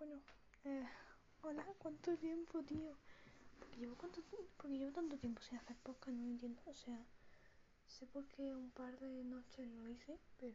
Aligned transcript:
Bueno, 0.00 0.18
eh, 0.64 0.88
hola, 1.42 1.62
¿cuánto 1.76 2.16
tiempo, 2.16 2.62
tío? 2.62 2.96
Porque 3.58 3.76
llevo, 3.76 3.96
cuánto, 3.96 4.22
porque 4.56 4.78
llevo 4.78 4.92
tanto 4.92 5.18
tiempo 5.18 5.42
sin 5.42 5.58
hacer 5.58 5.76
podcast, 5.76 6.16
no 6.16 6.24
lo 6.24 6.30
entiendo. 6.30 6.62
O 6.64 6.72
sea, 6.72 7.04
sé 7.86 8.06
por 8.06 8.26
qué 8.28 8.50
un 8.50 8.70
par 8.70 8.98
de 8.98 9.24
noches 9.24 9.68
no 9.68 9.82
lo 9.82 9.90
hice, 9.90 10.18
pero... 10.38 10.54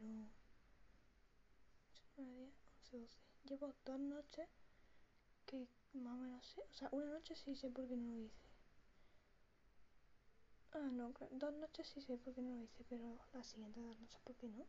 9, 2.18 2.34
10, 2.34 2.54
11, 2.86 2.98
12. 2.98 3.18
Llevo 3.44 3.76
dos 3.86 4.00
noches 4.00 4.50
que 5.46 5.68
más 5.94 6.14
o 6.14 6.18
menos 6.18 6.44
sé. 6.48 6.62
O 6.62 6.74
sea, 6.74 6.90
una 6.92 7.06
noche 7.06 7.36
sí 7.36 7.56
sé 7.56 7.70
por 7.70 7.88
qué 7.88 7.98
no 7.98 8.16
lo 8.16 8.22
hice. 8.24 8.48
Ah, 10.72 10.90
no, 10.92 11.14
dos 11.30 11.54
noches 11.54 11.88
sí 11.88 12.02
sé 12.02 12.18
por 12.18 12.34
qué 12.34 12.42
no 12.42 12.56
lo 12.56 12.64
hice, 12.64 12.84
pero 12.90 13.20
la 13.32 13.44
siguiente 13.44 13.80
dos 13.80 14.00
noches 14.00 14.20
por 14.24 14.36
qué 14.38 14.48
no. 14.48 14.66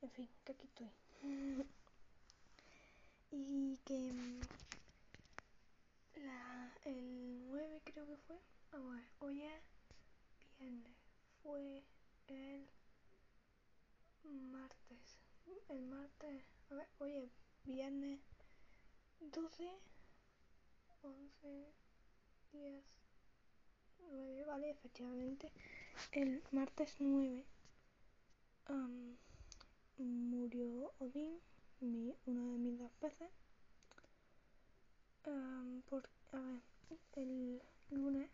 En 0.00 0.10
fin, 0.10 0.30
que 0.42 0.52
aquí 0.52 0.66
estoy. 0.68 0.90
y 3.30 3.78
que 3.84 4.12
mm, 4.12 4.40
la, 6.24 6.74
el 6.84 7.46
9 7.48 7.80
creo 7.84 8.06
que 8.06 8.16
fue. 8.16 8.36
A 8.72 8.78
ver, 8.78 9.04
hoy 9.20 9.42
es 9.42 9.62
viernes. 10.58 10.96
Fue 11.42 11.82
el 12.28 12.66
martes. 14.24 15.18
El 15.68 15.82
martes. 15.82 16.44
A 16.70 16.74
ver, 16.74 16.88
hoy 16.98 17.16
es 17.16 17.30
viernes 17.64 18.20
12, 19.20 19.70
11, 21.02 21.72
10, 22.52 22.84
9, 23.98 24.44
vale, 24.46 24.70
efectivamente. 24.70 25.52
El 26.12 26.42
martes 26.50 26.96
9 26.98 27.44
um, 28.68 29.16
murió 29.98 30.92
Odín, 30.98 31.40
mi, 31.80 32.14
uno 32.26 32.52
de 32.52 32.58
mis 32.58 32.78
dos 32.78 32.92
peces. 33.00 33.30
Um, 35.26 35.82
por, 35.82 36.08
a 36.32 36.38
ver, 36.38 36.62
el 37.16 37.60
lunes 37.90 38.30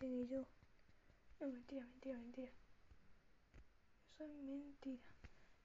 llegué 0.00 0.26
yo. 0.26 0.44
No, 1.40 1.48
mentira, 1.48 1.86
mentira, 1.86 2.18
mentira. 2.18 2.52
Eso 4.14 4.24
es 4.24 4.30
mentira. 4.30 5.02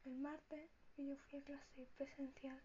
El 0.05 0.15
martes 0.15 0.69
que 0.95 1.05
yo 1.05 1.15
fui 1.17 1.39
a 1.39 1.43
clase 1.43 1.87
presencial 1.97 2.61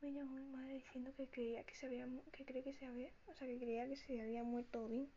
me 0.00 0.12
llamó 0.12 0.36
mi 0.36 0.46
madre 0.46 0.74
diciendo 0.74 1.12
que 1.16 1.28
creía 1.28 1.64
que 1.64 1.74
se 1.74 1.86
había 1.86 2.06
que 2.32 2.44
que 2.44 2.74
se 2.74 2.86
había 2.86 3.10
o 3.26 3.34
sea 3.34 3.48
que 3.48 3.58
creía 3.58 3.88
que 3.88 3.96
se 3.96 4.20
había 4.20 4.44
muerto 4.44 4.84
Odín 4.84 5.10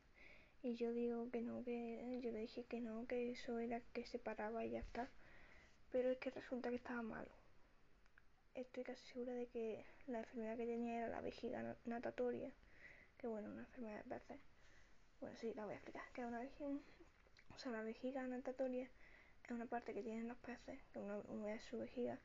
y 0.64 0.75
yo 0.75 0.93
digo 0.93 1.30
que 1.30 1.41
no 1.41 1.64
que 1.64 2.19
yo 2.21 2.31
le 2.31 2.39
dije 2.39 2.64
que 2.64 2.80
no 2.80 3.05
que 3.05 3.31
eso 3.31 3.59
era 3.59 3.81
que 3.93 4.05
se 4.05 4.17
paraba 4.17 4.66
y 4.66 4.71
ya 4.71 4.80
está 4.80 5.09
pero 5.91 6.09
es 6.09 6.17
que 6.19 6.31
resulta 6.31 6.69
que 6.69 6.77
estaba 6.77 7.02
malo 7.02 7.36
estoy 8.61 8.83
casi 8.83 9.05
segura 9.05 9.33
de 9.33 9.47
que 9.47 9.86
la 10.08 10.19
enfermedad 10.19 10.58
que 10.58 10.66
tenía 10.66 10.97
era 10.97 11.08
la 11.09 11.22
vejiga 11.22 11.75
natatoria 11.86 12.52
que 13.17 13.27
bueno 13.27 13.49
una 13.49 13.61
enfermedad 13.61 14.03
de 14.03 14.09
peces 14.09 14.39
bueno 15.19 15.36
sí 15.38 15.53
la 15.53 15.66
voy 15.66 15.73
a 15.73 15.77
explicar 15.77 16.03
que 16.14 16.22
es 16.22 16.27
una 16.27 16.39
vejiga 16.39 16.69
o 17.53 17.59
sea 17.59 17.72
la 17.72 17.83
vejiga 17.83 18.25
natatoria 18.27 18.89
es 19.45 19.52
una 19.52 19.67
parte 19.67 19.94
que 19.94 20.02
tienen 20.02 20.27
los 20.27 20.38
peces 20.38 20.80
que 20.91 20.99
una, 20.99 21.59
su 21.59 21.77
vejiga 21.77 22.19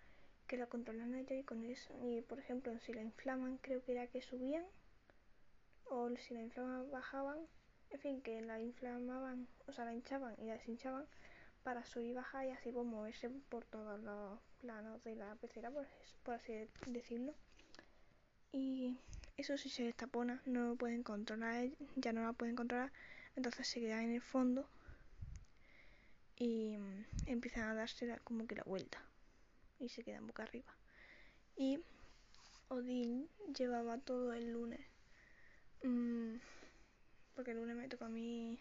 que 0.46 0.56
la 0.56 0.66
controlan 0.66 1.14
ellos 1.14 1.38
y 1.38 1.44
con 1.44 1.64
eso 1.64 1.94
y 2.02 2.22
por 2.22 2.38
ejemplo 2.38 2.76
si 2.78 2.94
la 2.94 3.02
inflaman 3.02 3.58
creo 3.58 3.82
que 3.84 3.92
era 3.92 4.06
que 4.06 4.22
subían 4.22 4.64
o 5.84 6.08
si 6.16 6.34
la 6.34 6.40
inflaman 6.40 6.90
bajaban 6.90 7.46
en 7.90 8.00
fin 8.00 8.22
que 8.22 8.40
la 8.40 8.58
inflamaban 8.58 9.48
o 9.66 9.72
sea 9.72 9.84
la 9.84 9.92
hinchaban 9.92 10.34
y 10.38 10.46
la 10.46 10.54
deshinchaban 10.54 11.06
para 11.62 11.84
subir 11.84 12.08
y 12.08 12.14
bajar 12.14 12.46
y 12.46 12.50
así 12.50 12.72
pues 12.72 12.86
moverse 12.86 13.28
por 13.50 13.64
todos 13.66 14.00
los 14.00 14.40
planos 14.62 15.04
de 15.04 15.14
la 15.16 15.34
pecera 15.34 15.70
por, 15.70 16.34
así 16.34 16.54
decirlo 16.86 17.34
y 18.52 18.96
eso 19.36 19.58
si 19.58 19.68
se 19.68 19.82
destapona 19.82 20.40
no 20.46 20.68
lo 20.68 20.76
pueden 20.76 21.02
controlar 21.02 21.68
ya 21.96 22.12
no 22.12 22.22
la 22.22 22.32
pueden 22.32 22.56
controlar 22.56 22.90
entonces 23.36 23.66
se 23.66 23.80
queda 23.80 24.02
en 24.02 24.12
el 24.12 24.22
fondo 24.22 24.66
y 26.36 26.76
mm, 26.76 27.04
empiezan 27.26 27.68
a 27.68 27.74
darse 27.74 28.18
como 28.24 28.46
que 28.46 28.56
la 28.56 28.64
vuelta 28.64 28.98
y 29.78 29.88
se 29.88 30.02
quedan 30.04 30.26
boca 30.26 30.44
arriba. 30.44 30.74
Y 31.56 31.80
Odín 32.68 33.28
llevaba 33.56 33.98
todo 33.98 34.32
el 34.32 34.52
lunes, 34.52 34.80
mmm, 35.82 36.36
porque 37.34 37.50
el 37.50 37.58
lunes 37.58 37.76
me 37.76 37.88
toca 37.88 38.06
a 38.06 38.08
mí 38.08 38.58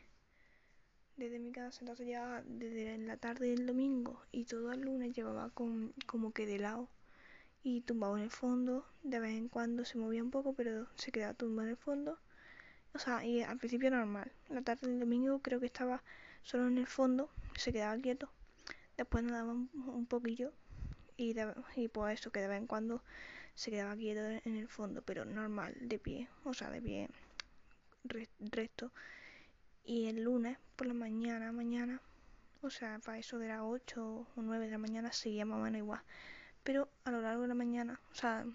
desde 1.18 1.40
mi 1.40 1.52
casa, 1.52 1.80
entonces 1.82 2.08
ya 2.08 2.44
desde 2.46 2.98
la 2.98 3.18
tarde 3.18 3.50
del 3.50 3.66
domingo 3.66 4.22
y 4.32 4.46
todo 4.46 4.72
el 4.72 4.82
lunes 4.82 5.16
llevaba 5.16 5.50
con, 5.50 5.94
como 6.06 6.32
que 6.32 6.46
de 6.46 6.60
lado 6.60 6.90
y 7.64 7.82
tumbado 7.82 8.18
en 8.18 8.24
el 8.24 8.32
fondo, 8.32 8.86
de 9.04 9.20
vez 9.20 9.38
en 9.38 9.48
cuando 9.50 9.86
se 9.86 9.98
movía 9.98 10.24
un 10.24 10.32
poco, 10.32 10.54
pero 10.54 10.88
se 10.96 11.12
quedaba 11.12 11.34
tumbado 11.34 11.68
en 11.68 11.72
el 11.72 11.78
fondo. 11.78 12.20
O 12.94 13.00
sea, 13.00 13.24
y 13.26 13.42
al 13.42 13.58
principio 13.58 13.92
normal. 13.92 14.32
La 14.50 14.62
tarde 14.62 14.88
del 14.88 15.00
domingo 15.00 15.40
creo 15.40 15.60
que 15.60 15.68
estaba 15.68 16.04
solo 16.44 16.68
en 16.68 16.78
el 16.78 16.88
fondo, 16.88 17.30
se 17.56 17.72
quedaba 17.72 17.98
quieto. 18.02 18.30
Después 18.98 19.24
nadaba 19.24 19.52
un, 19.52 19.70
un 19.74 20.06
poquillo 20.06 20.52
y, 21.18 21.34
de, 21.34 21.54
y 21.76 21.88
pues 21.88 22.20
eso 22.20 22.32
que 22.32 22.42
de 22.42 22.48
vez 22.48 22.58
en 22.58 22.68
cuando 22.68 23.04
se 23.56 23.72
quedaba 23.72 23.96
quieto 23.96 24.22
en 24.22 24.56
el 24.56 24.68
fondo, 24.68 25.02
pero 25.04 25.26
normal, 25.26 25.76
de 25.80 26.00
pie, 26.00 26.30
o 26.44 26.54
sea, 26.54 26.70
de 26.70 26.82
pie 26.82 27.10
recto. 28.40 28.92
Y 29.84 30.08
el 30.08 30.24
lunes 30.24 30.58
por 30.76 30.88
la 30.88 30.94
mañana, 30.94 31.52
mañana, 31.52 32.02
o 32.62 32.70
sea, 32.70 33.00
para 33.00 33.18
eso 33.18 33.40
de 33.40 33.48
las 33.48 33.62
8 33.62 34.28
o 34.36 34.42
9 34.42 34.66
de 34.66 34.72
la 34.72 34.78
mañana 34.78 35.12
seguía 35.12 35.46
más 35.46 35.60
o 35.60 35.64
menos 35.64 35.80
igual. 35.80 36.02
Pero 36.64 36.90
a 37.04 37.12
lo 37.12 37.22
largo 37.22 37.44
de 37.44 37.48
la 37.48 37.56
mañana, 37.56 38.00
o 38.12 38.16
sea, 38.16 38.46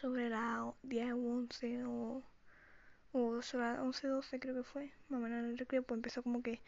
sobre 0.00 0.28
las 0.28 0.74
10 0.82 1.12
o 1.12 1.16
11 1.16 1.84
o, 1.84 2.22
o 3.12 3.42
sobre 3.42 3.64
las 3.64 3.78
11 3.78 4.08
12 4.08 4.40
creo 4.40 4.54
que 4.54 4.64
fue, 4.64 4.92
más 5.08 5.20
o 5.20 5.22
menos 5.22 5.38
en 5.38 5.50
el 5.50 5.58
recreo, 5.58 5.82
pues 5.82 5.98
empezó 5.98 6.22
como 6.22 6.42
que 6.42 6.60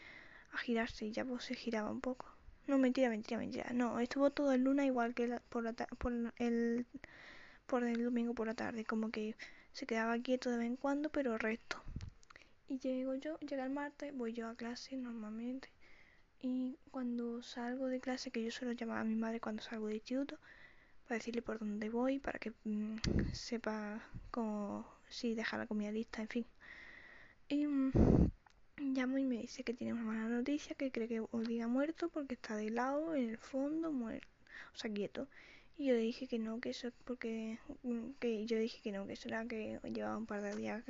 a 0.52 0.58
girarse 0.58 1.06
y 1.06 1.12
ya 1.12 1.24
pues 1.24 1.44
se 1.44 1.54
giraba 1.54 1.90
un 1.90 2.00
poco. 2.00 2.26
No, 2.66 2.78
mentira, 2.78 3.08
mentira, 3.10 3.38
mentira. 3.38 3.70
No, 3.72 4.00
estuvo 4.00 4.30
todo 4.30 4.52
el 4.52 4.62
luna 4.62 4.84
igual 4.84 5.14
que 5.14 5.40
por, 5.48 5.62
la 5.64 5.72
por, 5.72 6.12
el, 6.38 6.86
por 7.66 7.84
el 7.84 8.02
domingo 8.04 8.34
por 8.34 8.46
la 8.48 8.54
tarde. 8.54 8.84
Como 8.84 9.10
que 9.10 9.36
se 9.72 9.86
quedaba 9.86 10.18
quieto 10.18 10.50
de 10.50 10.58
vez 10.58 10.66
en 10.66 10.76
cuando, 10.76 11.10
pero 11.10 11.38
recto. 11.38 11.80
Y 12.68 12.78
llego 12.78 13.14
yo, 13.14 13.38
llega 13.40 13.64
el 13.64 13.70
martes, 13.70 14.12
voy 14.16 14.32
yo 14.32 14.48
a 14.48 14.56
clase 14.56 14.96
normalmente. 14.96 15.68
Y 16.40 16.78
cuando 16.90 17.42
salgo 17.42 17.86
de 17.86 18.00
clase, 18.00 18.30
que 18.30 18.42
yo 18.42 18.50
suelo 18.50 18.72
llamar 18.72 18.98
a 18.98 19.04
mi 19.04 19.14
madre 19.14 19.40
cuando 19.40 19.62
salgo 19.62 19.86
de 19.86 19.94
instituto, 19.94 20.38
para 21.04 21.18
decirle 21.18 21.42
por 21.42 21.58
dónde 21.60 21.88
voy, 21.90 22.18
para 22.18 22.38
que 22.38 22.52
mmm, 22.64 22.96
sepa 23.32 24.02
cómo, 24.30 24.86
si 25.08 25.34
deja 25.34 25.58
la 25.58 25.66
comida 25.66 25.92
lista, 25.92 26.22
en 26.22 26.28
fin. 26.28 26.46
Y 27.48 27.66
mmm, 27.66 28.30
llamo 28.78 29.18
y 29.18 29.24
me 29.24 29.36
dice 29.36 29.62
que 29.64 29.74
tiene 29.74 29.92
una 29.92 30.02
mala 30.02 30.28
noticia, 30.28 30.74
que 30.74 30.90
cree 30.90 31.08
que 31.08 31.20
Odín 31.20 31.62
ha 31.62 31.68
muerto 31.68 32.08
porque 32.08 32.34
está 32.34 32.56
de 32.56 32.70
lado, 32.70 33.14
en 33.14 33.30
el 33.30 33.38
fondo, 33.38 33.92
muerto, 33.92 34.28
o 34.74 34.76
sea, 34.76 34.92
quieto. 34.92 35.28
Y 35.78 35.86
yo 35.86 35.96
dije 35.96 36.26
que 36.26 36.38
no, 36.38 36.60
que 36.60 36.70
eso 36.70 36.88
es 36.88 36.94
porque, 37.04 37.58
mm, 37.82 38.12
que 38.18 38.46
yo 38.46 38.58
dije 38.58 38.80
que 38.82 38.92
no, 38.92 39.06
que 39.06 39.12
eso 39.12 39.28
era 39.28 39.46
que 39.46 39.78
llevaba 39.92 40.16
un 40.16 40.26
par 40.26 40.42
de 40.42 40.56
días, 40.56 40.82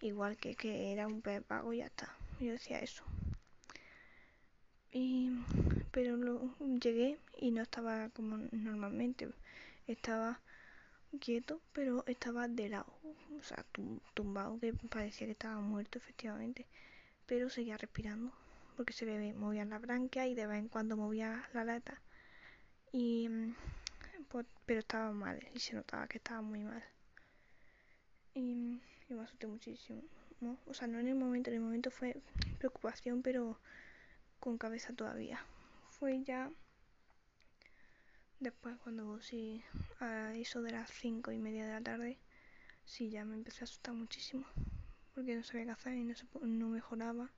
igual 0.00 0.36
que 0.36 0.54
que 0.54 0.92
era 0.92 1.06
un 1.06 1.22
pez 1.22 1.42
pago 1.42 1.72
y 1.72 1.78
ya 1.78 1.86
está. 1.86 2.14
Yo 2.40 2.52
decía 2.52 2.80
eso. 2.80 3.04
Y, 4.92 5.30
pero 5.90 6.16
lo, 6.16 6.54
llegué 6.80 7.18
y 7.38 7.50
no 7.50 7.62
estaba 7.62 8.08
como 8.10 8.38
normalmente, 8.52 9.28
estaba 9.86 10.40
quieto, 11.20 11.60
pero 11.72 12.04
estaba 12.06 12.48
de 12.48 12.68
lado, 12.68 12.86
o 13.38 13.42
sea, 13.42 13.64
tumbado, 14.14 14.58
que 14.58 14.72
parecía 14.72 15.26
que 15.26 15.32
estaba 15.32 15.60
muerto 15.60 15.98
efectivamente. 15.98 16.66
Pero 17.26 17.50
seguía 17.50 17.76
respirando 17.76 18.32
porque 18.76 18.92
se 18.92 19.06
le 19.06 19.32
movían 19.34 19.70
las 19.70 19.80
branquias 19.80 20.28
y 20.28 20.34
de 20.34 20.46
vez 20.46 20.58
en 20.58 20.68
cuando 20.68 20.96
movía 20.96 21.48
la 21.52 21.64
lata. 21.64 22.00
Y 22.92 23.28
pues, 24.28 24.46
pero 24.66 24.80
estaba 24.80 25.12
mal 25.12 25.46
y 25.54 25.60
se 25.60 25.74
notaba 25.74 26.06
que 26.06 26.18
estaba 26.18 26.42
muy 26.42 26.60
mal 26.60 26.82
y 29.08 29.14
me 29.14 29.22
asusté 29.22 29.46
muchísimo 29.46 30.02
¿no? 30.40 30.58
o 30.66 30.74
sea 30.74 30.88
no 30.88 30.98
en 30.98 31.08
el 31.08 31.14
momento 31.14 31.50
en 31.50 31.56
el 31.56 31.62
momento 31.62 31.90
fue 31.90 32.16
preocupación 32.58 33.22
pero 33.22 33.58
con 34.40 34.58
cabeza 34.58 34.92
todavía 34.92 35.44
fue 35.90 36.22
ya 36.24 36.50
después 38.40 38.76
cuando 38.78 39.20
sí 39.20 39.62
a 40.00 40.34
eso 40.34 40.62
de 40.62 40.72
las 40.72 40.90
cinco 40.90 41.32
y 41.32 41.38
media 41.38 41.66
de 41.66 41.72
la 41.72 41.80
tarde 41.80 42.18
sí 42.84 43.10
ya 43.10 43.24
me 43.24 43.34
empecé 43.34 43.62
a 43.62 43.64
asustar 43.64 43.94
muchísimo 43.94 44.44
porque 45.16 45.34
no 45.34 45.42
sabía 45.42 45.64
qué 45.64 45.70
hacer 45.70 45.94
y 45.94 46.04
no, 46.04 46.14
se, 46.14 46.26
no 46.42 46.68
mejoraba. 46.68 47.30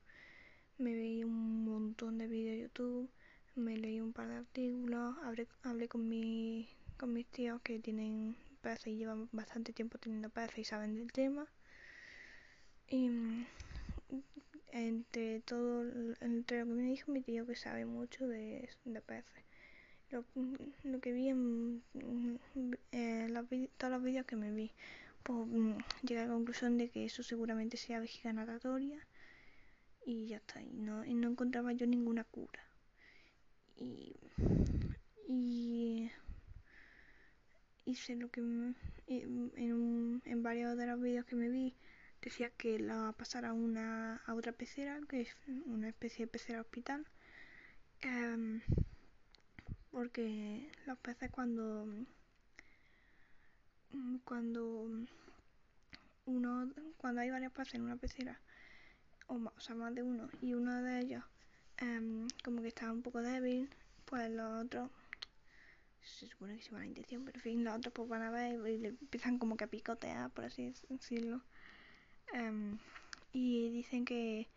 Me 0.79 0.94
veía 0.94 1.25
un 1.25 1.64
montón 1.64 2.19
de 2.19 2.26
vídeos 2.26 2.56
de 2.56 2.62
YouTube, 2.62 3.09
me 3.55 3.76
leí 3.76 4.00
un 4.00 4.12
par 4.12 4.29
de 4.29 4.37
artículos, 4.37 5.17
hablé, 5.23 5.47
hablé 5.62 5.88
con, 5.88 6.09
mi, 6.09 6.69
con 6.97 7.12
mis 7.12 7.29
tíos 7.29 7.61
que 7.62 7.79
tienen 7.79 8.37
y 8.85 8.97
llevan 8.97 9.29
bastante 9.32 9.73
tiempo 9.73 9.97
teniendo 9.99 10.29
peces 10.29 10.59
y 10.59 10.64
saben 10.64 10.97
del 10.97 11.12
tema. 11.12 11.47
Y 12.90 13.11
entre 14.73 15.40
todo, 15.40 15.85
entre 16.20 16.61
lo 16.61 16.67
que 16.67 16.73
me 16.73 16.82
dijo 16.85 17.12
mi 17.12 17.20
tío 17.23 17.46
que 17.46 17.55
sabe 17.55 17.85
mucho 17.85 18.26
de, 18.26 18.69
de 18.85 19.00
peces. 19.00 19.44
Lo, 20.11 20.25
lo, 20.85 21.00
que 21.00 21.12
vi 21.12 21.29
en, 21.29 21.82
en, 22.93 23.69
todos 23.76 23.93
los 23.93 24.02
vídeos 24.02 24.25
que 24.25 24.37
me 24.37 24.50
vi, 24.52 24.73
pues 25.23 25.46
mm, 25.46 25.76
llegué 26.02 26.20
a 26.20 26.26
la 26.26 26.32
conclusión 26.32 26.79
de 26.79 26.88
que 26.88 27.05
eso 27.05 27.23
seguramente 27.23 27.76
sea 27.76 28.00
vejiga 28.00 28.32
natatoria 28.32 29.06
y 30.06 30.29
ya 30.29 30.38
está, 30.38 30.62
y 30.62 30.73
no, 30.73 31.05
y 31.05 31.12
no 31.12 31.29
encontraba 31.29 31.73
yo 31.75 31.87
ninguna 31.87 32.25
cura. 32.25 32.62
Y, 33.76 34.17
y 35.29 36.11
hice 37.85 38.17
lo 38.17 38.31
que 38.31 38.40
en, 38.40 40.23
en 40.25 40.43
varios 40.43 40.76
de 40.79 40.87
los 40.87 41.00
vídeos 41.00 41.26
que 41.26 41.37
me 41.37 41.50
vi 41.50 41.75
decía 42.23 42.50
que 42.50 42.79
la 42.79 43.12
pasara 43.12 43.50
a 43.50 43.53
una 43.53 44.17
a 44.26 44.35
otra 44.35 44.53
pecera 44.53 45.00
que 45.09 45.23
es 45.23 45.37
una 45.67 45.88
especie 45.88 46.26
de 46.26 46.32
pecera 46.32 46.61
hospital 46.61 47.06
em, 48.00 48.61
porque 49.91 50.70
los 50.87 50.99
peces 50.99 51.31
cuando 51.31 51.87
cuando 54.25 54.88
uno 56.26 56.73
cuando 56.97 57.20
hay 57.20 57.31
varios 57.31 57.53
peces 57.53 57.75
en 57.75 57.82
una 57.82 57.97
pecera 57.97 58.41
o, 59.26 59.53
sea 59.61 59.75
más 59.75 59.94
de 59.94 60.03
uno 60.03 60.29
y 60.41 60.55
uno 60.55 60.82
de 60.82 61.00
ellos 61.00 61.25
em, 61.79 62.29
como 62.44 62.62
que 62.62 62.69
está 62.69 62.91
un 62.93 63.03
poco 63.03 63.23
débil 63.23 63.71
pues 64.05 64.31
los 64.31 64.64
otros 64.64 64.91
se 66.09 66.26
supone 66.26 66.56
que 66.56 66.62
se 66.62 66.73
van 66.73 66.82
a 66.82 66.87
intención, 66.87 67.25
pero 67.25 67.38
en 67.38 67.43
fin, 67.43 67.64
los 67.64 67.76
otros 67.76 67.93
pues 67.93 68.09
van 68.09 68.23
a 68.23 68.31
ver 68.31 68.55
y, 68.69 68.79
le 68.79 68.88
empiezan 68.88 69.38
como 69.38 69.56
que 69.56 69.64
a 69.64 69.69
picotear, 69.69 70.31
por 70.31 70.44
así 70.44 70.73
decirlo. 70.88 71.43
Em, 72.32 72.78
y 73.32 73.70
dicen 73.70 74.04
que, 74.04 74.48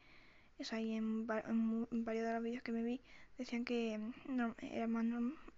eso 0.60 0.76
ahí 0.76 0.94
en, 0.94 1.28
varios 1.28 2.26
de 2.26 2.34
los 2.34 2.44
vídeos 2.44 2.64
que 2.64 2.72
me 2.72 2.84
vi, 2.84 3.02
decían 3.38 3.66
que 3.66 4.00
no, 4.28 4.56
era 4.60 4.88
más 4.88 5.06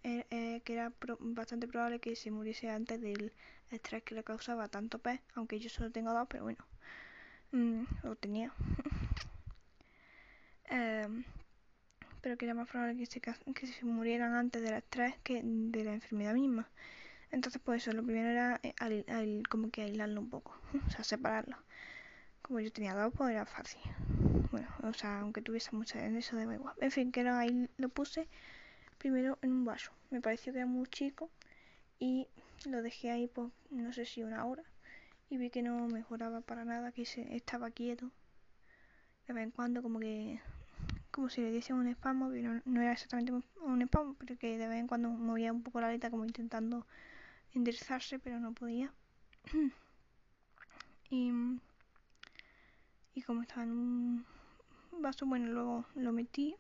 eh, 0.04 0.26
eh, 0.32 0.62
que 0.64 0.74
era 0.74 0.92
bastante 1.20 1.68
probable 1.68 2.00
que 2.00 2.16
se 2.16 2.32
muriese 2.32 2.70
antes 2.70 3.02
del 3.02 3.34
estrés 3.72 4.04
que 4.04 4.16
le 4.16 4.24
causaba 4.24 4.68
tanto 4.68 5.00
pez, 5.00 5.22
aunque 5.36 5.60
yo 5.60 5.70
solo 5.70 5.92
tengo 5.92 6.14
dos, 6.14 6.28
pero 6.30 6.44
bueno, 6.44 6.66
mm, 7.52 7.84
lo 8.04 8.16
tenía. 8.16 8.54
Em, 10.70 11.24
pero 12.22 12.38
que 12.38 12.46
era 12.46 12.54
más 12.56 12.70
probable 12.70 12.98
que 12.98 13.06
se, 13.06 13.22
que 13.22 13.68
se 13.68 13.86
murieran 13.86 14.34
antes 14.34 14.62
del 14.62 14.76
estrés 14.76 15.16
que 15.24 15.42
de 15.44 15.84
la 15.84 15.94
enfermedad 15.94 16.34
misma. 16.34 16.70
Entonces, 17.32 17.62
pues 17.64 17.82
eso, 17.82 17.92
lo 17.94 18.04
primero 18.04 18.30
era 18.30 18.62
eh, 18.64 19.44
como 19.50 19.70
que 19.72 19.82
aislarlo 19.84 20.22
un 20.22 20.30
poco, 20.30 20.56
o 20.88 20.90
sea, 20.92 21.04
separarlo. 21.04 21.58
Como 22.44 22.60
yo 22.60 22.72
tenía 22.72 22.94
dos, 22.94 23.12
pues 23.18 23.32
era 23.32 23.46
fácil. 23.46 23.82
Bueno, 24.52 24.68
o 24.84 24.94
sea, 24.94 25.22
aunque 25.22 25.42
tuviese 25.42 25.72
mucha 25.76 26.06
en 26.06 26.16
eso 26.16 26.36
de 26.36 26.44
igual. 26.44 26.76
En 26.80 26.92
fin, 26.92 27.12
que 27.12 27.22
ahí 27.28 27.70
lo 27.78 27.90
puse 27.90 28.28
primero 29.00 29.40
en 29.42 29.52
un 29.52 29.66
vaso. 29.66 29.92
Me 30.12 30.22
pareció 30.22 30.54
que 30.54 30.60
era 30.60 30.68
muy 30.68 30.86
chico 30.88 31.32
y 32.00 32.28
lo 32.66 32.82
dejé 32.84 33.10
ahí, 33.12 33.28
pues, 33.28 33.52
no 33.72 33.92
sé 33.94 34.06
si 34.06 34.24
una 34.24 34.46
hora. 34.46 34.64
Y 35.30 35.38
vi 35.38 35.50
que 35.50 35.64
no 35.64 35.88
mejoraba 35.88 36.42
para 36.42 36.66
nada, 36.66 36.92
que 36.92 37.06
se 37.06 37.36
estaba 37.36 37.72
quieto. 37.72 38.12
De 39.26 39.34
vez 39.34 39.46
en 39.46 39.52
cuando 39.52 39.82
como 39.82 40.00
que 40.00 40.40
como 41.12 41.30
si 41.30 41.42
le 41.42 41.52
diese 41.52 41.74
un 41.74 41.88
espasmo, 41.88 42.30
pero 42.30 42.60
no, 42.66 42.82
era 42.82 42.92
exactamente 42.92 43.32
un 43.62 43.82
espasmo, 43.82 44.16
pero 44.20 44.38
que 44.38 44.58
de 44.58 44.68
vez 44.68 44.80
en 44.80 44.88
cuando 44.88 45.10
movía 45.10 45.54
un 45.54 45.62
poco 45.64 45.80
la 45.80 45.88
aleta 45.88 46.10
como 46.10 46.26
intentando 46.26 46.86
enderezarse, 47.54 48.20
pero 48.20 48.40
no 48.40 48.54
podía. 48.54 48.92
y, 51.10 51.32
y 53.14 53.22
como 53.22 53.42
estaba 53.42 53.64
en 53.64 53.72
un 53.72 54.26
vaso, 55.02 55.26
bueno, 55.26 55.52
luego 55.52 55.86
lo 55.96 56.12
metí. 56.12 56.56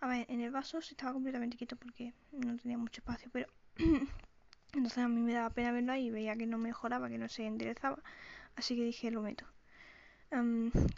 A 0.00 0.08
ver, 0.08 0.26
en 0.28 0.40
el 0.40 0.50
vaso 0.50 0.80
se 0.80 0.94
estaba 0.94 1.12
completamente 1.12 1.56
quieto 1.56 1.76
porque 1.76 2.12
no 2.32 2.56
tenía 2.56 2.76
mucho 2.78 3.00
espacio, 3.00 3.30
pero 3.32 3.46
entonces 4.72 4.98
a 4.98 5.08
mí 5.08 5.20
me 5.20 5.32
daba 5.32 5.50
pena 5.50 5.70
verlo 5.72 5.92
ahí 5.92 6.06
y 6.06 6.10
veía 6.10 6.36
que 6.36 6.46
no 6.46 6.58
mejoraba, 6.58 7.08
que 7.08 7.18
no 7.18 7.28
se 7.28 7.46
enderezaba, 7.46 8.02
así 8.56 8.74
que 8.76 8.84
dije 8.84 9.10
lo 9.10 9.22
meto. 9.22 9.46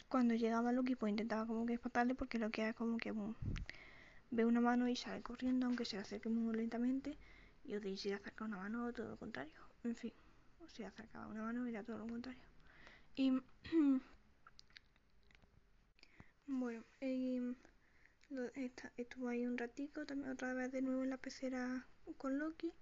Cuando 0.08 0.34
llegaba 0.34 0.70
Loki 0.70 0.94
pues 0.94 1.10
intentaba 1.10 1.44
como 1.44 1.66
que 1.66 1.74
espantarle 1.74 2.14
porque 2.14 2.38
lo 2.38 2.50
que 2.50 2.62
era 2.62 2.72
como 2.72 2.98
que 2.98 3.12
ve 4.30 4.44
una 4.44 4.60
mano 4.60 4.88
y 4.88 4.94
sale 4.94 5.22
corriendo 5.22 5.66
aunque 5.66 5.84
se 5.84 5.98
acerque 5.98 6.28
muy 6.28 6.54
lentamente 6.54 7.18
y 7.64 7.74
Odin 7.74 7.96
si 7.98 8.10
le 8.10 8.14
acerca 8.14 8.44
una 8.44 8.58
mano 8.58 8.92
todo 8.92 9.08
lo 9.08 9.16
contrario. 9.16 9.52
En 9.82 9.96
fin 9.96 10.12
si 10.68 10.82
acercaba 10.82 11.26
una 11.26 11.42
mano 11.42 11.66
era 11.66 11.82
todo 11.82 11.98
lo 11.98 12.06
contrario 12.06 12.53
y 13.16 13.32
bueno 16.46 16.84
estuvo 18.96 19.28
ahí 19.28 19.46
un 19.46 19.56
ratico 19.56 20.04
también 20.04 20.30
otra 20.32 20.54
vez 20.54 20.72
de 20.72 20.82
nuevo 20.82 21.02
en 21.02 21.10
la 21.10 21.16
pecera 21.16 21.86
con 22.18 22.38
Loki 22.38 22.72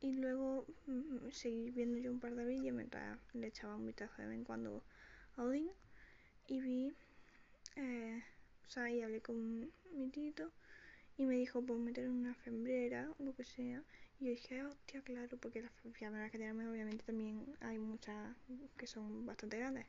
y 0.00 0.12
luego 0.12 0.66
mm, 0.86 1.30
seguí 1.30 1.70
viendo 1.70 1.98
yo 1.98 2.10
un 2.10 2.20
par 2.20 2.34
de 2.34 2.44
vídeos 2.44 2.74
mientras 2.74 3.18
le 3.32 3.46
echaba 3.46 3.76
un 3.76 3.86
vistazo 3.86 4.14
de 4.18 4.28
vez 4.28 4.36
en 4.36 4.44
cuando 4.44 4.82
a 5.36 5.42
Odin 5.42 5.70
y 6.46 6.60
vi, 6.60 6.92
eh, 7.76 8.22
o 8.66 8.68
sea, 8.68 8.90
y 8.90 9.00
hablé 9.00 9.22
con 9.22 9.72
mi 9.92 10.10
tito 10.10 10.52
y 11.16 11.24
me 11.24 11.36
dijo, 11.36 11.62
pues 11.62 11.78
meter 11.78 12.08
una 12.10 12.34
fembrera 12.34 13.10
o 13.18 13.22
lo 13.22 13.34
que 13.34 13.44
sea. 13.44 13.82
Y 14.20 14.28
dije, 14.30 14.64
hostia, 14.64 15.02
claro, 15.02 15.36
porque 15.38 15.60
las 15.60 15.72
fembreras 15.72 16.30
que 16.30 16.38
tenemos 16.38 16.64
obviamente 16.66 17.04
también 17.04 17.56
hay 17.60 17.78
muchas 17.78 18.36
que 18.76 18.86
son 18.86 19.26
bastante 19.26 19.58
grandes. 19.58 19.86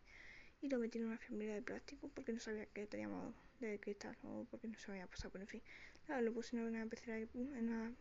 Y 0.62 0.70
lo 0.70 0.80
metí 0.80 0.98
en 0.98 1.06
una 1.06 1.18
fembrera 1.18 1.56
de 1.56 1.62
plástico 1.62 2.10
porque 2.14 2.34
no 2.34 2.40
sabía 2.40 2.66
que 2.68 2.88
teníamos 2.88 3.34
de 3.60 3.80
cristal 3.80 4.18
o 4.24 4.46
porque 4.50 4.68
no 4.68 4.78
se 4.78 4.92
había 4.92 5.08
pasado, 5.08 5.32
pero 5.32 5.44
en 5.44 5.50
fin. 5.50 5.62
Claro, 6.06 6.22
lo 6.22 6.34
puse 6.34 6.56
en 6.56 6.64
una 6.64 6.86
pecera, 6.86 7.18
en 7.18 7.70
una, 7.70 7.94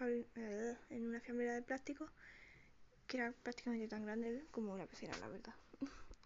eh, 0.00 0.76
en 0.90 1.08
una 1.08 1.20
fiambrera 1.20 1.54
de 1.54 1.62
plástico 1.62 2.08
que 3.06 3.18
era 3.18 3.32
prácticamente 3.32 3.88
tan 3.88 4.04
grande 4.04 4.44
como 4.50 4.72
una 4.72 4.86
pecera, 4.86 5.16
la 5.18 5.28
verdad. 5.28 5.54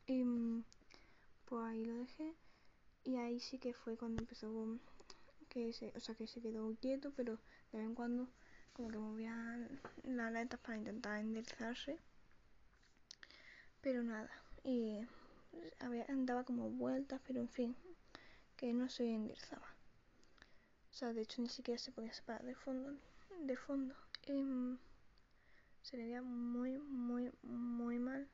y 0.07 0.23
pues 1.47 1.65
ahí 1.65 1.85
lo 1.85 1.95
dejé 1.95 2.35
y 3.05 3.17
ahí 3.17 3.41
sí 3.41 3.59
que 3.59 3.73
fue 3.73 3.97
cuando 3.97 4.21
empezó 4.21 4.79
que 5.49 5.73
se, 5.73 5.93
o 5.97 6.01
sea, 6.01 6.15
que 6.15 6.27
se 6.27 6.41
quedó 6.41 6.75
quieto, 6.81 7.13
pero 7.17 7.39
de 7.73 7.79
vez 7.79 7.87
en 7.87 7.95
cuando 7.95 8.29
como 8.77 8.91
que 8.91 8.99
movía 8.99 9.35
las 10.05 10.27
aletas 10.27 10.61
para 10.61 10.77
intentar 10.77 11.19
enderezarse. 11.19 11.99
Pero 13.81 14.03
nada, 14.03 14.31
y 14.63 15.01
había, 15.81 16.05
andaba 16.09 16.45
como 16.45 16.69
vueltas, 16.69 17.23
pero 17.27 17.41
en 17.41 17.49
fin, 17.49 17.75
que 18.55 18.75
no 18.75 18.91
se 18.91 19.15
enderezaba. 19.15 19.67
O 20.91 20.95
sea, 20.95 21.15
de 21.15 21.23
hecho 21.23 21.41
ni 21.41 21.49
siquiera 21.49 21.79
se 21.79 21.91
podía 21.91 22.13
separar 22.13 22.45
de 22.45 22.55
fondo. 22.55 22.99
De 23.41 23.57
fondo. 23.57 23.95
Em, 24.25 24.77
se 25.81 25.97
le 25.97 26.05
veía 26.05 26.21
muy, 26.21 26.79
muy, 26.79 27.33
muy 27.43 27.99
mal. 27.99 28.29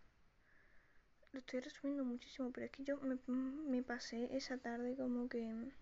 Lo 1.33 1.39
estoy 1.39 1.61
resumiendo 1.61 2.05
muchísimo, 2.05 2.51
pero 2.51 2.67
es 2.67 2.73
que 2.73 2.83
yo 2.83 2.99
me, 3.01 3.83
pasé 3.83 4.37
esa 4.37 4.59
tarde 4.59 4.97
como 4.97 5.29
que 5.29 5.73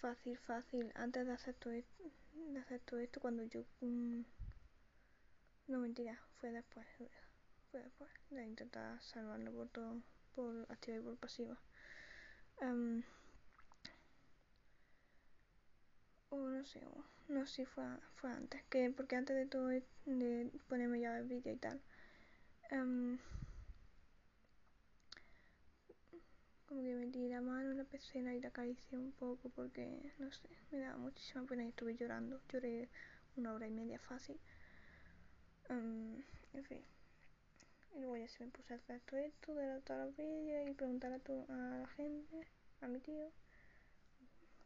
fácil, 0.00 0.38
fácil, 0.38 0.90
antes 0.94 1.26
de 1.26 1.32
hacer 1.32 1.54
todo 1.54 1.72
esto, 1.74 2.04
de 2.32 2.58
hacer 2.58 2.80
todo 2.80 3.00
esto 3.00 3.20
cuando 3.20 3.44
yo 3.44 3.64
mm, 3.80 4.22
no 5.68 5.78
mentira, 5.78 6.18
fue 6.38 6.50
después, 6.50 6.86
fue 7.70 7.82
después 7.82 8.10
de 8.30 8.44
intentar 8.44 9.00
salvarlo 9.02 9.52
por 9.52 9.68
todo, 9.68 10.02
por 10.34 10.66
activa 10.70 10.96
y 10.96 11.00
por 11.00 11.16
pasiva. 11.16 11.58
Em, 12.60 13.02
o 16.30 16.36
no 16.38 16.64
sé, 16.64 16.80
no 17.28 17.46
sé 17.46 17.54
si 17.54 17.64
fue, 17.66 17.84
fue 18.16 18.30
antes, 18.32 18.62
que 18.70 18.90
porque 18.90 19.16
antes 19.16 19.36
de 19.36 19.46
todo 19.46 19.66
de 19.66 20.50
ponerme 20.68 21.00
ya 21.00 21.18
el 21.18 21.26
vídeo 21.26 21.52
y 21.52 21.56
tal, 21.56 21.80
um, 22.72 23.18
como 26.70 26.84
que 26.84 26.94
metí 26.94 27.28
la 27.28 27.40
mano 27.40 27.72
en 27.72 27.78
la 27.78 27.84
pecera 27.84 28.32
y 28.32 28.40
la 28.40 28.48
acaricié 28.48 28.96
un 28.96 29.10
poco 29.10 29.48
porque, 29.48 30.12
no 30.20 30.30
sé, 30.30 30.48
me 30.70 30.78
daba 30.78 30.98
muchísima 30.98 31.44
pena 31.44 31.64
y 31.64 31.70
estuve 31.70 31.96
llorando, 31.96 32.40
lloré 32.48 32.88
una 33.36 33.54
hora 33.54 33.66
y 33.66 33.72
media 33.72 33.98
fácil, 33.98 34.38
um, 35.68 36.14
en 36.54 36.64
fin. 36.64 36.80
Y 37.96 37.98
luego 37.98 38.16
ya 38.18 38.28
se 38.28 38.44
me 38.44 38.52
puse 38.52 38.72
a 38.72 38.76
hacer 38.76 39.00
todo 39.00 39.18
esto, 39.18 39.52
de 39.52 39.80
los 39.88 40.16
vídeos 40.16 40.70
y 40.70 40.74
preguntar 40.74 41.12
a, 41.12 41.16
a 41.16 41.78
la 41.80 41.88
gente, 41.88 42.46
a 42.82 42.86
mi 42.86 43.00
tío. 43.00 43.32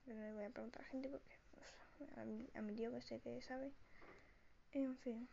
Pero 0.04 0.20
no 0.20 0.26
le 0.26 0.32
voy 0.34 0.44
a 0.44 0.50
preguntar 0.50 0.82
a 0.82 0.84
la 0.84 0.90
gente 0.90 1.08
porque 1.08 1.38
a, 2.54 2.60
mi, 2.60 2.74
tío 2.74 2.92
que 2.92 3.00
sé 3.00 3.18
que 3.20 3.40
sabe. 3.40 3.72
En 4.72 4.94
fin. 4.98 5.26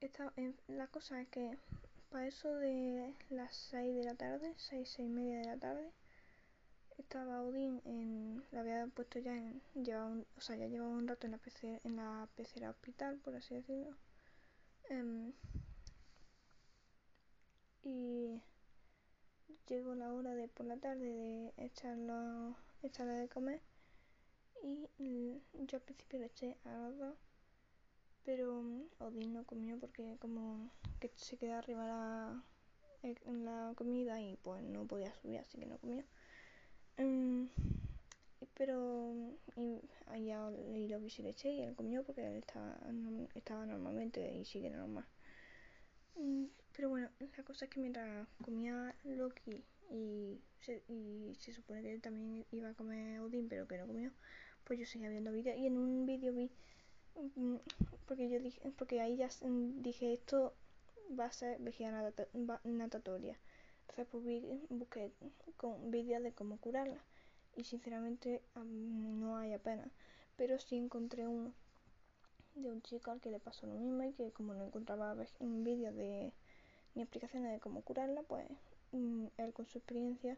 esta, 0.00 0.32
la 0.66 0.88
cosa 0.88 1.20
es 1.20 1.28
que 1.28 1.56
para 2.10 2.26
eso 2.26 2.54
de 2.56 3.14
las 3.30 3.54
6 3.70 3.96
de 3.96 4.04
la 4.04 4.14
tarde, 4.14 4.54
6, 4.56 4.88
6 4.96 4.98
y 4.98 5.12
media 5.12 5.38
de 5.40 5.46
la 5.46 5.56
tarde, 5.58 5.92
estaba 6.98 7.42
Odin 7.42 7.80
en, 7.84 8.44
la 8.50 8.60
había 8.60 8.86
puesto 8.88 9.18
ya 9.18 9.34
en, 9.34 9.62
llevaba 9.74 10.06
un, 10.06 10.26
o 10.36 10.40
sea, 10.40 10.56
ya 10.56 10.66
llevaba 10.66 10.90
un 10.90 11.06
rato 11.08 11.26
en 11.26 11.32
la 11.32 11.38
pecera, 11.38 11.80
en 11.84 11.96
la 11.96 12.28
pecera 12.36 12.70
hospital, 12.70 13.18
por 13.18 13.34
así 13.36 13.54
decirlo. 13.54 13.96
Em, 14.90 15.32
y 17.82 18.42
llegó 19.68 19.94
la 19.94 20.12
hora 20.12 20.34
de 20.34 20.48
por 20.48 20.66
la 20.66 20.76
tarde 20.76 21.04
de 21.04 21.52
echarlo, 21.56 22.56
echarle 22.82 23.14
de 23.14 23.28
comer 23.28 23.60
y 24.62 25.40
yo 25.52 25.76
al 25.76 25.82
principio 25.82 26.18
le 26.18 26.26
eché 26.26 26.56
a 26.64 26.72
los 26.72 26.98
dos, 26.98 27.16
pero 28.28 28.62
Odín 28.98 29.32
no 29.32 29.42
comió 29.44 29.78
porque 29.78 30.18
como 30.20 30.70
que 31.00 31.10
se 31.16 31.38
queda 31.38 31.60
arriba 31.60 31.86
la, 31.86 32.44
en 33.02 33.46
la 33.46 33.72
comida 33.74 34.20
y 34.20 34.36
pues 34.36 34.62
no 34.62 34.86
podía 34.86 35.14
subir, 35.14 35.38
así 35.38 35.56
que 35.56 35.64
no 35.64 35.78
comió. 35.78 36.04
Um, 36.98 37.48
pero 38.52 39.14
y, 39.56 39.80
y 40.14 40.88
lo 40.88 41.00
que 41.00 41.08
sí 41.08 41.22
le 41.22 41.30
eché 41.30 41.50
y 41.52 41.62
él 41.62 41.74
comió 41.74 42.04
porque 42.04 42.26
él 42.26 42.36
estaba, 42.36 42.78
estaba 43.34 43.64
normalmente 43.64 44.20
y 44.34 44.44
sigue 44.44 44.68
normal. 44.68 45.06
Mm, 46.16 46.48
pero 46.76 46.90
bueno, 46.90 47.08
la 47.34 47.44
cosa 47.44 47.64
es 47.64 47.70
que 47.70 47.80
mientras 47.80 48.28
comía 48.44 48.94
Loki 49.04 49.64
y 49.90 50.38
se, 50.60 50.82
y 50.86 51.34
se 51.38 51.54
supone 51.54 51.80
que 51.80 51.94
él 51.94 52.02
también 52.02 52.44
iba 52.50 52.68
a 52.68 52.74
comer 52.74 53.20
Odín, 53.20 53.48
pero 53.48 53.66
que 53.66 53.78
no 53.78 53.86
comió, 53.86 54.12
pues 54.64 54.78
yo 54.78 54.84
seguía 54.84 55.08
viendo 55.08 55.32
vídeos 55.32 55.56
y 55.56 55.66
en 55.66 55.78
un 55.78 56.04
vídeo 56.04 56.34
vi, 56.34 56.44
mm, 56.44 56.50
porque 58.06 58.28
yo 58.28 58.40
dije, 58.40 58.72
porque 58.78 59.00
ahí 59.00 59.16
ya 59.16 59.28
dije 59.42 60.12
esto 60.12 60.54
va 61.18 61.26
a 61.26 61.32
ser 61.32 61.58
vejiga 61.60 61.90
natatoria. 62.64 63.38
Entonces 63.80 64.06
pues 64.10 64.24
busqué 64.68 65.12
con 65.56 65.90
vídeos 65.90 66.22
de 66.22 66.32
cómo 66.32 66.58
curarla 66.58 66.98
y 67.56 67.64
sinceramente 67.64 68.42
no 68.54 69.36
hay 69.36 69.52
apenas, 69.52 69.88
pero 70.36 70.58
sí 70.58 70.76
encontré 70.76 71.26
uno 71.26 71.52
de 72.54 72.70
un 72.70 72.82
chico 72.82 73.10
al 73.10 73.20
que 73.20 73.30
le 73.30 73.40
pasó 73.40 73.66
lo 73.66 73.74
mismo 73.74 74.02
y 74.04 74.12
que 74.12 74.30
como 74.32 74.54
no 74.54 74.64
encontraba 74.64 75.16
un 75.40 75.64
vídeo 75.64 75.92
de 75.92 76.32
ni 76.94 77.02
explicaciones 77.02 77.52
de 77.52 77.60
cómo 77.60 77.82
curarla, 77.82 78.22
pues 78.22 78.46
mm, 78.92 79.26
él 79.38 79.52
con 79.52 79.66
su 79.66 79.78
experiencia 79.78 80.36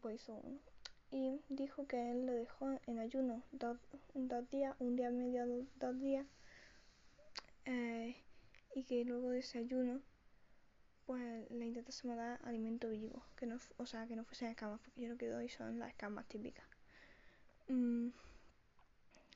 pues 0.00 0.22
hizo 0.22 0.34
uno. 0.34 0.58
Y 1.12 1.40
dijo 1.48 1.86
que 1.86 2.10
él 2.12 2.26
lo 2.26 2.32
dejó 2.32 2.78
en 2.86 2.98
ayuno 3.00 3.42
dos, 3.52 3.78
días, 4.50 4.76
un 4.78 4.96
día 4.96 5.10
medio, 5.10 5.44
dos, 5.76 6.00
días, 6.00 6.26
eh, 7.64 8.16
y 8.74 8.84
que 8.84 9.04
luego 9.04 9.30
de 9.30 9.40
ese 9.40 9.58
ayuno 9.58 10.00
pues 11.06 11.50
le 11.50 11.66
intentásemos 11.66 12.16
dar 12.16 12.38
alimento 12.44 12.88
vivo, 12.88 13.24
que 13.36 13.44
no, 13.44 13.58
o 13.78 13.86
sea, 13.86 14.06
que 14.06 14.14
no 14.14 14.24
fuesen 14.24 14.50
escamas, 14.50 14.80
porque 14.80 15.00
yo 15.00 15.08
lo 15.08 15.16
que 15.16 15.26
doy 15.26 15.48
son 15.48 15.80
las 15.80 15.88
escamas 15.88 16.24
típicas. 16.28 16.64
Mm, 17.66 18.10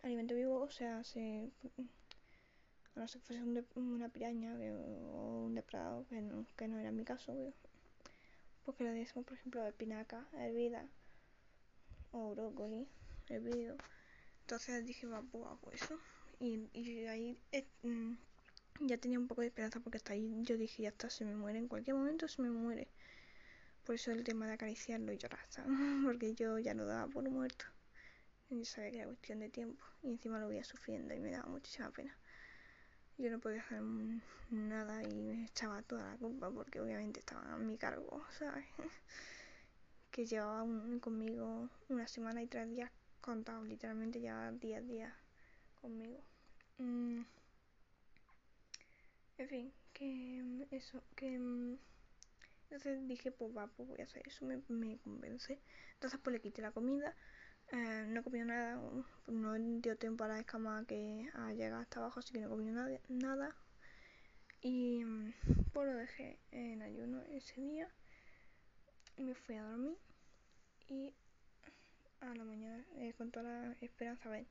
alimento 0.04 0.36
vivo, 0.36 0.60
o 0.60 0.70
sea, 0.70 1.02
se, 1.02 1.50
a 2.94 3.00
no 3.00 3.08
ser 3.08 3.20
que 3.22 3.26
fuese 3.26 3.42
una 3.74 4.08
piraña 4.08 4.54
o 4.54 5.46
un 5.46 5.56
depredador, 5.56 6.06
que 6.06 6.20
no, 6.20 6.46
que 6.56 6.68
no 6.68 6.78
era 6.78 6.92
mi 6.92 7.02
caso, 7.02 7.34
porque 8.64 8.84
le 8.84 8.90
decimos, 8.90 9.26
por 9.26 9.36
ejemplo, 9.36 9.66
espinaca 9.66 10.28
hervida 10.34 10.86
o 12.14 12.34
brócoli 12.34 12.86
hervido. 13.28 13.76
Entonces 14.42 14.86
dije, 14.86 15.06
va, 15.06 15.22
pues 15.22 15.44
hago 15.44 15.72
eso. 15.72 15.98
Y, 16.38 16.68
y 16.72 17.06
ahí 17.06 17.38
eh, 17.52 17.66
mm, 17.82 18.14
ya 18.80 18.98
tenía 18.98 19.18
un 19.18 19.26
poco 19.26 19.40
de 19.40 19.48
esperanza 19.48 19.80
porque 19.80 19.98
hasta 19.98 20.12
ahí 20.12 20.32
yo 20.42 20.56
dije, 20.56 20.82
ya 20.84 20.90
está, 20.90 21.10
se 21.10 21.24
me 21.24 21.34
muere, 21.34 21.58
en 21.58 21.68
cualquier 21.68 21.96
momento 21.96 22.28
se 22.28 22.40
me 22.42 22.50
muere. 22.50 22.88
Por 23.84 23.96
eso 23.96 24.12
el 24.12 24.24
tema 24.24 24.46
de 24.46 24.54
acariciarlo 24.54 25.12
y 25.12 25.18
llorar, 25.18 25.46
Porque 26.04 26.34
yo 26.34 26.58
ya 26.58 26.74
lo 26.74 26.86
daba 26.86 27.06
por 27.08 27.28
muerto. 27.28 27.66
Y 28.48 28.64
sabía 28.64 28.90
que 28.90 28.96
era 28.98 29.06
cuestión 29.06 29.40
de 29.40 29.48
tiempo. 29.50 29.84
Y 30.02 30.10
encima 30.10 30.38
lo 30.38 30.48
veía 30.48 30.64
sufriendo 30.64 31.14
y 31.14 31.20
me 31.20 31.32
daba 31.32 31.48
muchísima 31.48 31.90
pena. 31.90 32.16
Yo 33.18 33.30
no 33.30 33.38
podía 33.40 33.60
hacer 33.60 33.82
nada 34.50 35.02
y 35.02 35.14
me 35.14 35.44
echaba 35.44 35.82
toda 35.82 36.10
la 36.10 36.16
culpa 36.16 36.50
porque 36.50 36.80
obviamente 36.80 37.20
estaba 37.20 37.52
a 37.52 37.58
mi 37.58 37.76
cargo, 37.76 38.24
¿sabes? 38.38 38.66
que 40.14 40.26
llevaba 40.26 40.64
conmigo 41.00 41.68
una 41.88 42.06
semana 42.06 42.40
y 42.40 42.46
tres 42.46 42.70
días 42.70 42.88
contados, 43.20 43.66
literalmente 43.66 44.20
llevaba 44.20 44.52
10 44.52 44.86
días 44.86 45.12
conmigo. 45.82 46.22
Mm. 46.78 47.22
En 49.38 49.48
fin, 49.48 49.72
que 49.92 50.40
mm, 50.40 50.62
eso, 50.70 51.02
que... 51.16 51.36
Mm, 51.36 51.78
entonces 52.70 53.08
dije, 53.08 53.32
pues 53.32 53.56
va, 53.56 53.66
pues 53.66 53.88
voy 53.88 54.00
a 54.02 54.04
hacer 54.04 54.22
eso, 54.28 54.44
me, 54.44 54.62
me 54.68 54.98
convence. 54.98 55.60
Entonces 55.94 56.20
pues 56.22 56.32
le 56.32 56.40
quité 56.40 56.62
la 56.62 56.70
comida, 56.70 57.16
eh, 57.72 58.04
no 58.06 58.22
comió 58.22 58.44
nada, 58.44 58.80
no 59.26 59.54
dio 59.80 59.96
tiempo 59.96 60.22
a 60.22 60.28
la 60.28 60.38
escama 60.38 60.84
que 60.86 61.28
a 61.34 61.52
llegar 61.52 61.80
hasta 61.80 61.98
abajo, 61.98 62.20
así 62.20 62.32
que 62.32 62.40
no 62.40 62.50
comió 62.50 62.72
nada. 62.72 63.00
nada. 63.08 63.56
Y 64.62 65.04
pues 65.72 65.88
lo 65.88 65.94
dejé 65.96 66.38
en 66.52 66.82
ayuno 66.82 67.20
ese 67.32 67.60
día. 67.60 67.88
Me 69.16 69.34
fui 69.34 69.56
a 69.56 69.64
dormir. 69.64 70.03
Y 70.88 71.14
a 72.20 72.34
la 72.34 72.44
mañana, 72.44 72.84
eh, 72.96 73.14
con 73.16 73.30
toda 73.30 73.44
la 73.44 73.76
esperanza, 73.80 74.28
a 74.28 74.32
ver, 74.32 74.46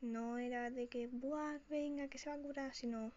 no 0.00 0.38
era 0.38 0.70
de 0.70 0.88
que, 0.88 1.06
buah, 1.08 1.58
venga, 1.68 2.08
que 2.08 2.18
se 2.18 2.30
va 2.30 2.36
a 2.36 2.38
curar, 2.38 2.74
sino 2.74 3.12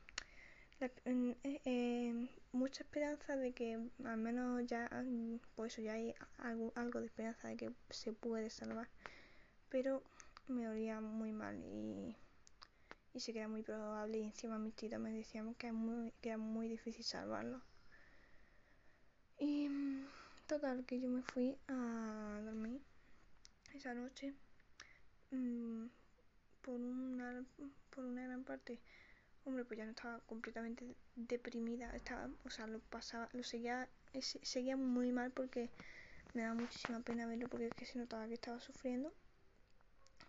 eh, 0.79 1.59
eh, 1.65 2.29
mucha 2.51 2.83
esperanza 2.83 3.37
de 3.37 3.53
que 3.53 3.79
al 4.03 4.17
menos 4.17 4.65
ya, 4.67 4.89
pues 5.55 5.73
eso, 5.73 5.81
ya 5.81 5.93
hay 5.93 6.13
algo, 6.39 6.73
algo 6.75 6.99
de 6.99 7.05
esperanza 7.05 7.47
de 7.47 7.57
que 7.57 7.71
se 7.89 8.11
puede 8.11 8.49
salvar. 8.49 8.89
Pero 9.69 10.03
me 10.47 10.67
olía 10.67 10.99
muy 10.99 11.31
mal 11.31 11.57
y, 11.63 12.15
y 13.13 13.19
sé 13.19 13.33
que 13.33 13.47
muy 13.47 13.63
probable 13.63 14.19
y 14.19 14.23
encima 14.23 14.59
mis 14.59 14.75
tíos 14.75 14.99
me 14.99 15.11
decían 15.11 15.55
que, 15.55 15.71
muy, 15.71 16.11
que 16.21 16.29
era 16.29 16.37
muy 16.37 16.67
difícil 16.67 17.05
salvarlo. 17.05 17.61
Y 19.39 19.69
total, 20.47 20.85
que 20.85 20.99
yo 20.99 21.09
me 21.09 21.21
fui 21.21 21.57
a 21.67 22.41
dormir 22.43 22.81
esa 23.73 23.93
noche 23.93 24.33
mm, 25.31 25.85
por, 26.61 26.79
una, 26.79 27.43
por 27.89 28.05
una 28.05 28.23
gran 28.23 28.43
parte 28.43 28.79
hombre, 29.45 29.65
pues 29.65 29.77
ya 29.77 29.85
no 29.85 29.91
estaba 29.91 30.19
completamente 30.21 30.95
deprimida, 31.15 31.95
estaba, 31.95 32.29
o 32.45 32.49
sea, 32.49 32.67
lo 32.67 32.79
pasaba, 32.79 33.29
lo 33.33 33.43
seguía, 33.43 33.89
seguía 34.21 34.77
muy 34.77 35.11
mal 35.11 35.31
porque 35.31 35.69
me 36.33 36.43
daba 36.43 36.55
muchísima 36.55 36.99
pena 37.01 37.25
verlo 37.25 37.47
porque 37.47 37.67
es 37.67 37.73
que 37.73 37.85
se 37.85 37.99
notaba 37.99 38.27
que 38.27 38.35
estaba 38.35 38.59
sufriendo. 38.59 39.13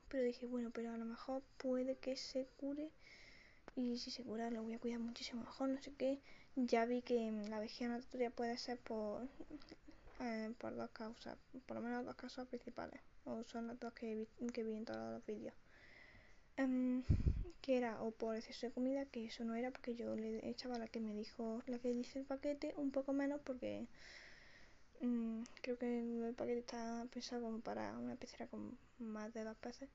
Pero 0.09 0.25
dije, 0.25 0.47
bueno, 0.47 0.71
pero 0.73 0.93
a 0.93 0.99
lo 0.99 1.05
mejor 1.05 1.43
puede 1.59 1.97
que 1.97 2.17
se 2.17 2.47
cure 2.57 2.91
y 3.77 3.99
si 3.99 4.11
se 4.11 4.23
cura 4.23 4.51
lo 4.51 4.63
voy 4.63 4.75
a 4.75 4.79
cuidar 4.79 5.01
muchísimo 5.01 5.43
mejor, 5.43 5.69
no 5.69 5.81
sé 5.81 5.93
qué. 5.97 6.21
Ya 6.57 6.85
vi 6.85 7.03
que 7.03 7.33
la 7.49 7.59
vejiga 7.59 7.91
natatoria 7.91 8.31
puede 8.31 8.57
ser 8.59 8.79
por, 8.79 9.27
eh, 10.21 10.53
por 10.59 10.75
dos 10.77 10.91
causas, 10.91 11.37
por 11.67 11.77
lo 11.77 11.83
menos 11.83 12.05
dos 12.05 12.15
causas 12.15 12.47
principales, 12.49 13.01
o 13.25 13.43
son 13.45 13.67
las 13.69 13.79
dos 13.81 13.93
que 13.93 14.15
vi, 14.15 14.47
que 14.49 14.63
vi 14.63 14.75
en 14.75 14.85
todos 14.85 15.13
los 15.15 15.27
vídeos. 15.27 15.55
Em, 16.57 17.03
que 17.61 17.77
era 17.77 18.01
o 18.03 18.11
por 18.13 18.37
exceso 18.37 18.67
de 18.67 18.73
comida, 18.73 19.07
que 19.07 19.25
eso 19.25 19.45
no 19.45 19.55
era 19.55 19.71
porque 19.71 19.95
yo 19.95 20.15
le 20.15 20.49
echaba 20.49 20.79
la 20.79 20.87
que 20.89 21.01
me 21.01 21.15
dijo, 21.15 21.63
la 21.67 21.79
que 21.79 21.93
dice 21.93 22.19
el 22.21 22.27
paquete, 22.27 22.75
un 22.77 22.91
poco 22.91 23.13
menos 23.13 23.41
porque 23.43 23.87
mm, 25.01 25.43
creo 25.63 25.79
que 25.79 26.29
el 26.29 26.35
paquete 26.35 26.61
está 26.61 27.07
pensado 27.13 27.43
como 27.43 27.61
para 27.61 27.97
una 27.99 28.17
pecera 28.17 28.47
con 28.47 28.79
más 28.99 29.33
de 29.35 29.45
dos 29.45 29.57
peces. 29.57 29.89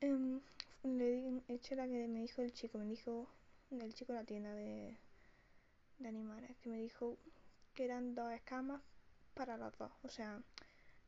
Em, 0.00 0.40
le 0.84 1.42
eché 1.48 1.76
la 1.76 1.86
que 1.86 2.08
me 2.08 2.20
dijo 2.22 2.42
el 2.42 2.52
chico, 2.52 2.78
me 2.78 2.86
dijo 2.86 3.28
el 3.70 3.92
chico 3.94 4.12
de 4.12 4.18
la 4.20 4.24
tienda 4.24 4.54
de, 4.54 4.96
de 5.98 6.08
animales, 6.08 6.56
que 6.62 6.70
me 6.70 6.78
dijo 6.80 7.18
que 7.74 7.84
eran 7.84 8.14
dos 8.14 8.32
escamas 8.32 8.80
para 9.40 9.56
los 9.56 9.72
dos, 9.78 9.90
o 10.02 10.08
sea, 10.10 10.38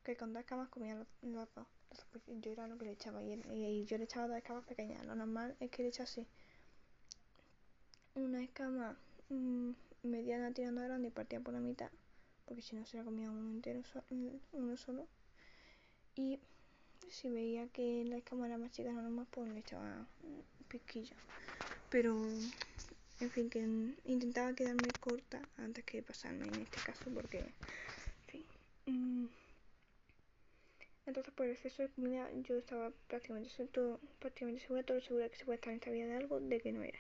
que 0.03 0.17
con 0.17 0.33
dos 0.33 0.41
escamas 0.41 0.71
comían 0.71 1.07
los 1.21 1.55
dos 1.55 1.67
yo 2.41 2.51
era 2.51 2.67
lo 2.67 2.79
que 2.79 2.87
le 2.87 2.93
echaba 2.93 3.23
y, 3.23 3.85
yo 3.85 3.99
le 3.99 4.05
echaba 4.05 4.27
dos 4.27 4.39
escamas 4.39 4.65
pequeñas. 4.65 5.05
Lo 5.05 5.15
normal 5.15 5.55
es 5.61 5.71
que 5.71 5.83
le 5.83 5.91
echase 5.91 6.27
una 8.15 8.43
escama 8.43 8.97
mm, 9.29 9.73
mediana 10.03 10.51
tirando 10.53 10.81
grande 10.81 11.09
y 11.09 11.11
partía 11.11 11.41
por 11.41 11.53
la 11.53 11.61
mitad, 11.61 11.91
porque 12.47 12.63
si 12.63 12.75
no 12.75 12.87
se 12.87 12.97
la 12.97 13.05
comía 13.05 13.31
uno 13.31 13.51
entero, 13.51 13.83
uno 14.53 14.77
solo. 14.79 15.07
Y 16.15 16.39
si 17.11 17.29
veía 17.29 17.69
que 17.69 18.03
la 18.07 18.17
escama 18.17 18.47
era 18.47 18.57
más 18.57 18.73
chica, 18.73 18.93
no 18.93 19.03
normal, 19.03 19.27
pues 19.31 19.51
le 19.51 19.61
echaba 19.61 20.07
un 20.23 20.43
piquillo. 20.69 21.17
Pero, 21.91 22.17
en 23.21 23.31
fin, 23.31 23.51
que 23.51 23.61
intentaba 24.05 24.55
quedarme 24.55 24.89
corta 25.01 25.43
antes 25.59 25.85
que 25.85 26.03
pasarme 26.03 26.47
en 26.47 26.63
este 26.63 26.79
caso, 26.85 27.11
porque, 27.13 27.45
entonces 31.07 31.35
por 31.35 31.47
el 31.47 31.53
exceso 31.53 31.83
de 31.83 31.89
comida 31.91 32.31
yo 32.43 32.57
estaba 32.57 32.91
prácticamente, 33.09 33.51
todo, 33.67 34.01
prácticamente 34.19 34.63
segura, 34.63 34.83
todo 34.83 35.01
segura 35.01 35.29
que 35.29 35.37
se 35.37 35.45
puede 35.45 35.57
estar 35.57 35.71
en 35.73 35.79
esta 35.79 35.91
vida 35.91 36.07
de 36.07 36.17
algo, 36.17 36.41
de 36.41 36.61
que 36.61 36.73
no 36.73 36.83
era. 36.83 36.99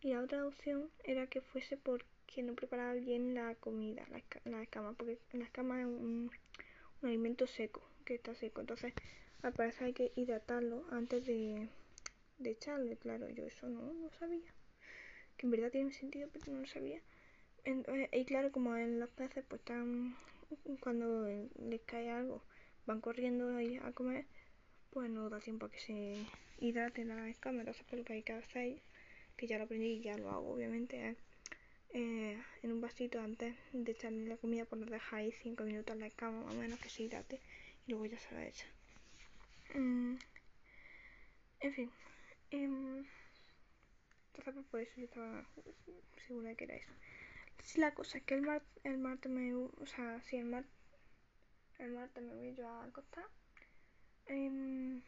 Y 0.00 0.08
la 0.08 0.20
otra 0.20 0.46
opción 0.46 0.90
era 1.04 1.26
que 1.28 1.40
fuese 1.40 1.76
porque 1.76 2.42
no 2.42 2.54
preparaba 2.54 2.94
bien 2.94 3.34
la 3.34 3.54
comida, 3.54 4.04
la, 4.10 4.22
la 4.44 4.62
escama, 4.62 4.94
porque 4.94 5.18
la 5.32 5.44
escama 5.44 5.80
es 5.80 5.86
un, 5.86 6.30
alimento 7.02 7.46
seco, 7.46 7.82
que 8.04 8.14
está 8.14 8.34
seco. 8.34 8.60
Entonces 8.60 8.94
al 9.42 9.52
parecer 9.52 9.84
hay 9.84 9.92
que 9.92 10.12
hidratarlo 10.16 10.84
antes 10.90 11.26
de, 11.26 11.68
de 12.38 12.50
echarle, 12.50 12.96
claro, 12.96 13.28
yo 13.28 13.46
eso 13.46 13.68
no 13.68 13.92
lo 13.92 14.10
sabía. 14.12 14.52
Que 15.36 15.46
en 15.46 15.50
verdad 15.50 15.70
tiene 15.70 15.92
sentido, 15.92 16.28
pero 16.32 16.52
no 16.52 16.60
lo 16.60 16.66
sabía. 16.66 17.00
Eh, 17.64 18.08
y 18.12 18.24
claro, 18.24 18.50
como 18.50 18.76
en 18.76 18.98
los 18.98 19.10
peces 19.10 19.44
pues 19.48 19.60
están, 19.60 20.16
cuando 20.80 21.26
les 21.58 21.80
cae 21.82 22.10
algo 22.10 22.42
van 22.86 23.00
corriendo 23.00 23.56
ahí 23.56 23.76
a 23.76 23.92
comer, 23.92 24.26
pues 24.90 25.08
no 25.10 25.30
da 25.30 25.40
tiempo 25.40 25.66
a 25.66 25.70
que 25.70 25.78
se 25.78 26.26
hidrate 26.58 27.04
la 27.04 27.28
escama. 27.28 27.60
Entonces, 27.60 27.84
pues 27.88 27.98
lo 27.98 28.04
que 28.04 28.14
hay 28.14 28.22
que 28.22 28.32
hacer, 28.32 28.82
que 29.36 29.46
ya 29.46 29.58
lo 29.58 29.64
aprendí 29.64 29.86
y 29.86 30.02
ya 30.02 30.16
lo 30.16 30.30
hago, 30.30 30.52
obviamente, 30.52 31.10
es 31.10 31.16
eh, 31.94 32.42
en 32.62 32.72
un 32.72 32.80
vasito 32.80 33.20
antes 33.20 33.54
de 33.72 33.92
echarle 33.92 34.26
la 34.26 34.36
comida, 34.36 34.64
pues 34.64 34.80
lo 34.80 34.90
dejáis 34.90 35.34
5 35.42 35.64
minutos 35.64 35.94
en 35.94 36.00
la 36.00 36.06
escama, 36.06 36.42
más 36.42 36.54
o 36.54 36.58
menos, 36.58 36.80
que 36.80 36.88
se 36.88 37.04
hidrate 37.04 37.40
y 37.86 37.90
luego 37.90 38.06
ya 38.06 38.18
se 38.18 38.34
la 38.34 38.46
echa. 38.46 38.66
Mm, 39.74 40.16
en 41.60 41.74
fin. 41.74 41.90
Eh, 42.50 43.04
entonces, 44.34 44.54
pues 44.54 44.66
por 44.66 44.80
eso 44.80 44.92
yo 44.96 45.04
estaba 45.04 45.46
segura 46.26 46.48
de 46.50 46.56
que 46.56 46.64
era 46.64 46.76
eso. 46.76 46.92
Si 47.62 47.80
la 47.80 47.94
cosa 47.94 48.18
es 48.18 48.24
que 48.24 48.34
el, 48.34 48.42
mar, 48.42 48.62
el 48.84 48.98
martes 48.98 49.30
me. 49.30 49.54
O 49.54 49.86
sea, 49.86 50.20
si 50.22 50.36
el, 50.36 50.44
mar, 50.44 50.64
el 51.78 51.92
martes 51.92 52.22
me 52.22 52.34
voy 52.34 52.54
yo 52.54 52.68
a 52.68 52.84
acostar. 52.84 53.24
Eh, 54.26 55.00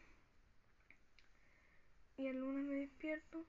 y 2.16 2.26
el 2.26 2.38
lunes 2.38 2.64
me 2.64 2.76
despierto. 2.76 3.44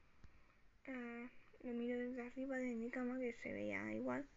Eh, 0.86 1.30
me 1.64 1.74
miro 1.74 1.98
desde 1.98 2.28
arriba 2.28 2.58
de 2.58 2.76
mi 2.76 2.90
cama, 2.90 3.20
que 3.20 3.34
se 3.34 3.54
veía 3.54 3.94
igual. 3.94 4.28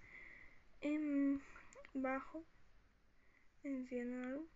Eh, 0.81 1.39
bajo. 1.95 2.45
Enciendo 3.65 4.19
la 4.21 4.31
luz. 4.31 4.51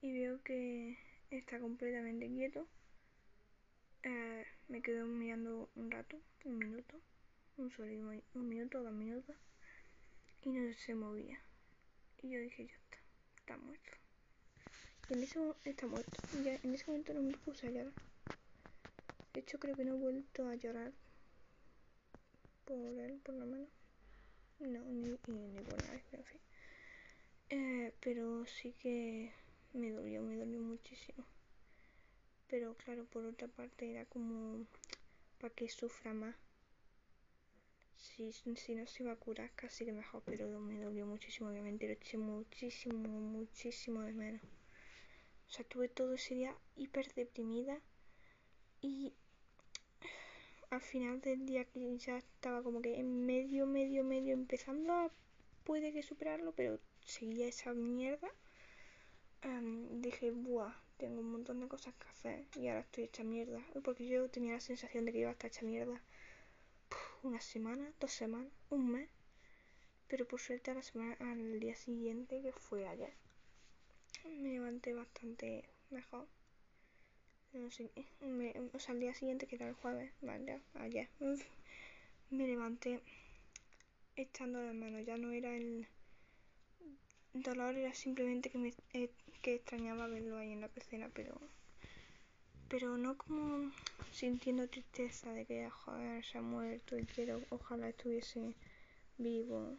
Y 0.00 0.12
veo 0.12 0.42
que 0.42 0.98
está 1.30 1.60
completamente 1.60 2.28
quieto. 2.28 2.66
Eh, 4.02 4.46
me 4.68 4.82
quedo 4.82 5.06
mirando 5.06 5.68
un 5.74 5.90
rato, 5.90 6.20
un 6.44 6.58
minuto, 6.58 7.00
un 7.56 7.70
solo 7.70 7.92
un 8.34 8.48
minuto, 8.48 8.82
dos 8.82 8.92
minutos, 8.92 9.36
y 10.42 10.50
no 10.50 10.72
se 10.74 10.94
movía. 10.94 11.38
Y 12.22 12.30
yo 12.30 12.40
dije, 12.40 12.66
ya 12.66 12.74
está, 12.74 12.98
está 13.38 13.56
muerto. 13.56 13.90
Y 15.08 15.14
en 15.14 15.22
ese 15.22 15.38
momento 15.38 15.60
está 15.64 15.86
muerto. 15.86 16.20
Ya 16.44 16.54
en 16.62 16.74
ese 16.74 16.86
momento 16.86 17.14
no 17.14 17.22
me 17.22 17.34
puse 17.34 17.66
a 17.66 17.70
llorar. 17.70 17.92
De 19.34 19.40
hecho, 19.40 19.58
creo 19.58 19.76
que 19.76 19.84
no 19.84 19.94
he 19.94 19.98
vuelto 19.98 20.48
a 20.48 20.54
llorar 20.54 20.92
por 22.64 22.98
él, 22.98 23.20
por 23.24 23.34
lo 23.34 23.46
menos. 23.46 23.68
No, 24.58 24.80
ni, 24.84 25.10
ni, 25.26 25.62
por 25.62 25.78
nadie, 25.84 26.02
en 26.12 26.24
fin. 26.24 26.40
Eh, 27.50 27.94
pero 28.00 28.46
sí 28.46 28.72
que 28.80 29.32
me 29.72 29.90
dolió, 29.90 30.22
me 30.22 30.36
dolió 30.36 30.60
muchísimo 30.60 31.26
pero 32.48 32.74
claro, 32.74 33.04
por 33.06 33.24
otra 33.24 33.48
parte 33.48 33.90
era 33.90 34.04
como 34.06 34.66
para 35.40 35.52
que 35.54 35.68
sufra 35.68 36.14
más. 36.14 36.34
Si, 38.16 38.32
si 38.32 38.74
no 38.74 38.86
se 38.86 39.02
iba 39.02 39.12
a 39.12 39.16
curar, 39.16 39.50
casi 39.54 39.84
que 39.84 39.92
mejor, 39.92 40.22
pero 40.24 40.48
me 40.58 40.80
dolió 40.80 41.06
muchísimo, 41.06 41.50
obviamente, 41.50 41.86
lo 41.86 41.92
eché 41.92 42.16
muchísimo, 42.16 42.96
muchísimo 42.96 44.00
de 44.02 44.14
menos. 44.14 44.42
O 45.48 45.50
sea, 45.50 45.66
tuve 45.66 45.88
todo 45.88 46.14
ese 46.14 46.34
día 46.34 46.56
hiper 46.76 47.12
deprimida 47.14 47.78
y 48.80 49.12
al 50.70 50.80
final 50.80 51.20
del 51.20 51.44
día 51.44 51.64
que 51.64 51.96
ya 51.98 52.16
estaba 52.16 52.62
como 52.62 52.80
que 52.80 52.98
en 52.98 53.26
medio, 53.26 53.66
medio, 53.66 54.02
medio 54.02 54.32
empezando 54.32 54.92
a 54.94 55.10
puede 55.64 55.92
que 55.92 56.02
superarlo, 56.02 56.52
pero 56.52 56.80
seguía 57.04 57.48
esa 57.48 57.74
mierda. 57.74 58.28
dije, 60.00 60.30
buah, 60.30 60.74
tengo 60.96 61.20
un 61.20 61.32
montón 61.32 61.60
de 61.60 61.68
cosas 61.68 61.94
que 61.94 62.08
hacer 62.08 62.46
y 62.54 62.68
ahora 62.68 62.80
estoy 62.80 63.04
hecha 63.04 63.24
mierda. 63.24 63.60
Porque 63.84 64.06
yo 64.06 64.30
tenía 64.30 64.54
la 64.54 64.60
sensación 64.60 65.04
de 65.04 65.12
que 65.12 65.18
iba 65.18 65.28
a 65.28 65.32
estar 65.32 65.50
hecha 65.50 65.66
mierda 65.66 66.00
una 67.22 67.40
semana, 67.40 67.92
dos 68.00 68.12
semanas, 68.12 68.52
un 68.70 68.90
mes. 68.90 69.08
Pero 70.08 70.26
por 70.26 70.40
suerte 70.40 70.70
a 70.70 70.74
la 70.74 70.82
semana, 70.82 71.16
al 71.20 71.58
día 71.58 71.74
siguiente, 71.74 72.40
que 72.40 72.52
fue 72.52 72.86
ayer, 72.86 73.12
me 74.24 74.50
levanté 74.50 74.94
bastante 74.94 75.68
mejor. 75.90 76.28
No 77.52 77.70
sé, 77.70 77.90
o 78.72 78.78
sea, 78.78 78.92
al 78.94 79.00
día 79.00 79.14
siguiente, 79.14 79.46
que 79.46 79.56
era 79.56 79.68
el 79.68 79.74
jueves, 79.74 80.12
vale, 80.20 80.60
ayer, 80.74 81.08
me 82.30 82.46
levanté 82.46 83.00
echando 84.14 84.58
de 84.60 84.72
menos. 84.72 85.04
Ya 85.06 85.16
no 85.16 85.32
era 85.32 85.56
el 85.56 85.88
dolor, 87.32 87.76
era 87.76 87.94
simplemente 87.94 88.50
que 88.50 88.58
me 88.58 88.74
eh, 88.92 89.10
que 89.42 89.54
extrañaba 89.54 90.06
verlo 90.06 90.38
ahí 90.38 90.52
en 90.52 90.60
la 90.60 90.68
piscina, 90.68 91.10
pero 91.12 91.40
pero 92.68 92.96
no 92.96 93.16
como 93.16 93.72
sintiendo 94.10 94.68
tristeza 94.68 95.32
de 95.32 95.44
que 95.46 95.70
joder, 95.70 96.24
se 96.24 96.38
ha 96.38 96.42
muerto 96.42 96.98
y 96.98 97.04
quiero 97.04 97.40
ojalá 97.50 97.88
estuviese 97.88 98.54
vivo. 99.18 99.76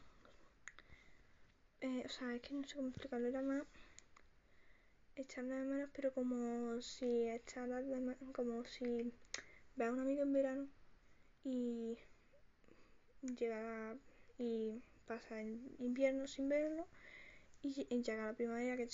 Eh, 1.82 2.04
o 2.06 2.10
sea, 2.10 2.34
es 2.34 2.41
que 2.41 2.54
no 2.54 2.63
sé 2.63 2.76
cómo 2.76 2.89
explicarlo, 2.89 3.28
era 3.28 3.41
más 3.41 3.63
echarle 5.15 5.56
de 5.56 5.63
menos, 5.63 5.89
pero 5.93 6.13
como 6.13 6.82
si 6.82 7.28
echarle 7.30 7.84
de 7.84 8.00
menos, 8.00 8.32
como 8.34 8.63
si 8.65 9.12
ve 9.76 9.86
a 9.86 9.91
un 9.91 10.00
amigo 10.00 10.23
en 10.23 10.34
verano 10.34 10.67
y 11.43 11.97
llega 13.21 13.95
y 14.38 14.82
pasa 15.06 15.41
el 15.41 15.60
invierno 15.80 16.28
sin 16.28 16.50
verlo 16.50 16.88
y 17.62 17.86
llega 18.04 18.26
la 18.26 18.34
primavera 18.34 18.78
que 18.78 18.88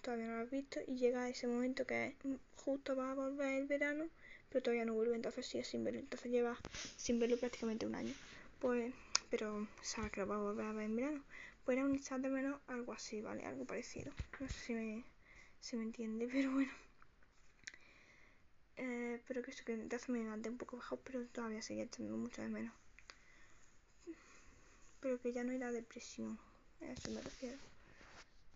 todavía 0.00 0.26
no 0.26 0.36
lo 0.36 0.42
has 0.42 0.50
visto 0.50 0.80
y 0.86 0.96
llega 0.96 1.28
ese 1.28 1.46
momento 1.46 1.86
que 1.86 2.16
justo 2.56 2.96
va 2.96 3.10
a 3.10 3.14
volver 3.14 3.54
el 3.54 3.66
verano 3.66 4.08
pero 4.48 4.62
todavía 4.62 4.84
no 4.84 4.94
vuelve 4.94 5.16
entonces 5.16 5.46
sigue 5.46 5.64
sin 5.64 5.84
verlo 5.84 6.00
entonces 6.00 6.30
lleva 6.30 6.56
sin 6.96 7.18
verlo 7.18 7.36
prácticamente 7.36 7.86
un 7.86 7.94
año. 7.94 8.14
Pues 8.60 8.92
pero 9.30 9.68
sabe 9.80 10.10
que 10.10 10.20
lo 10.20 10.26
va 10.26 10.36
a 10.36 10.38
volver 10.38 10.66
a 10.66 10.72
ver 10.72 10.86
en 10.86 10.96
verano. 10.96 11.24
Pues 11.64 11.76
era 11.76 11.86
un 11.86 11.94
instante 11.94 12.28
menos 12.28 12.60
algo 12.66 12.92
así 12.92 13.20
vale 13.20 13.44
algo 13.44 13.64
parecido. 13.64 14.12
No 14.40 14.48
sé 14.48 14.58
si 14.58 14.74
me, 14.74 15.04
si 15.60 15.76
me 15.76 15.84
entiende 15.84 16.28
pero 16.32 16.52
bueno. 16.52 16.72
Eh, 18.76 19.20
pero 19.26 19.42
que 19.42 19.50
eso 19.50 19.64
que 19.64 19.76
me 19.76 20.18
levanté 20.24 20.48
un 20.48 20.56
poco 20.58 20.76
bajo 20.76 20.96
pero 20.98 21.26
todavía 21.26 21.62
seguía 21.62 21.84
echando 21.84 22.16
mucho 22.16 22.42
de 22.42 22.48
menos. 22.48 22.74
Pero 25.00 25.20
que 25.20 25.32
ya 25.32 25.44
no 25.44 25.52
era 25.52 25.72
depresión 25.72 26.38
a 26.80 26.86
eso 26.86 27.10
me 27.10 27.20
refiero. 27.22 27.56
Mm, 27.56 27.69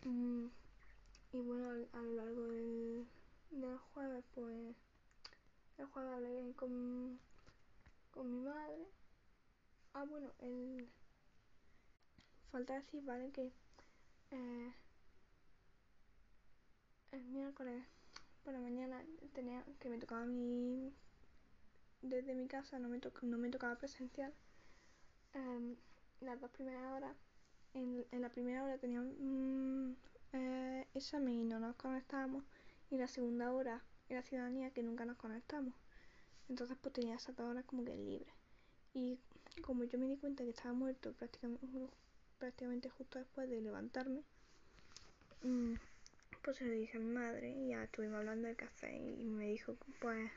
y 0.06 1.40
bueno, 1.40 1.86
a, 1.92 2.02
lo 2.02 2.12
largo 2.12 2.42
del, 2.48 3.06
del, 3.50 3.78
jueves, 3.78 4.22
pues 4.34 4.76
el 5.78 5.86
jueves 5.86 6.12
hablé 6.12 6.52
con, 6.56 7.18
con 8.10 8.30
mi 8.30 8.40
madre. 8.40 8.86
Ah, 9.94 10.04
bueno, 10.04 10.30
el. 10.40 10.88
Falta 12.52 12.74
decir, 12.74 13.02
¿vale? 13.04 13.32
Que 13.32 13.50
eh, 14.30 14.74
el 17.12 17.24
miércoles 17.24 17.82
por 18.44 18.52
la 18.52 18.60
mañana 18.60 19.02
tenía 19.32 19.64
que 19.80 19.88
me 19.88 19.98
tocaba 19.98 20.26
mi. 20.26 20.92
Desde 22.02 22.34
mi 22.34 22.46
casa 22.46 22.78
no 22.78 22.88
me, 22.88 23.00
no 23.22 23.38
me 23.38 23.48
tocaba 23.48 23.76
presencial. 23.76 24.34
Em, 25.32 25.76
las 26.20 26.38
dos 26.40 26.50
primeras 26.50 26.92
horas 26.92 27.16
en, 27.74 28.06
en 28.10 28.22
la 28.22 28.28
primera 28.28 28.64
hora 28.64 28.78
teníamos 28.78 29.12
un 29.18 29.96
eh, 30.32 30.86
examen 30.94 31.34
y 31.34 31.44
no 31.44 31.60
nos 31.60 31.76
conectábamos 31.76 32.44
y 32.90 32.96
la 32.96 33.08
segunda 33.08 33.52
hora 33.52 33.82
era 34.08 34.22
ciudadanía 34.22 34.70
que 34.70 34.82
nunca 34.82 35.04
nos 35.04 35.16
conectamos. 35.16 35.74
Entonces 36.48 36.76
pues 36.80 36.92
tenía 36.92 37.16
esas 37.16 37.36
dos 37.36 37.56
como 37.66 37.84
que 37.84 37.96
libre. 37.96 38.32
Y 38.92 39.18
como 39.62 39.84
yo 39.84 39.98
me 39.98 40.06
di 40.06 40.16
cuenta 40.16 40.44
que 40.44 40.50
estaba 40.50 40.72
muerto 40.72 41.12
prácticamente, 41.12 41.66
prácticamente 42.38 42.88
justo 42.90 43.18
después 43.18 43.48
de 43.48 43.60
levantarme, 43.60 44.22
mm, 45.42 45.74
pues 46.42 46.58
se 46.58 46.66
lo 46.66 46.72
dije 46.72 46.98
a 46.98 47.00
mi 47.00 47.10
madre 47.10 47.50
y 47.50 47.68
ya 47.68 47.84
estuvimos 47.84 48.18
hablando 48.18 48.46
de 48.46 48.54
café 48.54 48.96
y 48.96 49.24
me 49.24 49.48
dijo 49.48 49.76
pues 50.00 50.30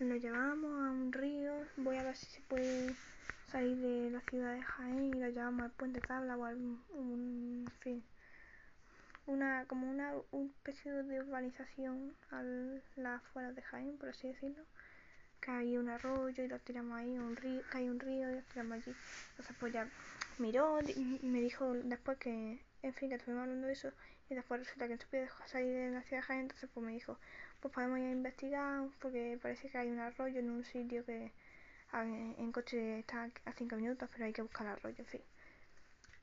nos 0.00 0.22
llevamos 0.22 0.70
a 0.70 0.90
un 0.92 1.12
río, 1.12 1.52
voy 1.76 1.96
a 1.96 2.04
ver 2.04 2.16
si 2.16 2.26
se 2.26 2.40
puede 2.42 2.94
salir 3.50 3.76
de 3.78 4.10
la 4.10 4.20
ciudad 4.20 4.54
de 4.54 4.62
Jaén 4.62 5.14
y 5.16 5.18
lo 5.18 5.28
llevamos 5.28 5.62
al 5.62 5.70
puente 5.72 6.00
tabla 6.00 6.36
o 6.36 6.44
al 6.44 6.56
un, 6.56 7.68
fin 7.80 8.04
una 9.26 9.64
como 9.66 9.90
una, 9.90 10.12
especie 10.32 10.92
de 10.92 11.20
urbanización 11.20 12.14
a 12.30 12.42
las 12.96 13.22
afueras 13.22 13.56
de 13.56 13.62
Jaén 13.62 13.98
por 13.98 14.10
así 14.10 14.28
decirlo 14.28 14.62
que 15.40 15.50
hay 15.50 15.76
un 15.76 15.88
arroyo 15.88 16.44
y 16.44 16.48
lo 16.48 16.58
tiramos 16.60 16.96
ahí 16.96 17.18
un 17.18 17.34
río 17.34 17.62
que 17.70 17.78
hay 17.78 17.88
un 17.88 17.98
río 17.98 18.30
y 18.30 18.34
lo 18.36 18.42
tiramos 18.42 18.72
allí. 18.74 18.94
Entonces 19.30 19.56
pues 19.58 19.72
ya 19.72 19.88
miró 20.38 20.78
me 21.22 21.40
dijo 21.40 21.72
después 21.74 22.18
que 22.18 22.60
en 22.82 22.94
fin 22.94 23.08
que 23.08 23.16
estuvimos 23.16 23.42
hablando 23.42 23.66
de 23.66 23.72
eso 23.72 23.92
y 24.30 24.34
después 24.34 24.60
resulta 24.60 24.86
que 24.86 24.94
no 24.94 25.00
se 25.00 25.06
puede 25.06 25.28
salir 25.46 25.74
de 25.74 25.90
la 25.90 26.02
ciudad 26.02 26.22
de 26.22 26.26
Jaén 26.26 26.40
entonces 26.42 26.70
pues 26.72 26.86
me 26.86 26.92
dijo 26.92 27.18
pues 27.60 27.74
podemos 27.74 27.98
ir 27.98 28.06
a 28.06 28.10
investigar 28.10 28.88
porque 29.00 29.38
parece 29.42 29.68
que 29.70 29.78
hay 29.78 29.88
un 29.88 29.98
arroyo 29.98 30.38
en 30.38 30.50
un 30.50 30.64
sitio 30.64 31.04
que 31.04 31.32
en 31.92 32.52
coche 32.52 33.00
está 33.00 33.30
a 33.44 33.52
5 33.52 33.76
minutos, 33.76 34.08
pero 34.12 34.24
hay 34.26 34.32
que 34.32 34.42
buscar 34.42 34.66
el 34.66 34.72
arroyo, 34.74 34.96
en 34.98 35.06
fin. 35.06 35.22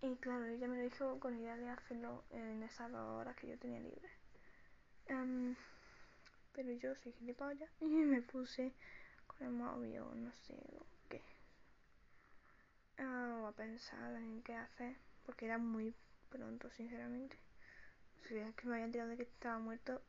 Y 0.02 0.16
claro, 0.18 0.46
ella 0.46 0.68
me 0.68 0.78
lo 0.78 0.84
dijo 0.84 1.20
con 1.20 1.36
idea 1.36 1.58
de 1.58 1.70
hacerlo 1.70 2.24
en 2.30 2.62
esas 2.64 2.92
dos 2.92 3.20
horas 3.20 3.36
que 3.36 3.48
yo 3.48 3.58
tenía 3.58 3.80
libre. 3.80 4.10
Pero 6.54 6.72
yo 6.72 6.96
soy 6.96 7.12
gilipollas 7.14 7.70
y 7.82 7.86
me 7.86 8.22
puse 8.22 8.74
con 9.28 9.48
el 9.48 9.54
móvil 9.54 10.00
no 10.16 10.32
sé 10.32 10.56
qué. 11.10 11.22
o 13.04 13.48
a 13.48 13.52
pensar 13.52 14.16
en 14.16 14.42
qué 14.44 14.56
hacer, 14.56 14.96
porque 15.26 15.46
era 15.46 15.58
muy 15.58 15.94
pronto, 16.30 16.70
sinceramente. 16.72 17.38
Si 18.28 18.36
es 18.38 18.56
que 18.56 18.68
me 18.68 18.76
habían 18.76 18.92
tirado 18.92 19.10
de 19.10 19.18
que 19.18 19.24
estaba 19.24 19.60
muerto, 19.60 20.02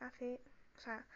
hace, 0.00 0.40
o 0.76 0.80
sea, 0.80 1.06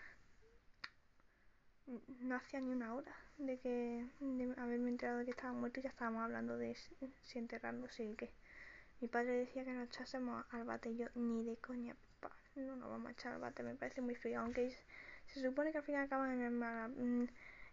no 2.21 2.37
hacía 2.37 2.61
ni 2.61 2.73
una 2.73 2.95
hora 2.95 3.14
de 3.38 3.59
que 3.59 4.07
de 4.21 4.55
haberme 4.57 4.90
enterado 4.90 5.18
de 5.18 5.25
que 5.25 5.33
estaba 5.33 5.53
muerto 5.53 5.81
y 5.81 5.83
ya 5.83 5.90
estábamos 5.90 6.23
hablando 6.23 6.57
de 6.57 6.77
si 7.23 7.38
enterrarlo, 7.38 7.88
sí 7.88 8.14
que 8.16 8.31
mi 9.01 9.09
padre 9.09 9.33
decía 9.33 9.64
que 9.64 9.73
nos 9.73 9.88
echásemos 9.88 10.45
al 10.51 10.64
bate 10.64 10.90
y 10.90 10.97
yo 10.97 11.07
ni 11.16 11.42
de 11.45 11.57
coña, 11.57 11.97
no 12.55 12.77
nos 12.77 12.88
vamos 12.88 13.09
a 13.09 13.12
echar 13.12 13.33
al 13.33 13.40
bate, 13.40 13.62
me 13.62 13.75
parece 13.75 14.01
muy 14.01 14.14
frío, 14.14 14.40
aunque 14.40 14.77
se 15.27 15.42
supone 15.42 15.73
que 15.73 15.79
al 15.79 15.85
final 15.85 16.05
acaban 16.05 16.31
en 16.31 16.42
el 16.42 16.51
mar, 16.53 16.88
mm, 16.90 17.27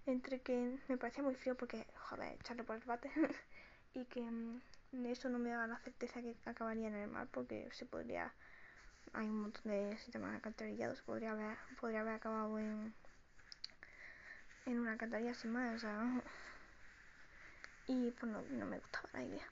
entre 0.08 0.42
que 0.42 0.80
me 0.88 0.98
parecía 0.98 1.24
muy 1.24 1.36
frío 1.36 1.56
porque, 1.56 1.86
joder, 1.96 2.34
echarle 2.34 2.64
por 2.64 2.78
el 2.78 2.84
bate 2.84 3.12
y 3.94 4.06
que 4.06 4.22
mm, 4.22 4.60
eso 5.06 5.30
no 5.30 5.38
me 5.38 5.52
daba 5.52 5.68
la 5.68 5.78
certeza 5.80 6.22
que 6.22 6.36
acabaría 6.46 6.88
en 6.88 6.96
el 6.96 7.10
mar 7.10 7.28
porque 7.32 7.70
se 7.74 7.86
podría, 7.86 8.34
hay 9.14 9.28
un 9.28 9.42
montón 9.42 9.64
de 9.72 9.98
sistemas 9.98 10.36
alcantarillados, 10.36 11.02
podría 11.02 11.32
haber, 11.32 11.58
podría 11.80 12.02
haber 12.02 12.16
acabado 12.16 12.60
en 12.60 12.94
en 14.66 14.80
una 14.80 14.92
alcantarilla 14.92 15.34
sin 15.34 15.52
más, 15.52 15.76
o 15.76 15.80
sea, 15.80 16.22
y 17.88 18.12
pues 18.12 18.32
no, 18.32 18.42
no 18.52 18.66
me 18.66 18.78
gustaba 18.78 19.10
la 19.14 19.24
idea. 19.24 19.52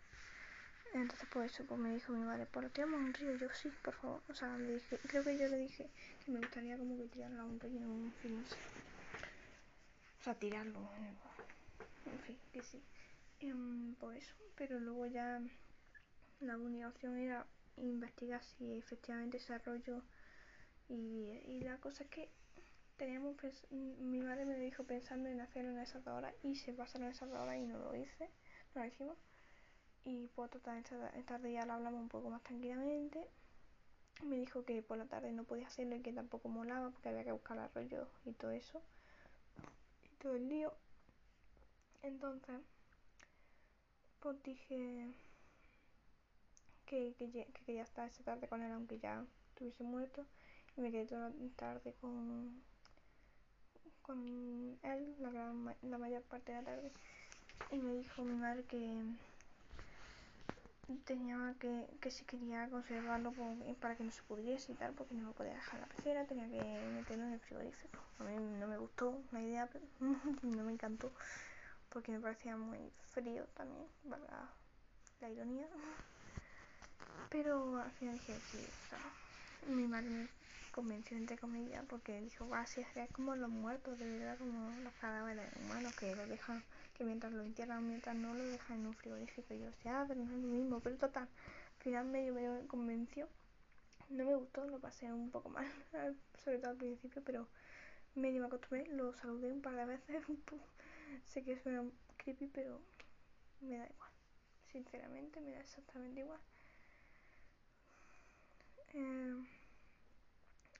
Entonces 0.93 1.27
pues 1.31 1.51
eso, 1.51 1.65
pues 1.65 1.79
me 1.79 1.93
dijo 1.93 2.13
mi 2.13 2.23
madre, 2.23 2.45
pues 2.45 2.63
lo 2.63 2.69
tiramos 2.71 2.99
un 2.99 3.13
río, 3.13 3.35
yo 3.35 3.47
sí, 3.53 3.71
por 3.83 3.93
favor. 3.95 4.21
O 4.29 4.33
sea, 4.33 4.57
le 4.57 4.75
dije, 4.75 4.99
creo 5.07 5.23
que 5.23 5.37
yo 5.37 5.47
le 5.47 5.57
dije 5.57 5.89
que 6.23 6.31
me 6.31 6.39
gustaría 6.39 6.77
como 6.77 6.97
que 6.97 7.07
tirarlo 7.07 7.41
a 7.41 7.45
un 7.45 7.59
río, 7.59 7.81
un 7.81 8.13
fin. 8.21 8.43
O 10.19 10.23
sea, 10.23 10.33
tirarlo, 10.35 10.79
en 12.05 12.19
fin, 12.19 12.37
que 12.53 12.63
sí. 12.63 12.83
Um, 13.41 13.95
pues 13.95 14.23
eso, 14.23 14.35
pero 14.55 14.79
luego 14.79 15.05
ya 15.07 15.41
la 16.39 16.57
única 16.57 16.87
opción 16.87 17.17
era 17.17 17.45
investigar 17.77 18.43
si 18.43 18.77
efectivamente 18.77 19.37
ese 19.37 19.53
arroyo 19.53 20.03
y, 20.89 21.59
la 21.61 21.77
cosa 21.77 22.03
es 22.03 22.09
que 22.09 22.29
teníamos 22.97 23.35
mi 23.71 24.21
madre 24.21 24.45
me 24.45 24.57
dijo 24.57 24.83
pensando 24.85 25.29
en 25.29 25.39
en 25.39 25.79
esas 25.79 26.03
dos 26.03 26.13
horas 26.13 26.33
y 26.43 26.55
se 26.55 26.73
pasaron 26.73 27.11
dos 27.11 27.21
horas 27.21 27.57
y 27.57 27.65
no 27.65 27.77
lo 27.77 27.95
hice, 27.95 28.29
no 28.73 28.81
lo 28.81 28.87
hicimos. 28.87 29.17
Y 30.05 30.27
pues 30.29 30.49
total, 30.49 30.77
esta, 30.77 31.11
tarde 31.25 31.51
ya 31.51 31.65
lo 31.65 31.73
hablamos 31.73 31.99
un 31.99 32.07
poco 32.07 32.29
más 32.29 32.41
tranquilamente. 32.43 33.27
Me 34.23 34.37
dijo 34.37 34.63
que 34.63 34.81
por 34.81 34.97
la 34.97 35.05
tarde 35.05 35.31
no 35.33 35.43
podía 35.43 35.67
hacerlo 35.67 35.95
y 35.95 36.01
que 36.01 36.13
tampoco 36.13 36.47
molaba 36.47 36.89
porque 36.91 37.09
había 37.09 37.25
que 37.25 37.33
buscar 37.33 37.57
el 37.57 37.63
arroyo 37.65 38.07
y 38.23 38.31
todo 38.31 38.51
eso. 38.51 38.81
Y 40.05 40.15
todo 40.15 40.35
el 40.35 40.47
lío. 40.47 40.73
Entonces, 42.03 42.61
pues 44.21 44.41
dije 44.43 45.13
que, 46.87 47.13
que, 47.17 47.29
que 47.29 47.65
quería 47.65 47.83
estar 47.83 48.07
esa 48.07 48.23
tarde 48.23 48.47
con 48.47 48.61
él 48.63 48.71
aunque 48.71 48.97
ya 48.97 49.23
estuviese 49.49 49.83
muerto. 49.83 50.25
Y 50.75 50.81
me 50.81 50.91
quedé 50.91 51.05
toda 51.05 51.29
la 51.29 51.49
tarde 51.55 51.93
con, 52.01 52.61
con 54.01 54.79
él 54.83 55.15
la, 55.19 55.29
gran, 55.29 55.75
la 55.81 55.97
mayor 55.97 56.23
parte 56.23 56.51
de 56.51 56.59
la 56.59 56.63
tarde 56.65 56.91
y 57.71 57.77
me 57.77 57.93
dijo 57.95 58.23
mi 58.23 58.35
madre 58.35 58.63
que 58.63 59.03
tenía 61.05 61.53
que, 61.59 61.87
que 61.99 62.11
si 62.11 62.23
quería 62.23 62.69
conservarlo 62.69 63.33
para 63.81 63.95
que 63.95 64.03
no 64.03 64.11
se 64.11 64.21
pudriese 64.23 64.71
y 64.71 64.75
tal, 64.75 64.93
porque 64.93 65.15
no 65.15 65.27
lo 65.27 65.33
podía 65.33 65.53
dejar 65.53 65.75
en 65.75 65.81
la 65.81 65.87
pecera, 65.87 66.25
tenía 66.25 66.47
que 66.47 66.89
meterlo 66.93 67.25
en 67.25 67.33
el 67.33 67.39
frigorífico. 67.39 67.99
A 68.19 68.23
mí 68.23 68.37
no 68.59 68.67
me 68.67 68.77
gustó 68.77 69.21
la 69.31 69.41
idea, 69.41 69.67
pero 69.67 69.85
no 70.43 70.63
me 70.63 70.71
encantó, 70.71 71.11
porque 71.89 72.11
me 72.11 72.19
parecía 72.19 72.55
muy 72.55 72.79
frío 73.11 73.45
también, 73.55 73.85
para 74.09 74.49
la 75.19 75.29
ironía. 75.29 75.67
Pero 77.29 77.77
al 77.77 77.91
final 77.91 78.15
dije, 78.15 78.33
sí, 78.51 78.57
mi 79.67 79.87
madre 79.87 80.27
convenció 80.71 81.17
entre 81.17 81.37
comillas 81.37 81.83
porque 81.89 82.21
dijo, 82.21 82.47
ah, 82.53 82.65
sí, 82.65 82.85
es 82.95 83.11
como 83.11 83.35
los 83.35 83.49
muertos, 83.49 83.97
de 83.97 84.05
verdad, 84.05 84.37
como 84.37 84.69
los 84.83 84.93
cadáveres 85.01 85.45
humanos 85.55 85.93
que 85.95 86.15
lo 86.15 86.27
dejan, 86.27 86.63
que 86.93 87.03
mientras 87.03 87.33
lo 87.33 87.43
entierran, 87.43 87.87
mientras 87.87 88.15
no 88.15 88.33
lo 88.33 88.43
dejan 88.45 88.79
en 88.81 88.87
un 88.87 88.93
frigorífico. 88.93 89.53
Y 89.53 89.59
yo, 89.59 89.65
decía, 89.65 90.01
ah, 90.01 90.05
pero 90.07 90.19
no 90.21 90.31
es 90.35 90.41
lo 90.43 90.47
mismo, 90.47 90.79
pero 90.79 90.95
total, 90.97 91.23
al 91.23 91.83
final 91.83 92.05
medio 92.05 92.33
me 92.33 92.67
convenció. 92.67 93.27
No 94.09 94.23
me 94.23 94.35
gustó, 94.35 94.65
lo 94.67 94.79
pasé 94.79 95.11
un 95.11 95.31
poco 95.31 95.49
mal, 95.49 95.65
sobre 96.43 96.59
todo 96.59 96.71
al 96.71 96.77
principio, 96.77 97.21
pero 97.25 97.47
medio 98.15 98.41
me 98.41 98.47
acostumbré, 98.47 98.85
lo 98.87 99.13
saludé 99.13 99.51
un 99.51 99.61
par 99.61 99.75
de 99.75 99.85
veces. 99.85 100.23
sé 101.25 101.43
que 101.43 101.57
suena 101.57 101.83
creepy, 102.17 102.47
pero 102.47 102.79
me 103.61 103.77
da 103.77 103.85
igual. 103.85 104.11
Sinceramente, 104.71 105.41
me 105.41 105.51
da 105.51 105.59
exactamente 105.59 106.19
igual. 106.21 106.39
Eh, 108.97 109.35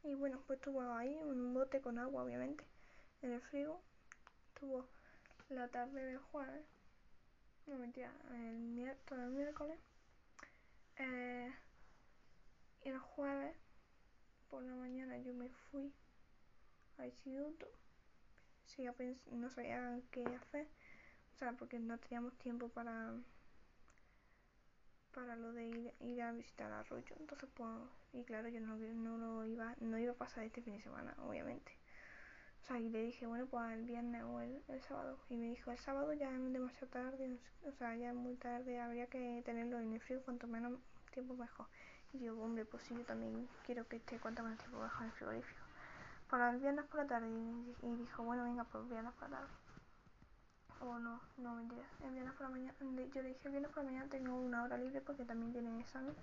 y 0.03 0.15
bueno, 0.15 0.41
pues 0.47 0.57
estuvo 0.57 0.81
ahí 0.93 1.15
un 1.21 1.53
bote 1.53 1.81
con 1.81 1.99
agua, 1.99 2.23
obviamente, 2.23 2.65
en 3.21 3.31
el 3.31 3.41
frigo. 3.41 3.79
Estuvo 4.47 4.87
la 5.49 5.67
tarde 5.67 6.03
del 6.03 6.17
jueves, 6.17 6.65
no 7.67 7.77
mentira, 7.77 8.11
el 8.31 8.57
miércoles, 8.57 9.23
el 9.23 9.31
miércoles. 9.31 9.79
Eh, 10.97 11.53
y 12.85 12.89
el 12.89 12.97
jueves, 12.97 13.55
por 14.49 14.63
la 14.63 14.73
mañana, 14.73 15.19
yo 15.19 15.35
me 15.35 15.49
fui 15.49 15.93
al 16.97 17.05
instituto. 17.05 17.67
no 19.31 19.49
sabía 19.51 20.01
qué 20.09 20.25
hacer, 20.25 20.67
o 21.35 21.37
sea, 21.37 21.51
porque 21.53 21.77
no 21.77 21.99
teníamos 21.99 22.35
tiempo 22.39 22.69
para 22.69 23.13
para 25.17 25.35
lo 25.35 25.51
de 25.51 25.65
ir, 25.65 25.93
ir 25.99 26.21
a 26.21 26.31
visitar 26.31 26.67
al 26.71 26.81
arroyo. 26.81 27.15
Entonces, 27.19 27.49
pues, 27.55 27.69
y 28.13 28.23
claro, 28.23 28.49
yo 28.49 28.61
no, 28.61 28.77
no 28.77 29.17
lo 29.17 29.45
iba, 29.47 29.73
no 29.79 29.97
iba 29.97 30.11
a 30.11 30.15
pasar 30.15 30.43
este 30.43 30.61
fin 30.61 30.75
de 30.77 30.83
semana, 30.83 31.15
obviamente. 31.27 31.71
O 32.61 32.65
sea, 32.67 32.79
y 32.79 32.87
le 32.89 33.01
dije, 33.01 33.25
bueno, 33.25 33.47
pues 33.47 33.71
el 33.71 33.83
viernes 33.83 34.21
o 34.23 34.41
el, 34.41 34.61
el 34.67 34.81
sábado. 34.81 35.17
Y 35.29 35.37
me 35.37 35.47
dijo, 35.47 35.71
el 35.71 35.79
sábado 35.79 36.13
ya 36.13 36.29
es 36.29 36.53
demasiado 36.53 36.87
tarde, 36.89 37.39
o 37.65 37.71
sea, 37.71 37.95
ya 37.95 38.09
es 38.09 38.15
muy 38.15 38.35
tarde, 38.35 38.79
habría 38.79 39.07
que 39.07 39.41
tenerlo 39.43 39.79
en 39.79 39.93
el 39.93 40.01
frío, 40.01 40.21
cuanto 40.21 40.45
menos 40.45 40.73
tiempo 41.11 41.33
mejor. 41.33 41.65
Y 42.13 42.19
yo, 42.19 42.39
hombre, 42.39 42.65
pues 42.65 42.83
sí, 42.83 42.93
yo 42.95 43.03
también 43.03 43.49
quiero 43.65 43.87
que 43.87 43.95
esté 43.95 44.19
cuanto 44.19 44.43
menos 44.43 44.59
tiempo 44.59 44.79
mejor 44.79 45.01
en 45.01 45.07
el 45.07 45.13
frigorífico. 45.13 45.61
Para 46.29 46.51
el 46.51 46.59
viernes 46.59 46.85
por 46.85 46.99
la 46.99 47.07
tarde. 47.07 47.27
Y, 47.81 47.95
dijo, 47.95 48.21
bueno, 48.23 48.43
venga, 48.43 48.65
pues 48.65 48.87
viernes 48.87 49.13
por 49.13 49.31
la 49.31 49.37
tarde. 49.39 49.53
O 50.81 50.99
no, 50.99 51.19
no 51.37 51.55
mentira. 51.55 51.83
El 52.03 52.11
viernes 52.11 52.33
por 52.33 52.43
la 52.43 52.49
mañana, 52.49 52.73
yo 52.79 53.21
le 53.21 53.29
dije 53.29 53.41
el 53.45 53.51
viernes 53.51 53.71
por 53.71 53.83
la 53.83 53.89
mañana 53.89 54.09
tengo 54.09 54.35
una 54.35 54.63
hora 54.63 54.77
libre 54.77 55.01
porque 55.01 55.25
también 55.25 55.51
tienen 55.51 55.79
examen. 55.79 56.15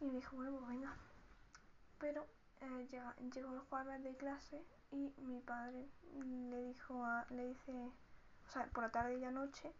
Y 0.00 0.04
me 0.06 0.14
dijo, 0.14 0.36
bueno, 0.36 0.52
pues 0.52 0.68
venga. 0.68 0.94
Pero 1.98 2.26
eh, 2.60 2.86
llega, 2.90 3.14
llegó 3.34 3.54
el 3.54 3.60
jueves 3.60 4.02
de 4.02 4.16
clase 4.16 4.62
y 4.90 5.12
mi 5.18 5.40
padre 5.40 5.88
le 6.14 6.62
dijo 6.64 7.04
a, 7.04 7.26
le 7.30 7.48
dice, 7.48 7.72
o 8.46 8.50
sea, 8.50 8.66
por 8.66 8.84
la 8.84 8.90
tarde 8.90 9.14
y 9.14 9.20
la 9.20 9.30
noche, 9.30 9.72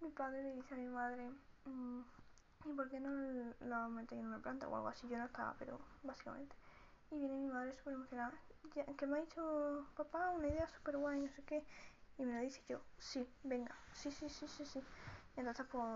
mi 0.00 0.10
padre 0.10 0.42
le 0.42 0.54
dice 0.54 0.74
a 0.74 0.78
mi 0.78 0.88
madre, 0.88 1.30
mmm, 1.66 2.00
¿y 2.64 2.72
por 2.72 2.88
qué 2.88 3.00
no 3.00 3.10
lo 3.60 3.88
meter 3.90 4.18
en 4.18 4.26
una 4.26 4.38
planta 4.38 4.68
o 4.68 4.74
algo 4.74 4.88
así? 4.88 5.08
Yo 5.08 5.18
no 5.18 5.26
estaba, 5.26 5.54
pero 5.58 5.78
básicamente. 6.02 6.56
Y 7.10 7.18
viene 7.18 7.36
mi 7.36 7.48
madre 7.48 7.72
súper 7.74 7.94
emocionada, 7.94 8.32
que 8.96 9.06
me 9.06 9.18
ha 9.18 9.20
dicho 9.22 9.86
papá 9.96 10.30
una 10.30 10.48
idea 10.48 10.68
súper 10.68 10.96
guay, 10.96 11.20
no 11.20 11.28
sé 11.32 11.42
qué. 11.42 11.64
Y 12.20 12.24
me 12.26 12.34
lo 12.34 12.40
dice 12.42 12.62
yo, 12.68 12.82
sí, 12.98 13.26
venga, 13.44 13.74
sí, 13.94 14.12
sí, 14.12 14.28
sí, 14.28 14.46
sí, 14.46 14.66
sí. 14.66 14.82
entonces, 15.36 15.64
pues, 15.72 15.86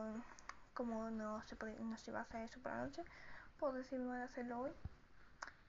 como 0.73 1.11
no 1.11 1.43
se, 1.43 1.55
no 1.81 1.99
se 1.99 2.11
iba 2.11 2.21
a 2.21 2.23
hacer 2.23 2.41
eso 2.45 2.59
por 2.61 2.73
la 2.73 2.87
noche, 2.87 3.05
pues 3.59 3.75
decidimos 3.75 4.17
hacerlo 4.17 4.61
hoy. 4.61 4.71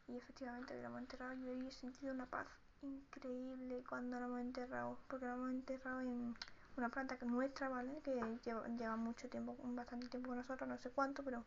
Y 0.08 0.16
efectivamente 0.16 0.74
lo 0.82 0.88
hemos 0.88 1.02
enterrado 1.02 1.34
y 1.34 1.50
hoy 1.50 1.68
he 1.68 1.72
sentido 1.74 2.14
una 2.14 2.26
paz 2.26 2.48
increíble 2.84 3.84
cuando 3.90 4.18
lo 4.18 4.28
hemos 4.28 4.40
enterrado. 4.40 4.98
Porque 5.10 5.26
lo 5.26 5.34
hemos 5.34 5.50
enterrado 5.50 6.00
en 6.00 6.34
una 6.78 6.88
planta 6.88 7.18
que 7.18 7.26
es 7.26 7.32
nuestra, 7.32 7.68
¿vale? 7.68 8.00
Que 8.02 8.14
lleva, 8.46 8.66
lleva 8.70 8.96
mucho 8.96 9.28
tiempo, 9.28 9.58
bastante 9.62 10.08
tiempo 10.08 10.30
con 10.30 10.38
nosotros, 10.38 10.70
no 10.70 10.78
sé 10.78 10.90
cuánto, 10.90 11.22
pero 11.22 11.44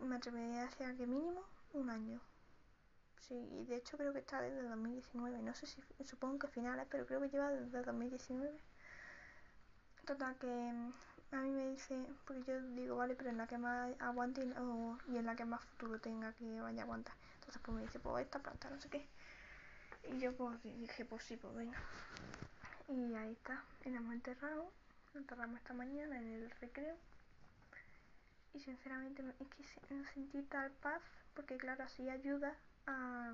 me 0.00 0.16
atrevería 0.16 0.62
a 0.62 0.64
decir 0.64 0.96
que 0.96 1.06
mínimo 1.06 1.44
un 1.72 1.88
año. 1.88 2.20
Sí, 3.28 3.34
y 3.34 3.64
de 3.66 3.76
hecho 3.76 3.96
creo 3.96 4.12
que 4.12 4.18
está 4.18 4.40
desde 4.40 4.62
2019. 4.62 5.42
No 5.42 5.54
sé 5.54 5.66
si, 5.66 5.82
supongo 6.04 6.40
que 6.40 6.48
finales, 6.48 6.86
pero 6.90 7.06
creo 7.06 7.20
que 7.20 7.28
lleva 7.28 7.50
desde 7.50 7.82
2019. 7.82 8.58
Total, 10.04 10.36
que 10.38 10.46
mm, 10.46 10.92
a 11.32 11.36
mí 11.36 11.50
me 11.50 11.68
dice, 11.68 12.04
porque 12.26 12.42
yo 12.42 12.60
digo, 12.74 12.96
vale, 12.96 13.14
pero 13.14 13.30
en 13.30 13.38
la 13.38 13.46
que 13.46 13.58
más 13.58 13.94
aguante 14.00 14.44
y, 14.44 15.16
en 15.16 15.26
la 15.26 15.36
que 15.36 15.44
más 15.44 15.64
futuro 15.64 16.00
tenga 16.00 16.32
que 16.32 16.60
vaya 16.60 16.82
a 16.82 16.84
aguantar. 16.84 17.14
Entonces, 17.36 17.62
pues 17.64 17.76
me 17.76 17.82
dice, 17.82 18.00
pues 18.00 18.24
esta 18.24 18.40
planta, 18.40 18.68
no 18.70 18.80
sé 18.80 18.88
qué. 18.88 19.06
Y 20.08 20.18
yo, 20.18 20.36
pues 20.36 20.60
dije, 20.62 21.04
pues 21.04 21.22
sí, 21.22 21.36
pues 21.36 21.54
venga. 21.54 21.78
Y 22.88 23.14
ahí 23.14 23.32
está, 23.32 23.64
y 23.84 23.90
la 23.90 23.98
hemos 23.98 24.14
enterrado. 24.14 24.72
Lo 25.14 25.20
enterramos 25.20 25.58
esta 25.58 25.74
mañana 25.74 26.18
en 26.18 26.26
el 26.26 26.50
recreo. 26.60 26.96
Y 28.54 28.60
sinceramente 28.60 29.22
es 29.38 29.48
que 29.48 30.04
sentí 30.12 30.42
tal 30.42 30.72
paz, 30.72 31.02
porque 31.34 31.56
claro, 31.56 31.84
así 31.84 32.08
ayuda 32.08 32.54
a, 32.86 33.32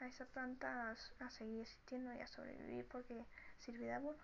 a 0.00 0.06
esa 0.06 0.26
planta 0.26 0.96
a, 1.20 1.30
seguir 1.30 1.60
existiendo 1.60 2.12
y 2.14 2.20
a 2.20 2.26
sobrevivir 2.26 2.86
porque 2.86 3.26
sirve 3.58 3.86
de 3.86 3.92
abono. 3.94 4.22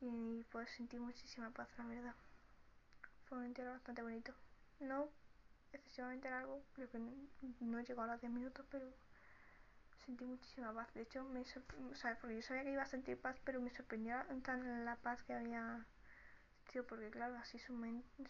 Y 0.00 0.44
pues 0.50 0.70
sentí 0.70 0.98
muchísima 0.98 1.50
paz, 1.50 1.68
la 1.78 1.86
verdad. 1.86 2.14
Fue 3.26 3.38
un 3.38 3.44
entierro 3.44 3.72
bastante 3.72 4.02
bonito. 4.02 4.34
No 4.80 5.08
excesivamente 5.72 6.30
largo, 6.30 6.62
creo 6.74 6.88
que 6.90 7.00
no 7.60 7.80
llegó 7.80 8.02
a 8.02 8.06
los 8.06 8.20
10 8.20 8.32
minutos, 8.32 8.64
pero 8.70 8.86
sentí 10.04 10.24
muchísima 10.24 10.72
paz. 10.72 10.92
De 10.94 11.02
hecho, 11.02 11.24
me 11.24 11.40
o 11.40 11.94
sea, 11.94 12.18
porque 12.20 12.36
yo 12.36 12.42
sabía 12.42 12.64
que 12.64 12.72
iba 12.72 12.82
a 12.82 12.86
sentir 12.86 13.20
paz, 13.20 13.36
pero 13.44 13.60
me 13.60 13.70
sorprendió 13.70 14.16
tan 14.42 14.84
la 14.84 14.96
paz 14.96 15.22
que 15.22 15.34
había 15.34 15.84
sentido, 16.64 16.86
porque 16.86 17.10
claro, 17.10 17.36
así 17.36 17.58
su, 17.58 17.74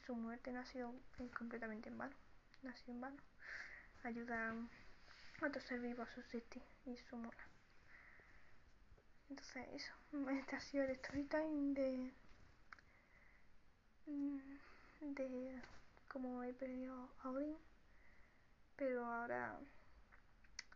su 0.06 0.14
muerte 0.14 0.52
no 0.52 0.60
ha 0.60 0.66
sido 0.66 0.94
completamente 1.36 1.88
en 1.88 1.98
vano, 1.98 2.16
no 2.62 2.70
ha 2.70 2.76
sido 2.76 2.92
en 2.92 3.00
vano. 3.00 3.16
Ayuda 4.02 4.54
a 5.44 5.48
otro 5.48 5.60
ser 5.60 5.80
vivo 5.80 6.02
a 6.02 6.14
subsistir 6.14 6.62
y 6.86 6.94
eso 6.94 7.16
mola. 7.16 7.48
Entonces, 9.28 9.66
eso, 9.74 9.92
este 10.30 10.56
ha 10.56 10.60
sido 10.60 10.84
el 10.84 10.90
story 10.92 11.24
time 11.24 11.74
de 11.74 12.12
de 15.00 15.62
cómo 16.08 16.42
he 16.42 16.52
perdido 16.52 17.08
a 17.22 17.32
pero 18.76 19.04
ahora 19.04 19.58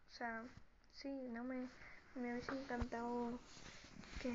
o 0.08 0.12
sea 0.12 0.44
sí 0.92 1.08
no 1.08 1.44
me 1.44 1.68
me 2.14 2.32
hubiese 2.32 2.54
encantado 2.54 3.38
que 4.18 4.30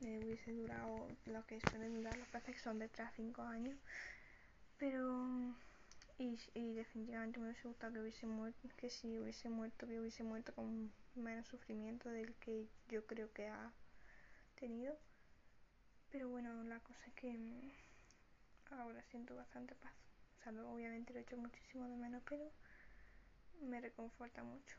me 0.00 0.18
hubiese 0.18 0.52
durado 0.52 1.08
lo 1.26 1.46
que 1.46 1.60
suelen 1.60 1.94
durar 1.94 2.16
los 2.16 2.28
peces 2.28 2.56
que 2.56 2.62
son 2.62 2.78
de 2.78 2.88
3 2.88 3.08
a 3.08 3.12
5 3.12 3.42
años 3.42 3.76
pero 4.78 5.54
y, 6.18 6.74
definitivamente 6.74 7.40
me 7.40 7.46
hubiese 7.46 7.66
gustado 7.66 7.92
que 7.92 8.00
hubiese 8.00 8.26
muerto 8.26 8.68
que 8.76 8.88
si 8.88 9.18
hubiese 9.18 9.48
muerto 9.48 9.86
que 9.86 9.98
hubiese 9.98 10.22
muerto 10.22 10.54
con 10.54 10.92
menos 11.14 11.48
sufrimiento 11.48 12.08
del 12.08 12.34
que 12.36 12.68
yo 12.88 13.04
creo 13.06 13.32
que 13.32 13.48
ha 13.48 13.72
tenido. 14.54 14.96
Pero 16.10 16.28
bueno 16.28 16.62
la 16.64 16.78
cosa 16.80 17.04
es 17.06 17.14
que 17.14 17.72
ahora 18.70 19.02
siento 19.10 19.34
bastante 19.34 19.74
paz. 19.74 19.92
O 20.38 20.42
sea 20.42 20.52
obviamente 20.66 21.12
lo 21.12 21.18
he 21.18 21.22
hecho 21.22 21.36
muchísimo 21.36 21.88
de 21.88 21.96
menos 21.96 22.22
pero 22.28 22.52
me 23.62 23.80
reconforta 23.80 24.44
mucho. 24.44 24.76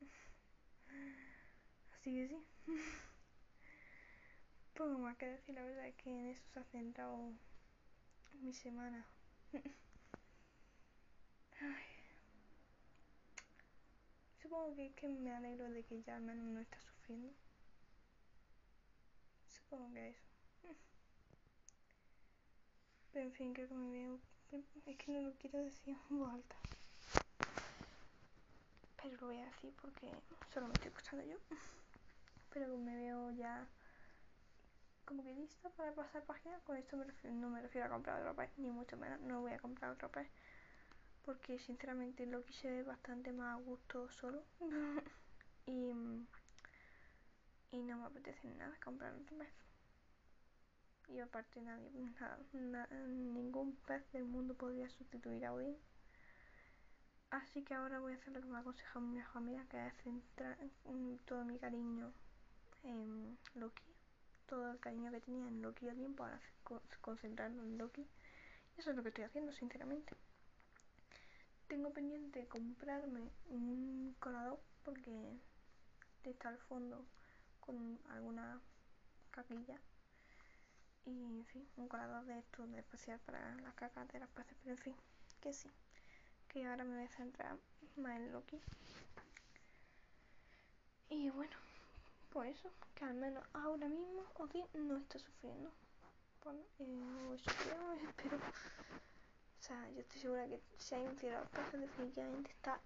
Así 1.94 2.14
que 2.14 2.28
sí. 2.28 2.36
Poco 4.74 4.98
más 4.98 5.16
que 5.16 5.26
decir 5.26 5.54
la 5.54 5.64
verdad 5.64 5.88
es 5.88 5.94
que 5.96 6.10
en 6.10 6.26
eso 6.26 6.42
se 6.52 6.60
ha 6.60 6.64
centrado 6.64 7.32
mi 8.40 8.52
semana 8.52 9.06
supongo 14.48 14.74
que 14.74 14.86
es 14.86 14.94
que 14.94 15.08
me 15.08 15.30
alegro 15.34 15.68
de 15.68 15.82
que 15.84 16.02
ya 16.02 16.16
al 16.16 16.22
menos 16.22 16.46
no 16.46 16.60
está 16.60 16.78
sufriendo. 16.80 17.30
Supongo 19.46 19.92
que 19.92 20.08
eso. 20.08 20.24
Pero 23.12 23.26
en 23.26 23.32
fin 23.32 23.52
creo 23.52 23.68
que 23.68 23.74
me 23.74 23.90
veo. 23.90 24.18
Es 24.86 24.96
que 24.96 25.12
no 25.12 25.20
lo 25.20 25.34
quiero 25.34 25.58
decir 25.58 25.94
en 26.10 26.18
voz 26.18 26.32
alta. 26.32 26.56
Pero 29.02 29.16
lo 29.20 29.26
voy 29.26 29.38
a 29.38 29.44
decir 29.44 29.74
porque 29.82 30.10
solo 30.52 30.68
me 30.68 30.74
estoy 30.74 30.88
escuchando 30.88 31.26
yo. 31.26 31.36
Pero 32.54 32.76
me 32.78 32.96
veo 32.96 33.30
ya 33.32 33.66
como 35.04 35.22
que 35.22 35.34
lista 35.34 35.68
para 35.70 35.92
pasar 35.92 36.22
página. 36.24 36.58
Con 36.60 36.78
esto 36.78 36.96
me 36.96 37.04
refiero, 37.04 37.36
no 37.36 37.50
me 37.50 37.60
refiero 37.60 37.86
a 37.86 37.90
comprar 37.90 38.20
otro 38.20 38.34
pez 38.34 38.50
ni 38.56 38.70
mucho 38.70 38.96
menos. 38.96 39.20
No 39.20 39.42
voy 39.42 39.52
a 39.52 39.58
comprar 39.58 39.90
otro 39.90 40.10
pez 40.10 40.28
porque 41.28 41.58
sinceramente 41.58 42.24
lo 42.24 42.42
se 42.48 42.70
ve 42.70 42.82
bastante 42.82 43.32
más 43.32 43.60
a 43.60 43.62
gusto 43.62 44.08
solo. 44.08 44.42
Y 45.66 45.92
y 47.70 47.82
no 47.82 47.98
me 47.98 48.06
apetece 48.06 48.48
nada 48.54 48.74
comprar 48.82 49.12
otro 49.12 49.36
pez 49.36 49.52
y 51.08 51.18
aparte 51.18 51.60
nadie 51.60 51.90
nada, 52.54 52.88
ningún 53.06 53.76
pez 53.86 54.10
del 54.12 54.24
mundo 54.24 54.54
podría 54.54 54.88
sustituir 54.88 55.44
a 55.44 55.52
Odin 55.52 55.76
así 57.28 57.62
que 57.62 57.74
ahora 57.74 58.00
voy 58.00 58.14
a 58.14 58.16
hacer 58.16 58.32
lo 58.32 58.40
que 58.40 58.46
me 58.46 58.56
ha 58.56 58.60
aconsejado 58.60 59.02
mi 59.02 59.16
mejor 59.16 59.42
amiga 59.42 59.66
que 59.68 59.86
es 59.86 59.94
centrar 60.02 60.56
todo 61.26 61.44
mi 61.44 61.58
cariño 61.58 62.14
en 62.84 63.36
Loki. 63.54 63.84
Todo 64.46 64.72
el 64.72 64.80
cariño 64.80 65.10
que 65.10 65.20
tenía 65.20 65.46
en 65.46 65.60
Loki 65.60 65.84
y 65.84 65.90
Odin 65.90 66.14
para 66.14 66.40
concentrarlo 67.02 67.62
en 67.62 67.76
Loki. 67.76 68.06
Y 68.76 68.80
eso 68.80 68.90
es 68.90 68.96
lo 68.96 69.02
que 69.02 69.10
estoy 69.10 69.24
haciendo 69.24 69.52
sinceramente 69.52 70.16
tengo 71.68 71.92
pendiente 71.92 72.46
comprarme 72.48 73.30
un 73.50 74.16
colador 74.18 74.58
porque 74.84 75.38
está 76.24 76.48
al 76.48 76.58
fondo 76.58 77.04
con 77.60 77.98
alguna 78.10 78.60
caquilla 79.30 79.78
y 81.04 81.24
en 81.24 81.44
fin, 81.46 81.66
un 81.76 81.88
colador 81.88 82.24
de 82.24 82.38
esto 82.38 82.66
de 82.66 82.80
especial 82.80 83.18
para 83.20 83.54
las 83.56 83.74
cacas 83.74 84.08
de 84.08 84.18
las 84.18 84.28
peces, 84.30 84.56
pero 84.62 84.74
en 84.74 84.78
fin, 84.78 84.96
que 85.40 85.52
sí, 85.52 85.70
que 86.48 86.66
ahora 86.66 86.84
me 86.84 86.96
voy 86.96 87.04
a 87.04 87.08
centrar 87.08 87.56
más 87.96 88.16
en 88.16 88.32
Loki. 88.32 88.60
Y 91.10 91.30
bueno, 91.30 91.56
pues 92.30 92.58
eso, 92.58 92.70
que 92.94 93.04
al 93.04 93.14
menos 93.14 93.42
ahora 93.54 93.88
mismo 93.88 94.24
Odin 94.34 94.66
no 94.74 94.98
está 94.98 95.18
sufriendo. 95.18 95.72
Bueno, 96.44 96.60
eh, 96.78 97.36
espero. 98.08 98.38
O 99.68 99.70
sea, 99.70 99.90
yo 99.90 100.00
estoy 100.00 100.20
segura 100.22 100.46
que 100.48 100.62
si 100.78 100.94
hay 100.94 101.06
un 101.06 101.18
cielo 101.18 101.40
de 101.40 101.46
peces 101.48 101.80
definitivamente 101.80 102.50
está 102.52 102.80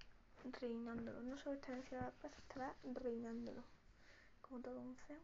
reinándolo. 0.61 1.23
No 1.23 1.39
solo 1.39 1.55
está 1.55 1.71
en 1.71 1.79
el 1.79 1.85
cielo 1.85 2.05
de 2.07 2.11
peces, 2.11 2.39
estará 2.41 2.75
reinándolo. 2.83 3.63
Como 4.41 4.61
todo 4.61 4.81
un 4.81 4.97
Zeus. 4.97 5.23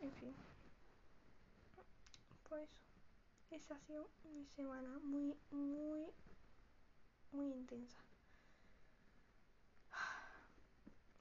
En 0.00 0.12
fin. 0.12 0.34
Pues 2.46 2.68
esa 3.52 3.76
ha 3.76 3.80
sido 3.86 4.06
mi 4.34 4.44
semana 4.54 4.98
muy, 5.02 5.34
muy, 5.50 6.12
muy 7.32 7.52
intensa. 7.52 7.96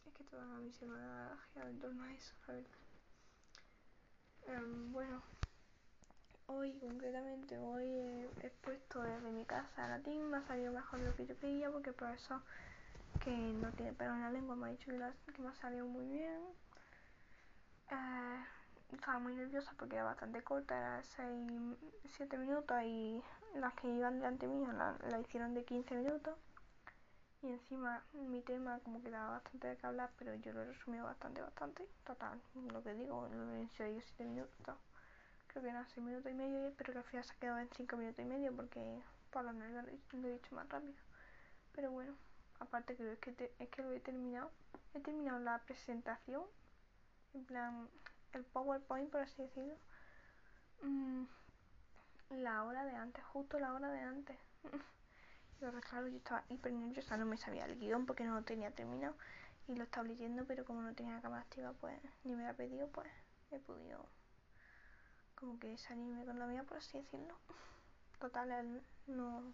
Es 0.05 0.13
que 0.13 0.23
toda 0.25 0.43
mi 0.59 0.73
semana 0.73 1.31
ha 1.31 1.37
girado 1.37 1.69
en 1.69 1.79
torno 1.79 2.03
a 2.03 2.13
eso, 2.13 2.33
la 2.45 2.55
verdad. 2.55 2.69
Um, 4.47 4.91
bueno, 4.91 5.23
hoy 6.47 6.73
concretamente, 6.79 7.57
hoy 7.57 7.85
he, 8.41 8.49
puesto 8.61 9.01
desde 9.01 9.31
mi 9.31 9.45
casa 9.45 9.87
latín, 9.87 10.29
me 10.29 10.37
ha 10.37 10.41
salido 10.47 10.71
mejor 10.71 10.99
de 10.99 11.05
lo 11.07 11.15
que 11.15 11.25
yo 11.25 11.35
creía 11.37 11.71
porque 11.71 11.93
por 11.93 12.09
eso 12.09 12.41
que 13.23 13.31
no 13.31 13.71
tiene 13.71 13.93
pelo 13.93 14.13
en 14.13 14.21
la 14.21 14.31
lengua 14.31 14.55
me 14.55 14.67
ha 14.67 14.71
dicho 14.71 14.91
que, 14.91 14.97
la, 14.97 15.13
me 15.39 15.49
ha 15.49 15.55
salido 15.55 15.85
muy 15.85 16.05
bien. 16.05 16.41
Eh, 17.91 18.45
estaba 18.91 19.19
muy 19.19 19.33
nerviosa 19.33 19.73
porque 19.77 19.95
era 19.95 20.03
bastante 20.03 20.41
corta, 20.43 20.77
era 20.77 21.03
6, 21.03 21.77
7 22.17 22.37
minutos 22.37 22.77
y 22.83 23.21
las 23.55 23.73
que 23.75 23.87
iban 23.87 24.19
delante 24.19 24.47
mía 24.47 24.73
la, 24.73 24.97
la, 25.09 25.19
hicieron 25.19 25.53
de 25.53 25.63
15 25.63 25.95
minutos. 25.95 26.35
Y 27.41 27.49
encima 27.49 28.03
mi 28.13 28.41
tema 28.41 28.79
como 28.79 29.01
que 29.03 29.11
daba 29.11 29.31
bastante 29.31 29.67
de 29.67 29.77
que 29.77 29.85
hablar, 29.85 30.09
pero 30.17 30.33
yo 30.35 30.51
lo 30.51 30.61
he 30.61 30.65
resumido 30.65 31.05
bastante, 31.05 31.41
bastante. 31.41 31.87
Total, 32.03 32.41
lo 32.73 32.83
que 32.83 32.93
digo, 32.95 33.27
lo 33.31 33.55
he 33.55 33.63
hecho 33.63 33.83
7 33.83 34.25
minutos. 34.25 34.75
Creo 35.55 35.63
que 35.63 35.69
eran 35.69 35.87
6 35.87 36.05
minutos 36.05 36.29
y 36.29 36.35
medio, 36.35 36.73
pero 36.75 36.91
que 36.91 36.99
al 36.99 37.05
final 37.05 37.23
se 37.23 37.31
ha 37.31 37.37
quedado 37.37 37.59
en 37.59 37.69
5 37.69 37.95
minutos 37.95 38.19
y 38.19 38.27
medio 38.27 38.53
porque 38.53 39.01
por 39.31 39.45
lo 39.45 39.53
menos 39.53 39.85
lo 40.11 40.27
he 40.27 40.33
dicho 40.33 40.53
más 40.53 40.67
rápido. 40.67 40.93
Pero 41.71 41.91
bueno, 41.91 42.13
aparte 42.59 42.97
creo 42.97 43.17
que, 43.21 43.53
es 43.57 43.69
que 43.69 43.81
lo 43.81 43.93
he 43.93 44.01
terminado. 44.01 44.51
He 44.93 44.99
terminado 44.99 45.39
la 45.39 45.59
presentación, 45.59 46.43
en 47.33 47.45
plan 47.45 47.87
el 48.33 48.43
PowerPoint, 48.43 49.09
por 49.09 49.21
así 49.21 49.43
decirlo, 49.43 49.75
mmm, 50.81 51.23
la 52.31 52.65
hora 52.65 52.83
de 52.83 52.93
antes, 52.97 53.23
justo 53.23 53.57
la 53.57 53.73
hora 53.73 53.89
de 53.89 54.01
antes. 54.01 54.37
Pero 55.61 55.79
claro, 55.79 56.09
yo 56.09 56.17
estaba 56.17 56.43
hiper 56.49 56.73
nerviosa, 56.73 57.15
no 57.15 57.25
me 57.25 57.37
sabía 57.37 57.63
el 57.63 57.79
guion 57.79 58.05
porque 58.05 58.25
no 58.25 58.35
lo 58.35 58.43
tenía 58.43 58.71
terminado 58.71 59.15
y 59.69 59.75
lo 59.77 59.85
estaba 59.85 60.05
leyendo, 60.05 60.43
pero 60.43 60.65
como 60.65 60.81
no 60.81 60.93
tenía 60.93 61.21
cámara 61.21 61.43
activa, 61.43 61.71
pues 61.79 61.97
ni 62.25 62.35
me 62.35 62.45
ha 62.45 62.53
pedido, 62.53 62.89
pues 62.89 63.07
he 63.51 63.59
podido 63.59 64.05
como 65.35 65.59
que 65.59 65.77
salirme 65.77 66.25
con 66.25 66.39
la 66.39 66.47
mía, 66.47 66.63
por 66.63 66.77
así 66.77 66.97
decirlo. 66.97 67.35
Total, 68.19 68.51
él 68.51 68.81
no 69.07 69.53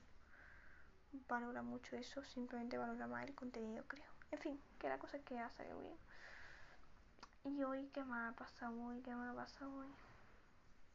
valora 1.28 1.62
mucho 1.62 1.96
eso, 1.96 2.24
simplemente 2.24 2.78
valora 2.78 3.08
más 3.08 3.28
el 3.28 3.36
contenido, 3.36 3.84
creo. 3.88 4.12
En 4.32 4.39
fin, 4.39 4.62
que 4.80 4.88
la 4.88 4.98
cosa 4.98 5.17
es 5.17 5.24
que 5.24 5.38
ha 5.39 5.50
salido 5.52 5.80
bien. 5.80 5.98
Y 7.44 7.63
hoy, 7.63 7.89
¿qué 7.94 8.04
me 8.04 8.15
ha 8.15 8.32
pasado 8.34 8.80
hoy? 8.84 9.02
¿Qué 9.02 9.13
me 9.13 9.28
ha 9.28 9.34
pasado 9.34 9.74
hoy? 9.74 9.88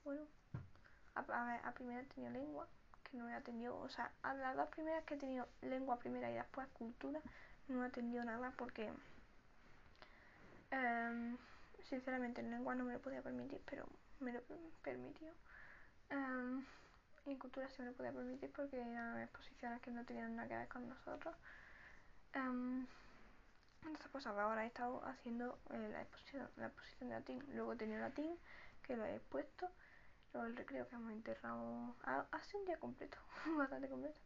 Bueno, 0.05 0.23
a, 1.15 1.21
a 1.21 1.69
a 1.69 1.73
primera 1.73 2.01
he 2.01 2.05
tenido 2.05 2.33
lengua, 2.33 2.69
que 3.03 3.17
no 3.17 3.29
he 3.29 3.35
atendido, 3.35 3.77
o 3.77 3.89
sea, 3.89 4.13
a 4.23 4.35
las 4.35 4.57
dos 4.57 4.69
primeras 4.69 5.05
que 5.05 5.15
he 5.15 5.19
tenido 5.19 5.49
lengua 5.63 5.99
primera 5.99 6.31
y 6.31 6.35
después 6.35 6.67
cultura, 6.69 7.21
no 7.69 7.85
he 7.85 7.89
atendido 7.89 8.25
nada 8.25 8.53
porque, 8.57 8.93
um, 10.73 11.37
sinceramente, 11.89 12.41
en 12.41 12.51
lengua 12.51 12.75
no 12.75 12.85
me 12.85 12.93
lo 12.93 13.01
podía 13.01 13.23
permitir, 13.23 13.61
pero 13.67 13.87
me 14.21 14.33
lo 14.33 14.41
permitió. 14.83 15.33
Um, 16.11 16.65
en 17.27 17.39
cultura 17.39 17.69
sí 17.71 17.83
me 17.83 17.89
lo 17.91 17.95
podía 17.95 18.13
permitir 18.13 18.51
porque 18.53 18.81
eran 18.81 19.21
exposiciones 19.21 19.81
que 19.81 19.91
no 19.91 20.05
tenían 20.05 20.37
nada 20.37 20.49
que 20.49 20.57
ver 20.57 20.69
con 20.69 20.89
nosotros. 20.89 21.35
Um, 22.35 22.87
entonces 23.83 24.09
pues 24.11 24.27
ahora 24.27 24.65
he 24.65 24.69
estado 24.69 25.05
haciendo 25.07 25.59
eh, 25.71 25.89
la, 25.93 26.03
exposición, 26.03 26.49
la 26.57 26.67
exposición 26.67 27.11
de 27.11 27.15
latín. 27.17 27.45
Luego 27.55 27.73
he 27.73 27.77
tenido 27.77 28.01
latín, 28.01 28.37
que 28.83 28.97
lo 28.97 29.05
he 29.05 29.17
expuesto. 29.17 29.71
Luego 30.33 30.49
el 30.49 30.57
recreo 30.57 30.89
que 30.89 30.97
hemos 30.97 31.13
enterrado. 31.13 31.95
Hace 32.33 32.57
un 32.57 32.65
día 32.67 32.79
completo, 32.79 33.19
bastante 33.57 33.89
completo. 33.89 34.21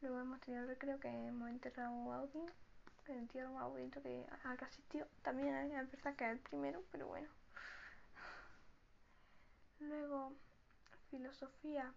Luego 0.00 0.20
hemos 0.20 0.40
tenido 0.40 0.62
el 0.62 0.68
recreo 0.68 0.98
que 0.98 1.08
hemos 1.08 1.50
enterrado 1.50 2.12
a 2.12 2.24
el 3.08 3.18
entierro 3.18 3.52
más 3.52 3.68
bonito 3.68 4.00
que 4.02 4.24
ha 4.44 4.52
asistido. 4.52 5.06
También 5.22 5.76
a 5.76 5.84
pesar 5.84 6.14
que 6.16 6.24
es 6.24 6.30
el 6.30 6.38
primero, 6.38 6.82
pero 6.90 7.08
bueno. 7.08 7.28
Luego, 9.80 10.32
filosofía. 11.10 11.92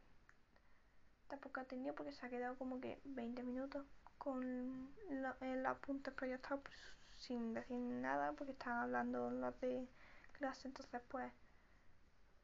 Tampoco 1.28 1.60
ha 1.60 1.66
tenido 1.66 1.94
porque 1.96 2.12
se 2.12 2.26
ha 2.26 2.30
quedado 2.30 2.58
como 2.58 2.80
que 2.80 3.00
20 3.04 3.44
minutos 3.44 3.86
con 4.18 4.94
el 5.42 5.66
apunte 5.66 6.12
proyectado 6.12 6.62
pues, 6.62 6.78
sin 7.18 7.54
decir 7.54 7.78
nada 7.78 8.32
porque 8.34 8.54
estaban 8.54 8.84
hablando 8.84 9.30
los 9.32 9.60
de 9.62 9.88
clase. 10.34 10.68
Entonces 10.68 11.02
pues 11.10 11.32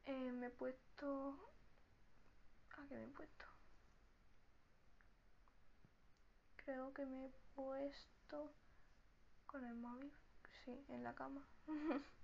eh, 0.06 0.32
me 0.34 0.48
he 0.48 0.50
puesto 0.50 1.38
¿a 2.78 2.88
qué 2.88 2.96
me 2.96 3.04
he 3.04 3.08
puesto? 3.08 3.46
creo 6.58 6.94
que 6.94 7.06
me 7.06 7.26
he 7.26 7.30
puesto 7.56 8.52
con 9.46 9.66
el 9.66 9.76
móvil 9.76 10.12
sí, 10.66 10.84
en 10.90 11.04
la 11.04 11.14
cama 11.14 11.46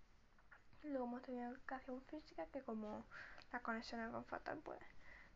luego 0.90 1.06
hemos 1.06 1.22
tenido 1.22 1.50
educación 1.52 2.02
física 2.04 2.46
que 2.48 2.62
como 2.62 3.06
las 3.52 3.62
conexiones 3.62 4.12
van 4.12 4.26
fatal 4.26 4.60
pues 4.64 4.80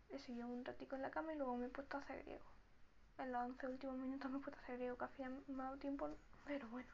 he 0.10 0.20
seguido 0.20 0.48
un 0.48 0.66
ratico 0.66 0.96
en 0.96 1.02
la 1.02 1.12
cama 1.12 1.34
y 1.34 1.38
luego 1.38 1.58
me 1.58 1.68
he 1.68 1.70
puesto 1.70 1.98
a 1.98 2.02
hacer 2.02 2.24
griego 2.24 2.46
en 3.20 3.34
los 3.34 3.44
11 3.44 3.68
últimos 3.68 3.98
minutos 3.98 4.32
me 4.32 4.38
he 4.38 4.42
puesto 4.42 4.60
a 4.60 4.64
hacer 4.64 4.78
griego, 4.78 4.98
que 4.98 5.06
hacía 5.06 5.30
más 5.48 5.78
tiempo, 5.80 6.10
pero 6.46 6.68
bueno. 6.70 6.90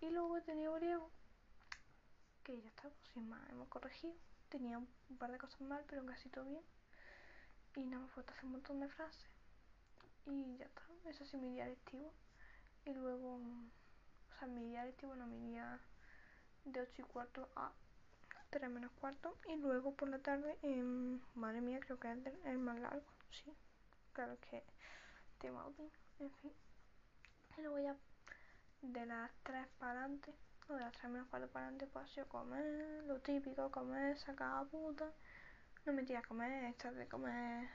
Y 0.00 0.10
luego 0.10 0.36
he 0.36 0.42
tenido 0.42 0.74
griego, 0.74 1.10
que 2.44 2.60
ya 2.60 2.68
está, 2.68 2.82
pues, 2.82 3.08
sin 3.12 3.28
más, 3.28 3.48
hemos 3.50 3.68
corregido. 3.68 4.14
Tenía 4.48 4.78
un 4.78 5.18
par 5.18 5.32
de 5.32 5.38
cosas 5.38 5.60
mal, 5.60 5.84
pero 5.88 6.06
casi 6.06 6.28
todo 6.28 6.44
bien. 6.44 6.62
Y 7.74 7.86
no 7.86 8.00
me 8.00 8.06
he 8.06 8.10
puesto 8.10 8.32
a 8.32 8.34
hacer 8.34 8.46
un 8.46 8.52
montón 8.52 8.80
de 8.80 8.88
frases. 8.88 9.26
Y 10.26 10.56
ya 10.56 10.66
está, 10.66 10.82
eso 11.06 11.24
sí, 11.24 11.36
mi 11.36 11.50
día 11.50 11.66
lectivo. 11.66 12.12
Y 12.84 12.92
luego, 12.92 13.34
o 13.34 14.38
sea, 14.38 14.46
mi 14.46 14.64
día 14.64 14.84
lectivo 14.84 15.16
no, 15.16 15.26
mi 15.26 15.40
día 15.40 15.80
de 16.64 16.80
8 16.80 17.02
y 17.02 17.04
cuarto 17.04 17.48
a 17.56 17.72
3 18.54 18.70
menos 18.70 18.92
cuarto. 19.00 19.36
Y 19.48 19.56
luego 19.56 19.94
por 19.94 20.08
la 20.08 20.20
tarde, 20.20 20.56
eh, 20.62 21.18
madre 21.34 21.60
mía, 21.60 21.80
creo 21.80 21.98
que 21.98 22.10
es 22.12 22.18
el 22.44 22.58
más 22.58 22.78
largo, 22.78 23.04
sí. 23.30 23.52
Claro 24.12 24.38
que 24.40 24.62
en 26.20 26.30
fin. 26.30 26.52
Y 27.58 27.62
luego 27.62 27.78
ya 27.80 27.96
de 28.82 29.06
las 29.06 29.30
3 29.42 29.66
para 29.78 30.00
adelante, 30.00 30.32
o 30.68 30.74
de 30.74 30.80
las 30.80 30.92
3 30.92 31.10
menos 31.10 31.26
4 31.30 31.48
para 31.48 31.66
adelante, 31.66 31.86
pues 31.92 32.14
yo 32.14 32.28
comer, 32.28 33.04
lo 33.04 33.20
típico, 33.20 33.70
comer, 33.70 34.16
sacar 34.18 34.58
a 34.58 34.64
puta. 34.64 35.10
No 35.84 35.92
me 35.92 36.16
a 36.16 36.22
comer, 36.22 36.64
echar 36.64 36.94
de 36.94 37.08
comer, 37.08 37.68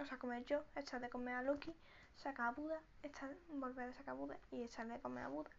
o 0.00 0.06
sea, 0.06 0.18
comer 0.18 0.44
yo, 0.44 0.64
echar 0.76 1.00
de 1.00 1.10
comer 1.10 1.34
a 1.34 1.42
Loki, 1.42 1.74
sacar 2.16 2.48
a 2.48 2.52
Buda, 2.52 2.80
echar, 3.02 3.36
volver 3.48 3.90
a 3.90 3.92
sacar 3.92 4.12
a 4.12 4.18
Buda 4.18 4.38
y 4.50 4.62
echarle 4.62 4.94
de 4.94 5.00
comer 5.00 5.24
a 5.24 5.28
Buda. 5.28 5.50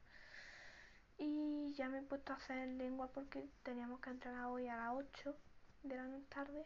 Y 1.17 1.73
ya 1.73 1.89
me 1.89 1.99
he 1.99 2.01
puesto 2.01 2.33
a 2.33 2.35
hacer 2.35 2.67
lengua 2.69 3.07
porque 3.07 3.47
teníamos 3.63 3.99
que 4.01 4.09
entregar 4.09 4.45
hoy 4.45 4.67
a 4.67 4.77
las 4.77 4.93
8 4.93 5.35
de 5.83 5.95
la 5.95 6.07
tarde 6.29 6.65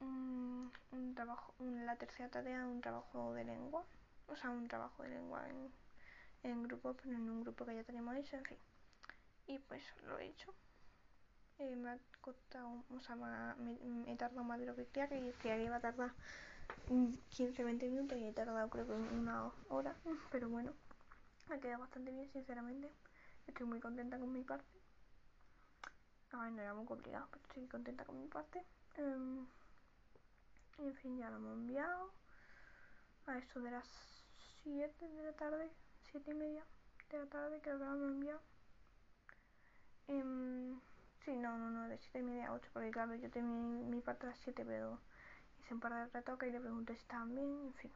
un, 0.00 0.70
trabajo, 1.14 1.54
la 1.60 1.96
tercera 1.96 2.28
tarea 2.28 2.66
un 2.66 2.80
trabajo 2.80 3.32
de 3.34 3.44
lengua, 3.44 3.84
o 4.28 4.36
sea, 4.36 4.50
un 4.50 4.68
trabajo 4.68 5.02
de 5.02 5.10
lengua 5.10 5.48
en, 5.48 6.50
en 6.50 6.62
grupo, 6.62 6.94
pero 6.94 7.14
en 7.14 7.28
un 7.30 7.42
grupo 7.42 7.64
que 7.64 7.74
ya 7.74 7.84
tenemos 7.84 8.16
hecho, 8.16 8.36
en 8.36 8.44
fin. 8.44 8.58
Y 9.46 9.58
pues 9.58 9.82
lo 10.02 10.18
he 10.18 10.26
hecho. 10.26 10.54
Eh, 11.58 11.76
me 11.76 11.90
ha 11.90 11.98
costado, 12.20 12.84
o 12.90 13.00
sea, 13.00 13.16
me, 13.16 13.78
he 14.12 14.16
tardado 14.16 14.42
más 14.42 14.58
de 14.58 14.66
lo 14.66 14.74
que 14.74 14.86
quería, 14.86 15.08
que 15.08 15.32
creía 15.38 15.56
que 15.56 15.64
iba 15.64 15.76
a 15.76 15.80
tardar 15.80 16.12
15-20 16.88 17.90
minutos 17.90 18.18
y 18.18 18.24
he 18.24 18.32
tardado 18.32 18.68
creo 18.68 18.86
que 18.86 18.92
una 18.92 19.52
hora, 19.68 19.94
pero 20.32 20.48
bueno, 20.48 20.72
ha 21.50 21.58
quedado 21.58 21.80
bastante 21.80 22.10
bien, 22.10 22.28
sinceramente. 22.32 22.90
Estoy 23.46 23.66
muy 23.66 23.80
contenta 23.80 24.18
con 24.18 24.32
mi 24.32 24.42
parte. 24.42 24.66
A 26.32 26.38
ver, 26.38 26.52
no 26.52 26.62
era 26.62 26.74
muy 26.74 26.86
complicado, 26.86 27.28
pero 27.30 27.44
estoy 27.44 27.66
contenta 27.68 28.04
con 28.04 28.18
mi 28.18 28.26
parte. 28.26 28.64
Em, 28.96 29.46
en 30.78 30.94
fin, 30.96 31.18
ya 31.18 31.30
lo 31.30 31.36
hemos 31.36 31.54
enviado. 31.54 32.10
A 33.26 33.38
eso 33.38 33.60
de 33.60 33.70
las 33.70 33.88
7 34.62 35.08
de 35.08 35.22
la 35.22 35.32
tarde, 35.32 35.70
7 36.10 36.30
y 36.30 36.34
media 36.34 36.64
de 37.10 37.18
la 37.18 37.26
tarde, 37.26 37.60
creo 37.62 37.78
que 37.78 37.84
lo 37.84 37.94
hemos 37.94 38.10
enviado. 38.10 38.40
Eh, 40.08 40.74
sí, 41.24 41.36
no, 41.36 41.56
no, 41.56 41.70
no, 41.70 41.88
de 41.88 41.98
7 41.98 42.18
y 42.18 42.22
media 42.22 42.48
a 42.48 42.52
8, 42.52 42.68
porque 42.72 42.90
claro, 42.90 43.14
yo 43.14 43.30
terminé 43.30 43.84
mi 43.84 44.00
parte 44.00 44.26
a 44.26 44.30
las 44.30 44.38
7, 44.40 44.64
pero 44.64 44.98
hice 45.60 45.74
un 45.74 45.80
par 45.80 45.94
de 45.94 46.06
retoques 46.06 46.48
y 46.48 46.52
le 46.52 46.60
pregunté 46.60 46.94
si 46.94 47.00
estaban 47.00 47.36
en 47.38 47.74
fin. 47.74 47.92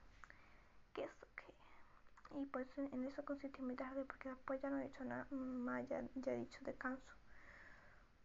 ¿Qué 0.94 1.04
es 1.04 1.27
Y 2.34 2.44
pues 2.46 2.66
en, 2.76 3.04
eso 3.04 3.24
consistió 3.24 3.64
mi 3.64 3.74
tarde, 3.74 4.04
porque 4.04 4.28
después 4.28 4.60
ya 4.60 4.70
no 4.70 4.78
he 4.78 4.86
hecho 4.86 5.04
nada 5.04 5.26
más, 5.30 5.88
ya, 5.88 6.02
ya 6.16 6.32
he 6.32 6.38
dicho 6.38 6.64
descanso. 6.64 7.12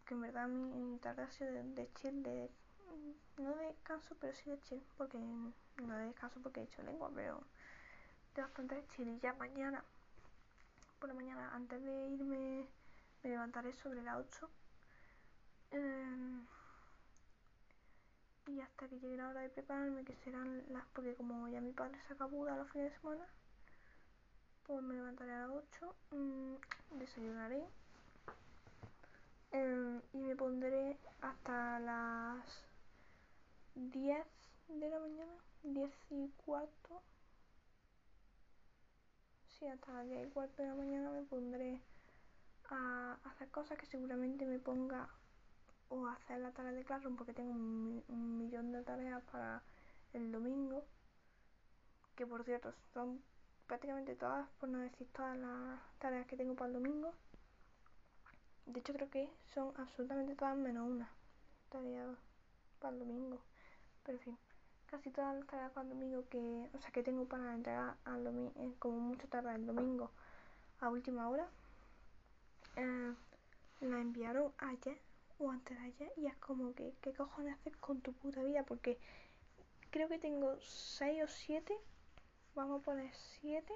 Que 0.06 0.14
en 0.14 0.22
verdad 0.22 0.48
mi, 0.48 0.98
tarde 1.00 1.24
ha 1.24 1.32
sido 1.32 1.52
de, 1.52 1.64
de 1.64 1.90
chill, 1.94 2.24
de 2.24 2.50
no 3.38 3.56
de 3.56 3.66
descanso, 3.68 4.16
pero 4.20 4.34
sí 4.34 4.50
de 4.50 4.60
chill, 4.62 4.84
porque 4.98 5.18
no 5.18 5.98
de 5.98 6.06
descanso 6.06 6.40
porque 6.42 6.62
he 6.62 6.64
hecho 6.64 6.84
lengua, 6.84 7.12
pero 7.14 7.44
de 8.36 8.42
bastante 8.42 8.86
chill. 8.96 9.10
Y 9.10 9.20
ya 9.20 9.34
mañana, 9.34 9.84
por 11.00 11.10
la 11.10 11.16
mañana, 11.16 11.54
antes 11.54 11.82
de 11.84 12.10
irme, 12.10 12.68
me 13.24 13.30
levantaré 13.30 13.74
sobre 13.74 14.02
las 14.04 14.18
8. 14.18 14.50
Em, 15.72 16.46
y 18.48 18.60
hasta 18.60 18.88
que 18.88 19.00
llegue 19.00 19.18
la 19.18 19.30
hora 19.30 19.42
de 19.42 19.50
prepararme, 19.50 20.04
que 20.04 20.16
serán 20.18 20.64
las, 20.70 20.86
porque 20.94 21.16
como 21.16 21.48
ya 21.48 21.62
mi 21.62 21.72
padre 21.72 22.00
saca 22.08 22.26
Buda 22.26 22.58
los 22.58 22.70
fines 22.72 22.92
de 22.92 23.00
semana, 23.00 23.26
pues 24.66 24.82
me 24.82 24.96
levantaré 24.96 25.34
a 25.34 25.48
las 25.48 25.50
8, 25.50 25.96
mm, 26.12 26.56
desayunaré 27.00 27.64
em, 29.52 30.02
y 30.14 30.18
me 30.18 30.36
pondré 30.36 30.98
hasta 31.22 31.80
las 31.80 32.46
10 33.76 34.26
de 34.70 34.90
la 34.90 35.00
mañana, 35.00 35.34
10 35.64 35.92
y 36.12 36.30
cuarto. 36.46 37.02
Sí, 39.60 39.68
hasta 39.68 39.94
las 39.94 40.08
10 40.08 40.28
y 40.28 40.32
cuarto 40.32 40.64
de 40.64 40.70
la 40.70 40.76
mañana 40.76 41.12
me 41.12 41.24
pondré 41.24 41.82
a 42.70 43.18
hacer 43.26 43.50
cosas 43.50 43.78
que 43.78 43.86
seguramente 43.86 44.46
me 44.46 44.60
ponga 44.60 45.10
o 45.90 46.08
hacer 46.08 46.40
la 46.40 46.52
tarea 46.52 46.72
de 46.72 46.86
Classroom 46.86 47.18
porque 47.18 47.34
tengo 47.34 47.52
un, 47.52 48.04
un 48.08 48.38
millón 48.38 48.72
de 48.72 48.84
tareas 48.84 49.22
para 49.32 49.62
el 50.14 50.32
domingo. 50.32 50.86
Que 52.16 52.26
por 52.26 52.44
cierto 52.44 52.74
son 52.94 53.22
prácticamente 53.74 54.14
todas, 54.14 54.48
por 54.60 54.70
no 54.70 54.78
decir 54.78 55.08
todas 55.14 55.36
las 55.36 55.80
tareas 55.98 56.28
que 56.28 56.38
tengo 56.38 56.54
para 56.54 56.68
el 56.68 56.74
domingo. 56.74 57.12
De 58.68 58.80
hecho 58.80 58.94
creo 58.94 59.10
que 59.10 59.28
son 59.52 59.74
absolutamente 59.78 60.36
todas 60.36 60.56
menos 60.56 60.88
una 60.88 61.10
tarea 61.72 62.06
para 62.80 62.94
el 62.94 63.00
domingo. 63.00 63.42
Pero 64.06 64.20
en 64.20 64.24
fin, 64.24 64.38
casi 64.86 65.10
todas 65.10 65.36
las 65.36 65.48
tareas 65.48 65.72
para 65.72 65.86
el 65.86 65.90
domingo 65.90 66.24
que, 66.30 66.70
o 66.72 66.78
sea, 66.78 66.92
que 66.92 67.02
tengo 67.02 67.26
para 67.26 67.52
entregar 67.52 67.96
al 68.06 68.24
domingo, 68.24 68.52
eh, 68.58 68.76
como 68.78 69.00
mucho 69.00 69.28
tarde 69.28 69.56
el 69.56 69.66
domingo 69.66 70.12
a 70.80 70.90
última 70.90 71.28
hora, 71.28 71.48
eh, 72.76 73.16
la 73.82 74.00
enviaron 74.00 74.54
ayer 74.60 75.00
o 75.40 75.50
antes 75.50 75.76
de 75.80 75.84
ayer 75.84 76.14
y 76.18 76.28
es 76.28 76.36
como 76.36 76.76
que, 76.76 76.94
¿qué 77.02 77.12
cojones 77.12 77.56
haces 77.56 77.76
con 77.78 78.02
tu 78.02 78.14
puta 78.14 78.44
vida? 78.44 78.62
Porque 78.62 79.00
creo 79.90 80.08
que 80.10 80.20
tengo 80.20 80.60
6 80.62 81.24
o 81.24 81.28
7, 81.28 81.76
vamos 82.56 82.82
a 82.82 82.86
poner 82.86 83.14
7, 83.42 83.74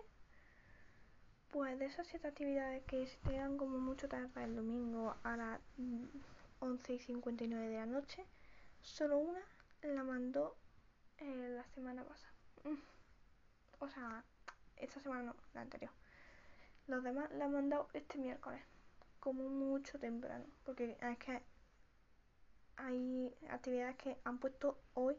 pues 1.51 1.79
de 1.79 1.85
esas 1.85 2.07
7 2.07 2.27
actividades 2.27 2.83
que 2.83 3.07
se 3.07 3.17
tengan 3.19 3.57
como 3.57 3.79
mucho 3.79 4.07
tarde 4.07 4.43
el 4.43 4.55
domingo 4.55 5.15
a 5.23 5.37
las 5.37 5.59
11 6.59 6.93
y 6.93 6.99
59 6.99 7.67
de 7.67 7.75
la 7.75 7.85
noche, 7.85 8.25
solo 8.81 9.17
una 9.17 9.41
la 9.81 10.04
mandó 10.04 10.56
eh, 11.17 11.54
la 11.56 11.63
semana 11.73 12.04
pasada. 12.04 12.33
Mm. 12.63 12.75
O 13.79 13.87
sea, 13.87 14.23
esta 14.77 14.99
semana 14.99 15.21
no, 15.21 15.35
la 15.54 15.62
anterior. 15.62 15.91
Los 16.87 17.04
demás 17.04 17.29
la 17.33 17.45
han 17.45 17.54
mandado 17.54 17.89
este 17.93 18.17
miércoles, 18.17 18.60
como 19.19 19.47
mucho 19.49 19.99
temprano, 19.99 20.45
porque 20.65 20.97
es 20.99 21.17
que 21.19 21.43
hay 22.77 23.35
actividades 23.52 23.97
que 23.97 24.17
han 24.23 24.39
puesto 24.39 24.79
hoy, 24.95 25.15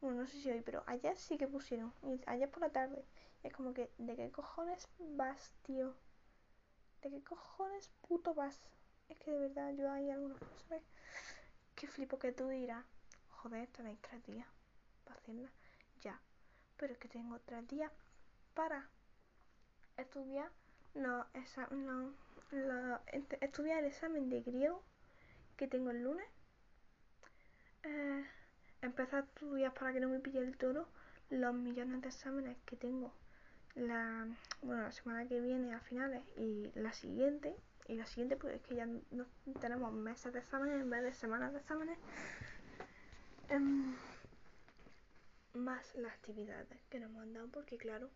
bueno, 0.00 0.20
no 0.20 0.26
sé 0.26 0.40
si 0.40 0.50
hoy, 0.50 0.60
pero 0.60 0.82
ayer 0.86 1.16
sí 1.16 1.38
que 1.38 1.48
pusieron, 1.48 1.92
y 2.02 2.20
ayer 2.26 2.50
por 2.50 2.60
la 2.60 2.70
tarde. 2.70 3.04
Es 3.42 3.52
como 3.52 3.72
que, 3.72 3.90
¿de 3.98 4.16
qué 4.16 4.30
cojones 4.30 4.88
vas, 4.98 5.54
tío? 5.62 5.94
¿De 7.02 7.10
qué 7.10 7.22
cojones 7.22 7.90
puto 8.08 8.34
vas? 8.34 8.60
Es 9.08 9.18
que 9.18 9.30
de 9.30 9.38
verdad 9.38 9.72
yo 9.72 9.90
hay 9.90 10.10
algunas 10.10 10.38
cosas 10.40 10.82
que 11.74 11.86
flipo 11.86 12.18
que 12.18 12.32
tú 12.32 12.48
dirás 12.48 12.84
joder, 13.42 13.68
tenéis 13.68 14.00
tres 14.00 14.24
días 14.26 14.46
para 15.04 15.18
hacerla. 15.18 15.48
Ya, 16.00 16.20
pero 16.76 16.92
es 16.92 16.98
que 16.98 17.08
tengo 17.08 17.38
tres 17.40 17.66
días 17.68 17.92
para 18.54 18.88
estudiar 19.96 20.50
no, 20.94 21.26
estudiar 23.40 23.78
el 23.80 23.86
examen 23.86 24.28
de 24.28 24.42
griego 24.42 24.82
que 25.56 25.68
tengo 25.68 25.90
el 25.90 26.02
lunes. 26.02 26.26
Eh, 27.84 28.24
empezar 28.82 29.22
a 29.22 29.26
estudiar 29.26 29.74
para 29.74 29.92
que 29.92 30.00
no 30.00 30.08
me 30.08 30.20
pille 30.20 30.40
el 30.40 30.56
toro 30.56 30.88
los 31.30 31.54
millones 31.54 32.00
de 32.00 32.08
exámenes 32.08 32.56
que 32.64 32.76
tengo 32.76 33.12
la, 33.74 34.26
bueno, 34.62 34.82
la 34.82 34.92
semana 34.92 35.26
que 35.26 35.40
viene 35.40 35.74
a 35.74 35.80
finales 35.80 36.22
y 36.36 36.70
la 36.74 36.92
siguiente. 36.92 37.54
Y 37.86 37.94
la 37.94 38.06
siguiente 38.06 38.36
pues 38.36 38.56
es 38.56 38.62
que 38.62 38.74
ya 38.74 38.86
no 38.86 39.26
tenemos 39.60 39.92
meses 39.92 40.32
de 40.32 40.40
exámenes 40.40 40.82
en 40.82 40.90
vez 40.90 41.02
de 41.02 41.12
semanas 41.14 41.52
de 41.52 41.60
exámenes. 41.60 41.98
Em, 43.48 43.96
más 45.54 45.94
las 45.94 46.12
actividades 46.12 46.78
que 46.90 47.00
nos 47.00 47.16
han 47.16 47.32
dado 47.32 47.48
porque 47.48 47.78
claro, 47.78 48.10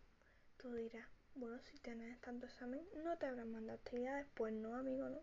tú 0.59 0.75
dirás, 0.75 1.09
bueno, 1.35 1.59
si 1.61 1.79
tienes 1.79 2.21
tanto 2.21 2.45
examen, 2.47 2.85
no 3.03 3.17
te 3.17 3.27
habrán 3.27 3.51
mandado 3.51 3.79
actividades. 3.79 4.27
Pues 4.35 4.53
no, 4.53 4.77
amigo, 4.77 5.09
no. 5.09 5.23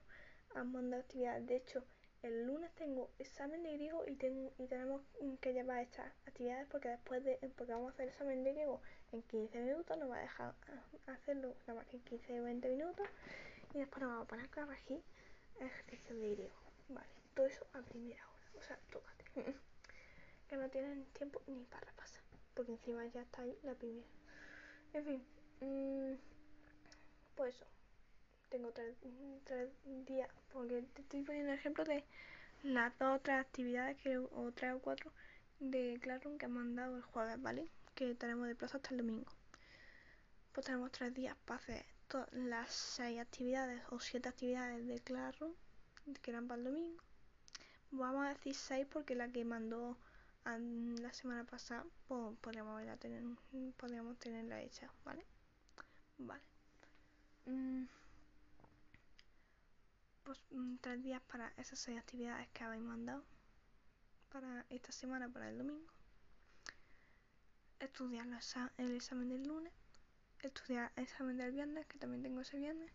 Han 0.55 0.71
mandado 0.71 1.03
actividades. 1.03 1.45
De 1.45 1.57
hecho, 1.57 1.83
el 2.23 2.45
lunes 2.45 2.71
tengo 2.75 3.09
examen 3.17 3.63
de 3.63 3.73
griego 3.73 4.03
y, 4.07 4.15
tengo, 4.15 4.51
y 4.57 4.67
tenemos 4.67 5.01
que 5.41 5.53
llevar 5.53 5.81
estas 5.81 6.11
actividades 6.27 6.67
porque 6.69 6.89
después 6.89 7.23
de, 7.23 7.37
porque 7.55 7.73
vamos 7.73 7.91
a 7.91 7.93
hacer 7.93 8.03
el 8.03 8.09
examen 8.09 8.43
de 8.43 8.53
griego 8.53 8.81
en 9.11 9.21
15 9.23 9.59
minutos, 9.61 9.97
nos 9.97 10.09
va 10.09 10.17
a 10.17 10.21
dejar 10.21 10.53
hacerlo 11.07 11.55
nada 11.67 11.79
más 11.79 11.87
que 11.87 11.97
en 11.97 12.03
15 12.03 12.41
o 12.41 12.43
20 12.43 12.69
minutos 12.69 13.07
y 13.73 13.79
después 13.79 14.01
nos 14.01 14.11
vamos 14.11 14.25
a 14.25 14.27
poner 14.27 14.45
a 14.45 14.49
corregir 14.49 15.01
ejercicio 15.59 16.15
de 16.15 16.31
griego. 16.31 16.55
Vale, 16.89 17.09
todo 17.35 17.45
eso 17.45 17.65
a 17.73 17.81
primera 17.81 18.27
hora, 18.27 18.43
o 18.57 18.61
sea, 18.61 18.79
tócate. 18.91 19.25
que 20.49 20.57
no 20.57 20.69
tienen 20.69 21.05
tiempo 21.13 21.41
ni 21.47 21.63
para 21.65 21.85
repasar, 21.85 22.21
porque 22.55 22.71
encima 22.71 23.05
ya 23.05 23.21
está 23.21 23.43
ahí 23.43 23.57
la 23.63 23.75
primera. 23.75 24.07
En 24.93 25.05
fin, 25.05 25.23
mmm, 25.61 26.15
pues 27.35 27.55
eso 27.55 27.65
tengo 28.49 28.71
tres, 28.71 28.95
tres 29.43 29.69
días, 30.05 30.29
porque 30.51 30.81
te 30.93 31.01
estoy 31.01 31.23
poniendo 31.23 31.53
ejemplo 31.53 31.83
de 31.83 32.03
las 32.63 32.97
dos 32.97 33.19
otras 33.19 33.45
actividades, 33.45 33.97
que, 33.97 34.17
o 34.17 34.51
tres 34.53 34.73
o 34.73 34.79
cuatro, 34.79 35.11
de 35.59 35.99
Classroom 36.01 36.37
que 36.37 36.45
han 36.45 36.53
mandado 36.53 36.97
el 36.97 37.03
jueves, 37.03 37.41
¿vale? 37.41 37.69
Que 37.95 38.15
tenemos 38.15 38.47
de 38.47 38.55
plazo 38.55 38.77
hasta 38.77 38.89
el 38.91 38.97
domingo. 38.97 39.31
Pues 40.53 40.65
tenemos 40.65 40.91
tres 40.91 41.13
días 41.13 41.35
para 41.45 41.59
hacer 41.59 41.85
todas 42.07 42.31
las 42.33 42.71
seis 42.71 43.19
actividades 43.19 43.81
o 43.91 43.99
siete 43.99 44.29
actividades 44.29 44.85
de 44.87 44.99
Classroom, 44.99 45.53
que 46.21 46.31
eran 46.31 46.47
para 46.47 46.59
el 46.59 46.65
domingo. 46.65 47.01
Vamos 47.91 48.25
a 48.25 48.29
decir 48.29 48.55
seis 48.55 48.87
porque 48.89 49.15
la 49.15 49.29
que 49.29 49.45
mandó 49.45 49.97
la 50.45 51.13
semana 51.13 51.43
pasada, 51.43 51.85
pues 52.07 52.35
podríamos, 52.41 52.81
tener, 52.99 53.23
podríamos 53.77 54.17
tenerla 54.17 54.61
hecha, 54.61 54.91
¿vale? 55.05 55.23
Vale. 56.17 56.41
Mm 57.45 57.98
pues, 60.29 60.43
mm, 60.51 60.75
tres 60.75 61.01
días 61.01 61.23
para 61.23 61.51
esas 61.57 61.79
seis 61.79 61.97
actividades 61.97 62.47
que 62.49 62.63
habéis 62.63 62.83
mandado 62.83 63.23
para 64.31 64.63
esta 64.69 64.91
semana, 64.91 65.27
para 65.27 65.49
el 65.49 65.57
domingo. 65.57 65.91
Estudiar 67.79 68.27
el 68.77 68.95
examen 68.95 69.29
del 69.29 69.47
lunes. 69.47 69.73
Estudiar 70.43 70.91
el 70.97 71.05
examen 71.05 71.35
del 71.35 71.51
viernes, 71.51 71.87
que 71.87 71.97
también 71.97 72.21
tengo 72.21 72.41
ese 72.41 72.59
viernes. 72.59 72.91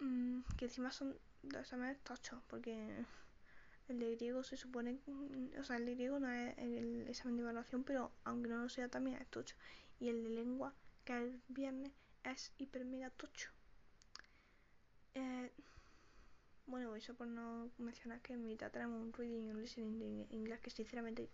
Mm, 0.00 0.40
que 0.56 0.64
encima 0.64 0.90
son 0.90 1.16
dos 1.44 1.60
exámenes 1.60 2.02
tochos, 2.02 2.42
porque 2.48 3.04
el 3.86 4.00
de 4.00 4.16
griego 4.16 4.42
se 4.42 4.56
supone, 4.56 4.98
o 5.60 5.62
sea, 5.62 5.76
el 5.76 5.86
de 5.86 5.94
griego 5.94 6.18
no 6.18 6.28
es 6.28 6.58
el 6.58 7.06
examen 7.06 7.36
de 7.36 7.44
evaluación, 7.44 7.84
pero 7.84 8.10
aunque 8.24 8.48
no 8.48 8.56
lo 8.64 8.68
sea 8.68 8.88
también 8.88 9.22
es 9.22 9.28
tocho. 9.28 9.54
Y 10.00 10.08
el 10.08 10.24
de 10.24 10.30
lengua, 10.30 10.74
que 11.04 11.12
es 11.12 11.22
el 11.22 11.42
viernes, 11.46 11.92
es 12.24 12.52
hiper 12.58 12.84
mega 12.84 13.10
tocho. 13.10 13.48
Eh, 15.14 15.52
bueno, 16.68 16.94
eso 16.94 17.14
por 17.14 17.26
no 17.26 17.70
mencionar 17.78 18.20
que 18.20 18.34
en 18.34 18.46
mitad 18.46 18.70
tenemos 18.70 19.00
un 19.00 19.12
reading 19.12 19.44
y 19.44 19.50
un 19.50 19.60
listening 19.60 19.98
de 19.98 20.36
inglés 20.36 20.60
que 20.60 20.70
sinceramente 20.70 21.30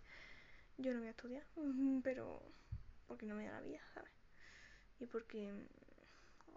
yo 0.77 0.93
no 0.93 0.99
voy 0.99 1.09
a 1.09 1.11
estudiar, 1.11 1.45
pero 2.03 2.41
porque 3.07 3.25
no 3.25 3.35
me 3.35 3.45
da 3.45 3.53
la 3.53 3.61
vida, 3.61 3.81
¿sabes? 3.93 4.11
Y 4.99 5.05
porque 5.05 5.53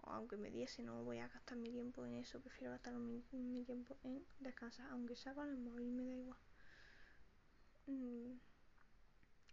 aunque 0.03 0.37
me 0.37 0.49
diese 0.49 0.81
no 0.81 1.03
voy 1.03 1.19
a 1.19 1.27
gastar 1.27 1.57
mi 1.57 1.69
tiempo 1.69 2.05
en 2.05 2.15
eso, 2.15 2.39
prefiero 2.39 2.71
gastar 2.71 2.93
mi, 2.93 3.21
tiempo 3.65 3.97
en 4.03 4.25
descansar, 4.39 4.89
aunque 4.91 5.15
sea 5.15 5.33
con 5.33 5.49
el 5.49 5.57
móvil 5.57 5.91
me 5.91 6.05
da 6.05 6.15
igual. 6.15 6.39
Mm, 7.87 8.31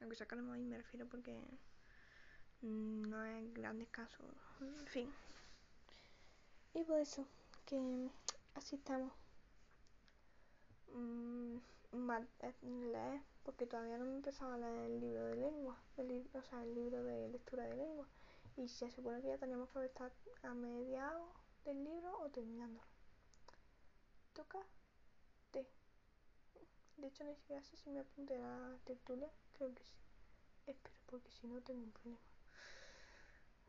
aunque 0.00 0.16
sea 0.16 0.28
con 0.28 0.38
el 0.38 0.44
móvil 0.44 0.64
me 0.64 0.76
refiero 0.76 1.06
porque 1.06 1.36
no 2.62 3.24
es 3.24 3.52
gran 3.54 3.78
descanso, 3.78 4.22
en 4.60 4.86
fin. 4.86 5.12
Y 6.74 6.84
por 6.84 7.00
eso, 7.00 7.26
que 7.64 8.10
así 8.56 8.76
estamos. 8.76 9.12
Mm, 10.92 11.58
leer, 12.92 13.22
porque 13.44 13.66
todavía 13.66 13.98
no 13.98 14.04
me 14.04 14.12
he 14.12 14.16
empezado 14.16 14.52
a 14.52 14.58
leer 14.58 14.90
el 14.90 15.00
libro 15.00 15.26
de 15.26 15.36
lengua, 15.36 15.78
o 15.98 16.42
sea, 16.42 16.62
el 16.62 16.74
libro 16.74 17.02
de 17.04 17.28
lectura 17.28 17.64
de 17.64 17.76
lengua. 17.76 18.06
Y 18.56 18.68
se 18.68 18.90
supone 18.90 19.20
que 19.20 19.28
ya 19.28 19.38
teníamos 19.38 19.68
que 19.70 19.84
estar 19.84 20.10
a 20.42 20.54
mediados 20.54 21.28
del 21.64 21.84
libro 21.84 22.18
o 22.20 22.30
terminándolo. 22.30 22.86
Toca 24.32 24.58
T. 25.50 25.66
De 26.96 27.06
hecho, 27.08 27.24
no 27.24 27.62
sé 27.62 27.76
si 27.76 27.90
me 27.90 28.00
apunté 28.00 28.36
a 28.36 28.58
la 28.58 28.78
tertulia, 28.84 29.30
creo 29.52 29.74
que 29.74 29.84
sí. 29.84 29.92
Espero, 30.66 30.96
porque 31.06 31.30
si 31.30 31.46
no 31.46 31.60
tengo 31.60 31.82
un 31.82 31.92
problema. 31.92 32.20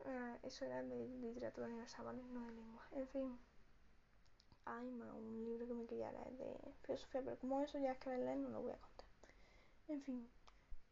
Ah, 0.06 0.38
eso 0.42 0.64
era 0.64 0.82
de 0.82 1.08
literatura 1.20 1.66
universal, 1.66 2.06
¿vale? 2.06 2.22
No 2.22 2.46
de 2.46 2.52
lengua. 2.52 2.82
En 2.92 3.08
fin. 3.08 3.38
Ay, 4.70 4.90
ma, 4.90 5.14
un 5.14 5.44
libro 5.44 5.66
que 5.66 5.72
me 5.72 5.86
quería 5.86 6.12
leer 6.12 6.32
de 6.36 6.74
filosofía, 6.82 7.22
pero 7.22 7.38
como 7.38 7.62
eso 7.62 7.78
ya 7.78 7.92
es 7.92 7.98
que 7.98 8.10
leer, 8.10 8.36
no 8.36 8.50
lo 8.50 8.60
voy 8.60 8.72
a 8.72 8.76
contar. 8.76 9.06
En 9.88 10.02
fin, 10.02 10.28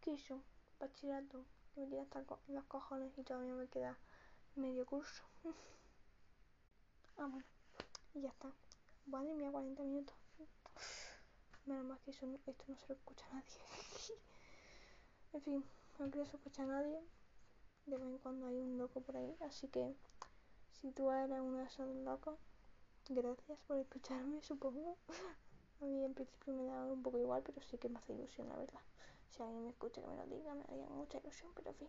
quiso, 0.01 0.43
bachillerato, 0.81 1.45
que 1.75 1.83
me 1.83 1.89
queda 1.91 2.03
hasta 2.03 2.25
los 2.49 2.65
cojones 2.65 3.13
y 3.19 3.23
todavía 3.23 3.53
me 3.53 3.69
queda 3.69 3.99
medio 4.55 4.87
curso. 4.87 5.23
ah, 7.19 7.27
bueno, 7.27 7.45
y 8.15 8.23
ya 8.23 8.31
está. 8.31 8.51
Madre 9.05 9.35
mía, 9.35 9.51
40 9.51 9.83
minutos. 9.83 10.17
Menos 11.67 11.85
más 11.85 12.01
que 12.01 12.13
eso, 12.13 12.27
esto 12.47 12.65
no 12.69 12.77
se 12.79 12.89
lo 12.89 12.95
escucha 12.95 13.27
a 13.27 13.35
nadie. 13.35 13.61
en 15.35 15.43
fin, 15.43 15.65
no 15.99 16.11
quiero 16.11 16.23
escuchar 16.23 16.65
a 16.65 16.81
nadie. 16.81 16.99
De 17.85 17.99
vez 17.99 18.07
en 18.07 18.19
cuando 18.19 18.47
hay 18.47 18.59
un 18.59 18.79
loco 18.79 19.03
por 19.03 19.19
ahí, 19.19 19.37
así 19.43 19.69
que 19.69 19.95
si 20.81 20.93
tú 20.93 21.11
eres 21.11 21.41
uno 21.41 21.59
de 21.59 21.65
esos 21.65 21.95
locos, 21.97 22.39
Gracias 23.09 23.57
por 23.69 23.79
escucharme, 23.79 24.43
supongo. 24.43 24.99
A 25.81 25.85
mí 25.85 26.05
en 26.05 26.13
principio 26.13 26.55
me 26.55 26.65
da 26.65 26.87
un 26.87 27.03
poco 27.05 27.19
igual, 27.19 27.41
pero 27.45 27.61
sí 27.63 27.79
que 27.79 27.89
me 27.89 27.99
hace 28.01 28.15
ilusión, 28.15 28.49
la 28.49 28.57
verdad. 28.57 28.81
Si 29.31 29.43
alguien 29.43 29.63
me 29.63 29.71
escucha 29.71 30.01
que 30.01 30.09
me 30.09 30.17
lo 30.17 30.27
diga, 30.27 30.55
me 30.55 30.65
haría 30.65 30.89
mucha 30.89 31.19
ilusión, 31.19 31.53
pero 31.55 31.71
en 31.71 31.77
fin. 31.77 31.89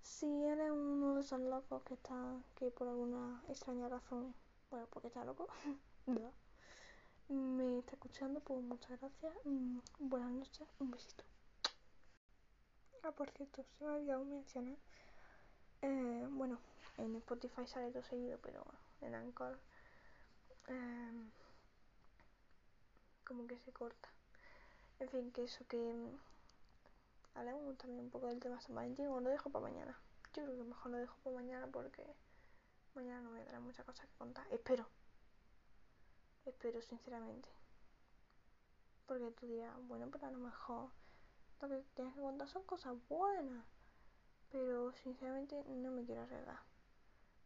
Si 0.00 0.26
eres 0.44 0.70
uno 0.70 1.16
de 1.16 1.20
esos 1.20 1.40
locos 1.40 1.82
que 1.82 1.94
está, 1.94 2.40
que 2.54 2.70
por 2.70 2.88
alguna 2.88 3.42
extraña 3.48 3.90
razón, 3.90 4.34
bueno, 4.70 4.86
porque 4.90 5.08
está 5.08 5.22
loco, 5.24 5.48
no, 6.06 6.32
me 7.28 7.80
está 7.80 7.92
escuchando, 7.92 8.40
pues 8.40 8.62
muchas 8.62 8.98
gracias. 8.98 9.34
Mm, 9.44 9.80
buenas 9.98 10.30
noches, 10.30 10.66
un 10.78 10.92
besito. 10.92 11.24
Ah, 13.02 13.12
por 13.12 13.30
cierto, 13.32 13.62
se 13.64 13.84
me 13.84 13.90
ha 13.90 13.94
olvidado 13.96 14.24
mencionar. 14.24 14.78
Eh, 15.82 16.26
bueno, 16.30 16.58
en 16.96 17.16
Spotify 17.16 17.66
sale 17.66 17.90
todo 17.90 18.02
seguido, 18.04 18.38
pero 18.40 18.64
en 19.02 19.14
Anchor 19.14 19.60
Em, 20.68 21.30
como 23.24 23.46
que 23.46 23.58
se 23.58 23.72
corta. 23.72 24.08
En 24.98 25.08
fin, 25.08 25.30
que 25.30 25.44
eso 25.44 25.64
que 25.68 25.76
mm, 25.76 26.18
hablamos 27.34 27.76
también 27.78 28.00
un 28.00 28.10
poco 28.10 28.26
del 28.28 28.40
tema 28.40 28.60
San 28.60 28.74
Valentín 28.74 29.06
o 29.08 29.20
lo 29.20 29.30
dejo 29.30 29.50
para 29.50 29.64
mañana. 29.64 29.98
Yo 30.34 30.44
creo 30.44 30.56
que 30.56 30.64
mejor 30.64 30.90
lo 30.92 30.98
dejo 30.98 31.16
para 31.22 31.36
mañana 31.36 31.66
porque 31.68 32.04
mañana 32.94 33.20
no 33.22 33.30
voy 33.30 33.40
a 33.40 33.44
tener 33.44 33.60
muchas 33.60 33.84
cosas 33.84 34.06
que 34.06 34.16
contar. 34.16 34.46
Espero. 34.50 34.88
Espero 36.44 36.80
sinceramente. 36.82 37.48
Porque 39.06 39.30
tú 39.32 39.46
dirás, 39.46 39.74
bueno, 39.86 40.08
pero 40.10 40.26
a 40.26 40.30
lo 40.30 40.38
mejor 40.38 40.90
lo 41.60 41.68
que 41.68 41.84
tienes 41.94 42.14
que 42.14 42.20
contar 42.20 42.48
son 42.48 42.64
cosas 42.64 42.94
buenas. 43.08 43.64
Pero 44.50 44.92
sinceramente 44.94 45.62
no 45.64 45.90
me 45.90 46.04
quiero 46.04 46.22
arriesgar. 46.22 46.60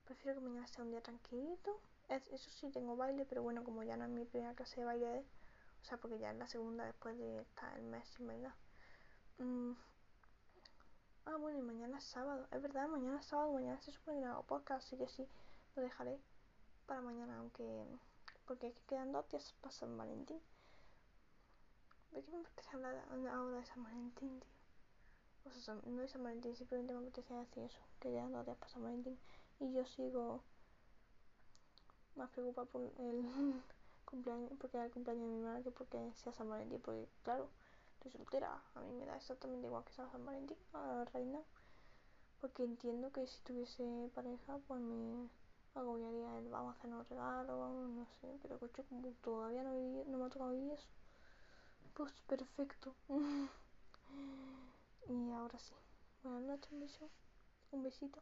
Prefiero 0.04 0.38
que 0.38 0.46
mañana 0.46 0.66
sea 0.66 0.84
un 0.84 0.90
día 0.90 1.02
tranquilito 1.02 1.80
eso 2.16 2.50
sí, 2.50 2.70
tengo 2.70 2.96
baile, 2.96 3.24
pero 3.24 3.42
bueno, 3.42 3.64
como 3.64 3.82
ya 3.82 3.96
no 3.96 4.04
es 4.04 4.10
mi 4.10 4.24
primera 4.24 4.54
clase 4.54 4.80
de 4.80 4.86
baile, 4.86 5.24
o 5.82 5.84
sea, 5.84 5.98
porque 5.98 6.18
ya 6.18 6.30
es 6.30 6.36
la 6.36 6.46
segunda 6.46 6.84
después 6.84 7.16
de 7.18 7.40
estar 7.40 7.78
el 7.78 7.84
mes 7.84 8.06
sin 8.08 8.26
bailar. 8.26 8.54
Mm. 9.38 9.72
Ah, 11.26 11.36
bueno, 11.36 11.58
y 11.58 11.62
mañana 11.62 11.98
es 11.98 12.04
sábado. 12.04 12.46
Es 12.50 12.60
verdad, 12.60 12.88
mañana 12.88 13.20
es 13.20 13.26
sábado, 13.26 13.52
mañana 13.52 13.80
se 13.80 13.92
supone 13.92 14.20
que 14.20 14.42
podcast, 14.48 14.86
así 14.86 14.96
que 14.96 15.08
sí, 15.08 15.28
lo 15.76 15.82
dejaré 15.82 16.18
para 16.86 17.00
mañana, 17.00 17.38
aunque. 17.38 17.86
Porque 18.46 18.66
es 18.66 18.74
que 18.74 18.82
quedan 18.86 19.12
dos 19.12 19.28
días 19.28 19.54
para 19.60 19.72
San 19.72 19.96
Valentín. 19.96 20.40
¿De 22.10 22.22
qué 22.22 22.30
me 22.32 22.40
apetece 22.40 22.70
hablar 22.72 23.04
ahora 23.08 23.58
de 23.58 23.64
San 23.66 23.84
Valentín, 23.84 24.40
tío? 24.40 24.50
O 25.44 25.50
sea, 25.50 25.74
no 25.74 26.02
de 26.02 26.08
San 26.08 26.24
Valentín, 26.24 26.56
simplemente 26.56 26.92
me 26.92 27.00
apetece 27.00 27.32
decir 27.32 27.62
eso, 27.62 27.80
que 28.00 28.10
quedan 28.10 28.32
dos 28.32 28.44
días 28.44 28.58
para 28.58 28.72
San 28.72 28.82
Valentín. 28.82 29.18
Y 29.60 29.72
yo 29.72 29.84
sigo 29.86 30.42
más 32.20 32.30
preocupada 32.30 32.66
por 32.66 32.82
el 32.82 33.24
cumpleaños, 34.04 34.52
porque 34.60 34.76
era 34.76 34.86
el 34.86 34.92
cumpleaños 34.92 35.28
de 35.28 35.36
mi 35.36 35.42
madre 35.42 35.62
que 35.62 35.70
porque 35.70 36.12
sea 36.14 36.32
San 36.32 36.48
Valentín, 36.48 36.80
porque 36.80 37.08
claro, 37.22 37.48
estoy 37.94 38.12
soltera. 38.12 38.62
A 38.74 38.80
mí 38.80 38.92
me 38.92 39.06
da 39.06 39.16
exactamente 39.16 39.66
igual 39.66 39.84
que 39.84 39.92
sea 39.92 40.08
San 40.10 40.24
Valentín, 40.24 40.56
a 40.74 40.86
la 40.86 41.04
reina. 41.06 41.40
Porque 42.40 42.64
entiendo 42.64 43.12
que 43.12 43.26
si 43.26 43.40
tuviese 43.42 44.10
pareja, 44.14 44.58
pues 44.66 44.80
me 44.80 45.28
agobiaría 45.74 46.38
el 46.38 46.48
vamos 46.48 46.74
a 46.74 46.78
hacer 46.78 46.92
un 46.92 47.04
regalo, 47.06 47.88
no 47.88 48.06
sé. 48.20 48.38
Pero 48.42 48.58
coche, 48.58 48.84
como 48.88 49.08
todavía 49.22 49.62
no, 49.62 49.72
no 50.06 50.18
me 50.18 50.24
ha 50.24 50.28
tocado 50.28 50.52
vivir 50.52 50.72
eso, 50.72 50.88
pues 51.94 52.12
perfecto. 52.26 52.94
y 55.08 55.30
ahora 55.32 55.58
sí. 55.58 55.74
Buenas 56.22 56.42
noches, 56.42 56.72
un. 56.72 57.10
Un 57.72 57.82
besito. 57.82 58.20